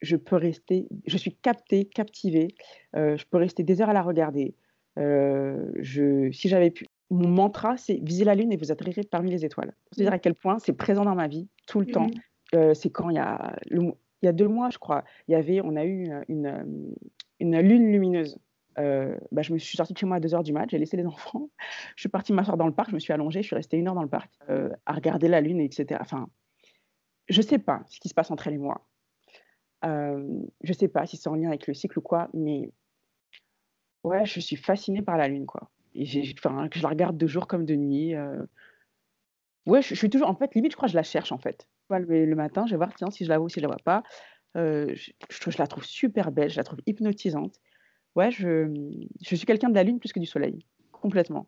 Je 0.00 0.16
peux 0.16 0.36
rester, 0.36 0.86
je 1.06 1.16
suis 1.16 1.34
captée, 1.34 1.86
captivée. 1.86 2.54
je 2.94 3.24
peux 3.28 3.38
rester 3.38 3.64
des 3.64 3.82
heures 3.82 3.90
à 3.90 3.92
la 3.92 4.02
regarder. 4.02 4.54
je, 4.96 6.30
si 6.32 6.48
j'avais 6.48 6.70
pu, 6.70 6.86
mon 7.10 7.28
mantra, 7.28 7.76
c'est 7.76 7.98
viser 8.00 8.24
la 8.24 8.36
Lune 8.36 8.52
et 8.52 8.56
vous 8.56 8.70
atterrirez 8.70 9.02
parmi 9.02 9.30
les 9.30 9.44
étoiles. 9.44 9.74
C'est-à-dire 9.90 10.12
mmh. 10.12 10.14
à 10.14 10.18
quel 10.20 10.34
point 10.34 10.58
c'est 10.60 10.72
présent 10.72 11.04
dans 11.04 11.16
ma 11.16 11.26
vie 11.26 11.48
tout 11.66 11.80
le 11.80 11.86
temps. 11.86 12.06
Mmh 12.52 12.74
c'est 12.74 12.90
quand 12.90 13.10
il 13.10 13.16
y, 13.16 13.18
a 13.18 13.56
il 13.70 13.92
y 14.22 14.28
a 14.28 14.32
deux 14.32 14.48
mois, 14.48 14.70
je 14.70 14.78
crois, 14.78 15.04
il 15.28 15.32
y 15.32 15.34
avait, 15.34 15.60
on 15.62 15.76
a 15.76 15.84
eu 15.84 16.10
une, 16.28 16.94
une 17.38 17.60
lune 17.60 17.92
lumineuse. 17.92 18.38
bah, 18.76 19.42
je 19.42 19.52
me 19.52 19.58
suis 19.58 19.76
sortie 19.76 19.92
de 19.92 19.98
chez 19.98 20.06
moi 20.06 20.16
à 20.16 20.20
2h 20.20 20.42
du 20.42 20.52
mat, 20.52 20.68
j'ai 20.68 20.78
laissé 20.78 20.96
les 20.96 21.06
enfants, 21.06 21.48
je 21.96 22.02
suis 22.02 22.08
partie 22.08 22.32
m'asseoir 22.32 22.56
dans 22.56 22.66
le 22.66 22.74
parc, 22.74 22.90
je 22.90 22.94
me 22.94 23.00
suis 23.00 23.12
allongée, 23.12 23.42
je 23.42 23.46
suis 23.46 23.56
restée 23.56 23.76
une 23.76 23.88
heure 23.88 23.94
dans 23.94 24.02
le 24.02 24.08
parc 24.08 24.32
à 24.86 24.92
regarder 24.92 25.28
la 25.28 25.40
lune, 25.40 25.60
etc. 25.60 26.00
Enfin, 26.00 26.28
je 27.28 27.40
sais 27.40 27.58
pas 27.58 27.82
ce 27.88 28.00
qui 28.00 28.08
se 28.08 28.14
passe 28.14 28.30
entre 28.30 28.48
elle 28.48 28.54
et 28.54 28.58
moi. 28.58 28.86
je 29.82 30.68
ne 30.68 30.72
sais 30.72 30.88
pas 30.88 31.06
si 31.06 31.16
c'est 31.16 31.28
en 31.28 31.36
lien 31.36 31.48
avec 31.48 31.66
le 31.66 31.74
cycle 31.74 31.98
ou 31.98 32.02
quoi, 32.02 32.28
mais 32.34 32.72
ouais, 34.02 34.26
je 34.26 34.40
suis 34.40 34.56
fascinée 34.56 35.02
par 35.02 35.16
la 35.16 35.28
lune, 35.28 35.46
quoi. 35.46 35.70
Et 35.94 36.04
je 36.04 36.82
la 36.82 36.88
regarde 36.88 37.16
de 37.16 37.26
jour 37.26 37.46
comme 37.46 37.64
de 37.64 37.76
nuit. 37.76 38.14
Ouais, 39.66 39.82
je, 39.82 39.90
je, 39.90 39.94
suis 39.94 40.10
toujours, 40.10 40.28
en 40.28 40.34
fait, 40.34 40.54
limite, 40.54 40.72
je 40.72 40.76
crois 40.76 40.88
que 40.88 40.92
je 40.92 40.96
la 40.96 41.02
cherche, 41.02 41.32
en 41.32 41.38
fait 41.38 41.68
le, 41.98 42.34
matin, 42.34 42.66
je 42.66 42.72
vais 42.72 42.76
voir 42.76 42.94
tiens, 42.94 43.10
si 43.10 43.24
je 43.24 43.28
la 43.28 43.38
vois 43.38 43.46
ou 43.46 43.48
si 43.48 43.60
je 43.60 43.64
la 43.64 43.68
vois 43.68 43.82
pas. 43.84 44.02
Euh, 44.56 44.92
je, 44.94 45.12
je, 45.28 45.58
la 45.58 45.66
trouve 45.66 45.84
super 45.84 46.32
belle, 46.32 46.50
je 46.50 46.56
la 46.56 46.64
trouve 46.64 46.80
hypnotisante. 46.86 47.60
Ouais, 48.16 48.30
je, 48.30 48.68
je 49.22 49.36
suis 49.36 49.46
quelqu'un 49.46 49.68
de 49.68 49.74
la 49.74 49.84
lune 49.84 50.00
plus 50.00 50.12
que 50.12 50.18
du 50.18 50.26
soleil, 50.26 50.64
complètement. 50.92 51.46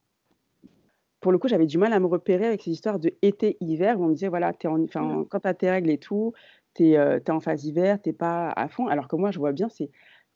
Pour 1.20 1.32
le 1.32 1.38
coup, 1.38 1.48
j'avais 1.48 1.66
du 1.66 1.78
mal 1.78 1.92
à 1.92 2.00
me 2.00 2.06
repérer 2.06 2.46
avec 2.46 2.62
ces 2.62 2.70
histoires 2.70 2.98
de 2.98 3.12
été-hiver 3.22 3.98
où 3.98 4.04
on 4.04 4.08
me 4.08 4.14
disait 4.14 4.28
voilà, 4.28 4.52
es 4.60 4.66
en, 4.66 4.78
mmh. 4.78 5.26
quand 5.28 5.40
tu 5.40 5.48
as 5.48 5.54
tes 5.54 5.70
règles 5.70 5.90
et 5.90 5.98
tout, 5.98 6.32
tu 6.74 6.90
es, 6.90 6.96
euh, 6.96 7.20
en 7.28 7.40
phase 7.40 7.64
hiver, 7.64 8.00
tu 8.02 8.12
pas 8.12 8.50
à 8.50 8.68
fond. 8.68 8.86
Alors 8.86 9.08
que 9.08 9.16
moi, 9.16 9.30
je 9.30 9.38
vois 9.38 9.52
bien, 9.52 9.68
c'est 9.68 9.90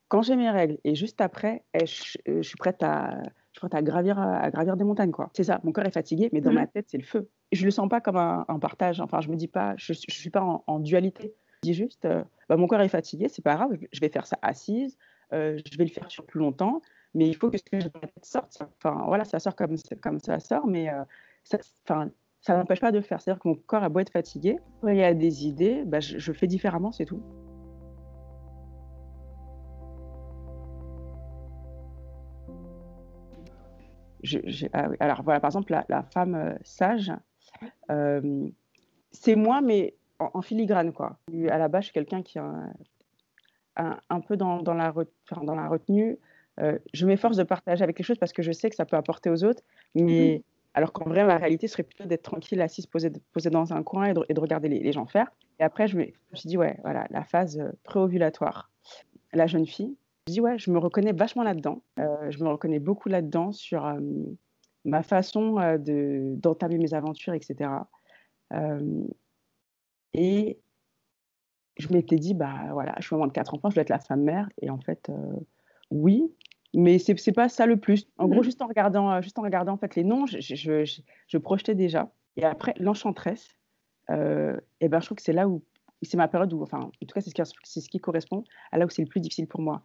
quand 0.08 0.22
j'ai 0.22 0.36
mes 0.36 0.50
règles 0.50 0.78
et 0.84 0.94
juste 0.94 1.20
après, 1.20 1.64
eh, 1.74 1.86
je, 1.86 2.18
je, 2.26 2.42
suis 2.42 2.56
prête 2.56 2.82
à, 2.82 3.20
suis 3.56 3.60
prête 3.60 3.74
à 3.74 3.82
gravir, 3.82 4.18
à 4.18 4.50
gravir 4.50 4.76
des 4.76 4.84
montagnes. 4.84 5.10
quoi. 5.10 5.30
C'est 5.34 5.44
ça, 5.44 5.60
mon 5.64 5.72
corps 5.72 5.84
est 5.84 5.90
fatigué, 5.90 6.30
mais 6.32 6.40
dans 6.40 6.50
mmh. 6.50 6.54
ma 6.54 6.66
tête, 6.66 6.86
c'est 6.88 6.98
le 6.98 7.04
feu 7.04 7.28
je 7.52 7.64
le 7.64 7.70
sens 7.70 7.88
pas 7.88 8.00
comme 8.00 8.16
un, 8.16 8.58
partage. 8.60 9.00
Enfin, 9.00 9.20
je 9.20 9.28
me 9.28 9.36
dis 9.36 9.48
pas, 9.48 9.74
je, 9.76 9.92
je 9.92 10.14
suis 10.14 10.30
pas 10.30 10.62
en, 10.66 10.80
dualité. 10.80 11.34
Je 11.62 11.70
dis 11.70 11.74
juste, 11.74 12.04
euh, 12.04 12.22
bah, 12.48 12.56
mon 12.56 12.66
corps 12.66 12.80
est 12.80 12.88
fatigué, 12.88 13.28
c'est 13.28 13.42
pas 13.42 13.54
grave, 13.54 13.76
je 13.92 14.00
vais 14.00 14.08
faire 14.08 14.26
ça 14.26 14.38
assise, 14.42 14.98
euh, 15.32 15.58
je 15.64 15.78
vais 15.78 15.84
le 15.84 15.90
faire 15.90 16.10
sur 16.10 16.26
plus 16.26 16.38
longtemps, 16.38 16.82
mais 17.14 17.26
il 17.26 17.34
faut 17.34 17.50
que 17.50 17.56
ce 17.56 17.64
que 17.64 17.80
j'ai 17.80 17.88
dans 17.88 18.00
tête 18.00 18.24
sorte. 18.24 18.62
Enfin, 18.76 19.04
voilà, 19.06 19.24
ça 19.24 19.38
sort 19.38 19.56
comme, 19.56 19.76
comme 20.02 20.20
ça 20.20 20.38
sort, 20.38 20.66
mais 20.66 20.90
euh, 20.90 21.02
ça, 21.44 21.58
enfin, 21.84 22.10
ça 22.40 22.56
n'empêche 22.56 22.80
pas 22.80 22.92
de 22.92 22.98
le 22.98 23.02
faire. 23.02 23.20
C'est-à-dire 23.20 23.42
que 23.42 23.48
mon 23.48 23.54
corps 23.54 23.82
a 23.82 23.88
beau 23.88 24.00
être 24.00 24.12
fatigué, 24.12 24.58
il 24.86 24.96
y 24.96 25.02
a 25.02 25.14
des 25.14 25.46
idées, 25.46 25.82
bah, 25.86 26.00
je, 26.00 26.18
je 26.18 26.32
fais 26.32 26.46
différemment, 26.46 26.92
c'est 26.92 27.06
tout. 27.06 27.22
Je, 34.26 34.66
ah 34.72 34.88
alors 35.00 35.22
voilà, 35.22 35.40
par 35.40 35.48
exemple, 35.48 35.72
la, 35.72 35.84
la 35.88 36.02
femme 36.02 36.58
sage, 36.62 37.12
c'est 39.12 39.36
moi, 39.36 39.60
mais 39.60 39.94
en, 40.18 40.42
filigrane, 40.42 40.92
quoi. 40.92 41.18
À 41.50 41.58
la 41.58 41.68
base, 41.68 41.82
je 41.82 41.86
suis 41.86 41.94
quelqu'un 41.94 42.22
qui 42.22 42.38
est 42.38 42.42
un, 43.76 43.98
un, 44.08 44.20
peu 44.20 44.36
dans, 44.36 44.62
dans, 44.62 44.74
la, 44.74 44.92
dans 45.42 45.54
la 45.54 45.68
retenue. 45.68 46.18
je 46.58 47.06
m'efforce 47.06 47.36
de 47.36 47.44
partager 47.44 47.82
avec 47.82 47.98
les 47.98 48.04
choses 48.04 48.18
parce 48.18 48.32
que 48.32 48.42
je 48.42 48.52
sais 48.52 48.70
que 48.70 48.76
ça 48.76 48.84
peut 48.84 48.96
apporter 48.96 49.30
aux 49.30 49.44
autres, 49.44 49.62
mais 49.94 50.38
mmh 50.38 50.42
alors 50.76 50.92
qu'en 50.92 51.06
vrai, 51.06 51.24
ma 51.24 51.38
réalité 51.38 51.68
serait 51.68 51.84
plutôt 51.84 52.04
d'être 52.04 52.22
tranquille, 52.22 52.60
assise, 52.60 52.86
posée, 52.86 53.10
posée 53.32 53.48
dans 53.48 53.72
un 53.72 53.82
coin 53.82 54.04
et 54.04 54.12
de, 54.12 54.20
et 54.28 54.34
de 54.34 54.40
regarder 54.40 54.68
les, 54.68 54.80
les, 54.80 54.92
gens 54.92 55.06
faire. 55.06 55.32
Et 55.58 55.62
après, 55.62 55.88
je 55.88 55.96
me, 55.96 56.04
je 56.04 56.10
me 56.32 56.36
suis 56.36 56.48
dit, 56.48 56.58
ouais, 56.58 56.76
voilà, 56.82 57.06
la 57.08 57.24
phase 57.24 57.58
préovulatoire. 57.82 58.70
La 59.32 59.46
jeune 59.46 59.66
fille, 59.66 59.96
je 60.26 60.32
dis, 60.32 60.40
ouais, 60.40 60.58
je 60.58 60.70
me 60.70 60.78
reconnais 60.78 61.12
vachement 61.12 61.42
là-dedans. 61.42 61.82
je 61.96 62.42
me 62.42 62.48
reconnais 62.48 62.80
beaucoup 62.80 63.08
là-dedans 63.08 63.52
sur 63.52 63.92
ma 64.84 65.02
façon 65.02 65.54
de, 65.78 66.34
d'entamer 66.36 66.78
mes 66.78 66.94
aventures, 66.94 67.32
etc. 67.32 67.70
et 70.14 70.58
je 71.78 71.88
m'étais 71.92 72.16
dit, 72.16 72.34
bah 72.34 72.54
voilà, 72.72 72.94
je 72.98 73.06
suis 73.06 73.14
maman 73.14 73.26
de 73.26 73.32
quatre 73.32 73.54
enfants, 73.54 73.70
je 73.70 73.74
dois 73.74 73.82
être 73.82 73.90
la 73.90 73.98
femme 73.98 74.22
mère. 74.22 74.48
Et 74.62 74.70
en 74.70 74.80
fait, 74.80 75.10
oui, 75.90 76.24
mais 76.74 76.98
c'est 76.98 77.14
n'est 77.26 77.32
pas 77.32 77.48
ça 77.48 77.66
le 77.66 77.76
plus. 77.76 78.08
En 78.18 78.26
gros, 78.26 78.40
mmh. 78.40 78.44
juste 78.44 78.62
en 78.62 78.66
regardant, 78.66 79.20
juste 79.22 79.38
en 79.38 79.42
regardant 79.42 79.74
en 79.74 79.78
fait 79.78 79.94
les 79.94 80.04
noms, 80.04 80.26
je, 80.26 80.40
je, 80.40 81.02
je, 81.26 81.38
projetais 81.38 81.74
déjà. 81.74 82.10
Et 82.36 82.44
après, 82.44 82.74
l'enchantresse, 82.78 83.56
et 84.10 84.88
ben 84.88 85.00
je 85.00 85.06
trouve 85.06 85.16
que 85.16 85.22
c'est 85.22 85.32
là 85.32 85.48
où 85.48 85.62
c'est 86.02 86.16
ma 86.16 86.28
période 86.28 86.52
où, 86.52 86.62
enfin, 86.62 86.80
en 86.80 86.90
tout 86.90 87.14
cas, 87.14 87.20
c'est 87.20 87.30
ce, 87.30 87.34
qui, 87.34 87.80
ce 87.80 87.88
qui 87.88 87.98
correspond 87.98 88.44
à 88.72 88.78
là 88.78 88.86
où 88.86 88.90
c'est 88.90 89.02
le 89.02 89.08
plus 89.08 89.20
difficile 89.20 89.46
pour 89.46 89.60
moi. 89.60 89.82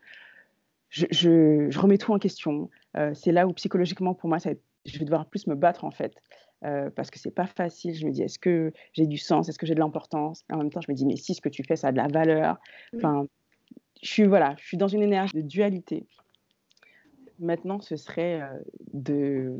Je, 0.91 1.05
je 1.11 1.79
remets 1.79 1.97
tout 1.97 2.13
en 2.13 2.19
question. 2.19 2.69
c'est 3.13 3.31
là 3.31 3.47
où 3.47 3.53
psychologiquement, 3.53 4.13
pour 4.13 4.29
moi, 4.29 4.39
ça 4.39 4.51
je 4.85 4.99
vais 4.99 5.05
devoir 5.05 5.25
plus 5.25 5.47
me 5.47 5.55
battre 5.55 5.83
en 5.83 5.91
fait. 5.91 6.15
Euh, 6.63 6.91
parce 6.91 7.09
que 7.09 7.17
c'est 7.17 7.31
pas 7.33 7.47
facile. 7.47 7.95
Je 7.95 8.05
me 8.05 8.11
dis, 8.11 8.21
est-ce 8.21 8.37
que 8.37 8.71
j'ai 8.93 9.07
du 9.07 9.17
sens? 9.17 9.49
Est-ce 9.49 9.57
que 9.57 9.65
j'ai 9.65 9.73
de 9.73 9.79
l'importance? 9.79 10.43
En 10.51 10.57
même 10.57 10.69
temps, 10.69 10.81
je 10.81 10.91
me 10.91 10.95
dis, 10.95 11.05
mais 11.05 11.15
si 11.15 11.33
ce 11.33 11.41
que 11.41 11.49
tu 11.49 11.63
fais, 11.63 11.75
ça 11.75 11.87
a 11.87 11.91
de 11.91 11.97
la 11.97 12.07
valeur. 12.07 12.59
Enfin, 12.95 13.25
je 14.03 14.09
suis, 14.09 14.25
voilà, 14.25 14.55
je 14.59 14.67
suis 14.67 14.77
dans 14.77 14.87
une 14.87 15.01
énergie 15.01 15.35
de 15.35 15.41
dualité. 15.41 16.05
Maintenant, 17.39 17.79
ce 17.79 17.95
serait 17.95 18.41
euh, 18.41 18.59
de 18.93 19.57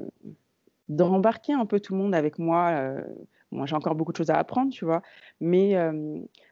d'embarquer 0.89 1.53
un 1.53 1.65
peu 1.65 1.79
tout 1.79 1.93
le 1.93 1.99
monde 1.99 2.13
avec 2.13 2.37
moi. 2.37 2.93
moi, 3.51 3.65
j'ai 3.65 3.75
encore 3.75 3.95
beaucoup 3.95 4.11
de 4.11 4.17
choses 4.17 4.29
à 4.29 4.37
apprendre, 4.37 4.73
tu 4.73 4.83
vois. 4.83 5.01
Mais 5.39 5.73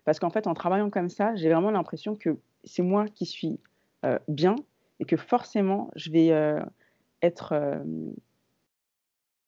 parce 0.05 0.17
qu'en 0.17 0.29
fait, 0.29 0.47
en 0.47 0.53
travaillant 0.53 0.89
comme 0.89 1.09
ça, 1.09 1.35
j'ai 1.35 1.49
vraiment 1.49 1.71
l'impression 1.71 2.15
que 2.15 2.37
c'est 2.63 2.81
moi 2.81 3.05
qui 3.09 3.25
suis 3.25 3.59
bien 4.29 4.55
et 4.99 5.05
que 5.05 5.17
forcément, 5.17 5.89
je 5.95 6.11
vais 6.11 6.31
être 7.21 7.81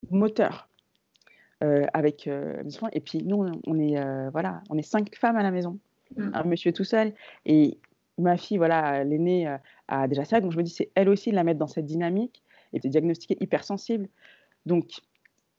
moteur 0.10 0.70
avec 1.62 2.28
Et 2.28 3.02
puis 3.02 3.24
nous, 3.24 3.46
on 3.68 3.80
est 3.80 4.30
voilà, 4.32 4.62
on 4.70 4.78
est 4.78 4.84
cinq 4.84 5.16
femmes 5.16 5.38
à 5.38 5.44
la 5.44 5.52
maison. 5.52 5.80
Mmh. 6.18 6.32
Un 6.34 6.44
monsieur 6.44 6.74
tout 6.74 6.84
seul 6.84 7.14
et 7.46 7.78
ma 8.18 8.38
fille, 8.38 8.58
voilà, 8.58 9.04
l'aînée 9.04 9.48
a 9.88 10.08
déjà 10.08 10.26
ça, 10.26 10.42
donc 10.42 10.52
je 10.52 10.58
me 10.58 10.64
dis 10.64 10.72
c'est 10.72 10.92
elle 10.96 11.10
aussi 11.10 11.32
de 11.32 11.36
la 11.36 11.44
mettre 11.44 11.60
dans 11.60 11.68
cette 11.68 11.86
dynamique 11.86 12.44
et 12.74 12.80
de 12.80 12.88
diagnostiquer 12.88 13.38
hypersensible. 13.40 14.08
Donc 14.66 15.02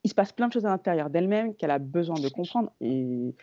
il 0.05 0.11
se 0.11 0.15
passe 0.15 0.33
plein 0.33 0.49
de 0.49 0.53
choses 0.53 0.67
à 0.67 0.69
l'intérieur 0.69 1.11
d'elle-même 1.11 1.55
qu'elle 1.55 1.71
a 1.71 1.79
besoin 1.79 2.17
de 2.17 2.29
comprendre 2.29 2.73
et 2.81 3.35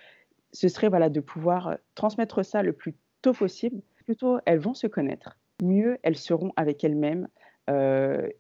ce 0.52 0.68
serait 0.68 0.90
voilà 0.90 1.10
de 1.10 1.20
pouvoir 1.20 1.78
transmettre 1.96 2.44
ça 2.44 2.64
le 2.64 2.74
plus 2.74 2.96
tôt 3.22 3.34
possible. 3.34 3.82
Plutôt 4.06 4.40
elles 4.46 4.60
vont 4.60 4.74
se 4.74 4.88
connaître, 4.88 5.38
mieux 5.62 5.98
elles 6.04 6.18
seront 6.18 6.52
avec 6.56 6.84
elles-mêmes. 6.84 7.28
et 7.68 8.34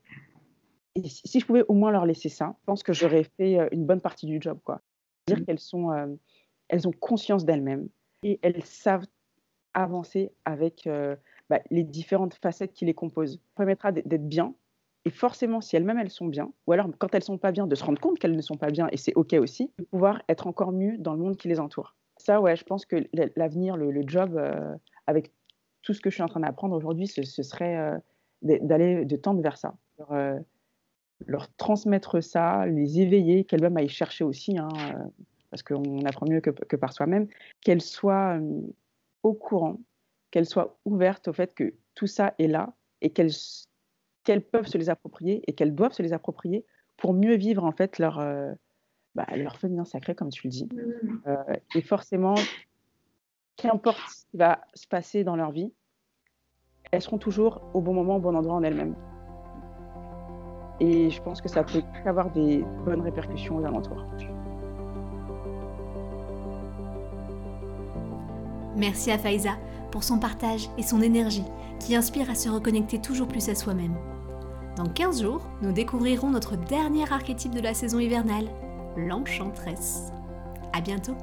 si 1.06 1.40
je 1.40 1.46
pouvais 1.46 1.64
au 1.68 1.74
moins 1.74 1.92
leur 1.92 2.06
laisser 2.06 2.30
ça, 2.30 2.56
je 2.60 2.66
pense 2.66 2.84
que 2.84 2.94
j'aurais 2.94 3.26
fait 3.38 3.58
une 3.72 3.86
bonne 3.86 4.02
partie 4.02 4.26
du 4.26 4.40
job, 4.42 4.60
quoi. 4.64 4.82
Dire 5.28 5.40
mmh. 5.40 5.46
qu'elles 5.46 5.60
sont, 5.60 6.18
elles 6.68 6.88
ont 6.88 6.92
conscience 6.92 7.46
d'elles-mêmes 7.46 7.88
et 8.24 8.40
elles 8.42 8.64
savent 8.64 9.06
avancer 9.74 10.32
avec 10.46 10.90
bah, 11.50 11.62
les 11.72 11.84
différentes 11.84 12.36
facettes 12.36 12.74
qui 12.74 12.86
les 12.86 12.94
composent. 12.94 13.36
Ça 13.36 13.58
permettra 13.58 13.92
d'être 13.92 14.28
bien. 14.28 14.54
Et 15.06 15.10
forcément, 15.10 15.62
si 15.62 15.76
elles-mêmes, 15.76 15.98
elles 15.98 16.10
sont 16.10 16.28
bien, 16.28 16.52
ou 16.68 16.74
alors 16.74 16.88
quand 16.98 17.14
elles 17.16 17.22
ne 17.22 17.26
sont 17.26 17.38
pas 17.38 17.52
bien, 17.52 17.68
de 17.68 17.76
se 17.76 17.84
rendre 17.84 18.00
compte 18.00 18.20
qu'elles 18.20 18.36
ne 18.36 18.42
sont 18.42 18.58
pas 18.58 18.70
bien, 18.70 18.90
et 18.92 18.98
c'est 18.98 19.14
OK 19.16 19.34
aussi, 19.34 19.72
de 19.80 19.86
pouvoir 19.86 20.22
être 20.28 20.46
encore 20.46 20.74
mieux 20.74 20.98
dans 20.98 21.14
le 21.14 21.20
monde 21.20 21.38
qui 21.38 21.48
les 21.48 21.60
entoure. 21.60 21.96
Ça, 22.18 22.42
ouais, 22.42 22.58
je 22.58 22.66
pense 22.66 22.86
que 22.86 23.08
l'avenir, 23.38 23.78
le, 23.78 24.04
job, 24.06 24.40
avec 25.08 25.32
tout 25.82 25.94
ce 25.94 26.02
que 26.02 26.10
je 26.10 26.16
suis 26.16 26.24
en 26.24 26.28
train 26.28 26.42
d'apprendre 26.42 26.76
aujourd'hui, 26.76 27.08
ce, 27.08 27.24
serait 27.44 28.00
d'aller, 28.42 29.06
de 29.06 29.16
tendre 29.16 29.42
vers 29.42 29.58
ça. 29.58 29.76
Leur, 31.26 31.54
transmettre 31.56 32.24
ça, 32.24 32.66
les 32.66 33.02
éveiller, 33.02 33.44
qu'elles-mêmes 33.44 33.78
aillent 33.78 33.90
chercher 33.90 34.24
aussi, 34.24 34.58
hein, 34.58 34.70
parce 35.50 35.64
qu'on 35.64 36.06
apprend 36.06 36.28
mieux 36.28 36.42
que, 36.42 36.52
que 36.52 36.76
par 36.76 36.94
soi-même, 36.94 37.28
qu'elles 37.62 37.82
soient 37.82 38.40
au 39.24 39.34
courant, 39.34 39.78
qu'elles 40.32 40.46
soient 40.46 40.78
ouvertes 40.86 41.28
au 41.28 41.34
fait 41.34 41.54
que 41.54 41.74
tout 41.96 42.08
ça 42.08 42.34
est 42.40 42.48
là 42.48 42.74
et 43.02 43.10
qu'elles 43.10 43.32
qu'elles 44.24 44.44
peuvent 44.44 44.68
se 44.68 44.78
les 44.78 44.90
approprier 44.90 45.42
et 45.48 45.54
qu'elles 45.54 45.74
doivent 45.74 45.94
se 45.94 46.04
les 46.04 46.14
approprier 46.14 46.66
pour 46.98 47.14
mieux 47.14 47.36
vivre 47.36 47.64
en 47.64 47.72
fait 47.72 47.98
leur, 47.98 48.20
euh, 48.20 48.52
bah, 49.16 49.26
leur 49.36 49.58
féminin 49.58 49.86
sacré, 49.86 50.14
comme 50.14 50.30
tu 50.30 50.46
le 50.46 50.52
dis. 50.52 50.66
Mmh. 50.66 51.22
Euh, 51.28 51.56
et 51.76 51.82
forcément, 51.82 52.36
qu'importe 53.60 54.00
ce 54.10 54.26
qui 54.32 54.38
va 54.38 54.60
se 54.74 54.88
passer 54.88 55.24
dans 55.24 55.36
leur 55.36 55.52
vie, 55.52 55.74
elles 56.92 57.02
seront 57.02 57.18
toujours 57.18 57.62
au 57.74 57.82
bon 57.82 57.94
moment, 57.94 58.16
au 58.16 58.20
bon 58.20 58.36
endroit 58.36 58.56
en 58.56 58.64
elles-mêmes. 58.64 58.96
Et 60.80 61.10
je 61.10 61.22
pense 61.22 61.42
que 61.42 61.50
ça 61.50 61.64
peut 61.64 61.84
avoir 62.06 62.32
des 62.32 62.64
bonnes 62.86 63.02
répercussions 63.02 63.58
aux 63.58 63.66
alentours. 63.66 64.06
Merci 68.78 69.12
à 69.12 69.18
Faiza 69.18 69.58
pour 69.92 70.04
son 70.04 70.20
partage 70.20 70.70
et 70.78 70.84
son 70.84 71.02
énergie 71.02 71.44
qui 71.80 71.96
inspire 71.96 72.30
à 72.30 72.36
se 72.36 72.50
reconnecter 72.50 73.00
toujours 73.00 73.28
plus 73.28 73.50
à 73.50 73.56
soi-même. 73.56 73.96
Dans 74.78 74.88
15 74.88 75.22
jours, 75.22 75.42
nous 75.62 75.74
découvrirons 75.74 76.30
notre 76.30 76.56
dernier 76.56 77.12
archétype 77.12 77.54
de 77.54 77.60
la 77.60 77.74
saison 77.74 78.00
hivernale, 78.00 78.48
l'enchantresse. 78.96 80.14
À 80.72 80.80
bientôt! 80.80 81.18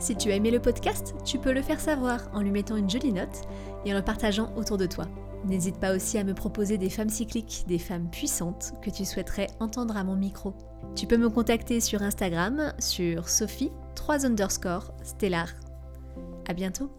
Si 0.00 0.16
tu 0.16 0.32
as 0.32 0.36
aimé 0.36 0.50
le 0.50 0.60
podcast, 0.60 1.14
tu 1.26 1.38
peux 1.38 1.52
le 1.52 1.60
faire 1.60 1.78
savoir 1.78 2.20
en 2.32 2.40
lui 2.40 2.50
mettant 2.50 2.76
une 2.76 2.88
jolie 2.88 3.12
note 3.12 3.42
et 3.84 3.92
en 3.92 3.96
le 3.96 4.02
partageant 4.02 4.50
autour 4.56 4.78
de 4.78 4.86
toi. 4.86 5.06
N'hésite 5.44 5.78
pas 5.78 5.94
aussi 5.94 6.16
à 6.16 6.24
me 6.24 6.32
proposer 6.32 6.78
des 6.78 6.88
femmes 6.88 7.10
cycliques, 7.10 7.64
des 7.68 7.78
femmes 7.78 8.08
puissantes 8.10 8.72
que 8.82 8.88
tu 8.88 9.04
souhaiterais 9.04 9.48
entendre 9.60 9.98
à 9.98 10.04
mon 10.04 10.16
micro. 10.16 10.54
Tu 10.96 11.06
peux 11.06 11.18
me 11.18 11.28
contacter 11.28 11.80
sur 11.80 12.02
Instagram 12.02 12.72
sur 12.78 13.28
Sophie 13.28 13.72
3 13.94 14.24
underscore 14.24 14.92
stellar. 15.02 15.48
À 16.48 16.54
bientôt 16.54 16.90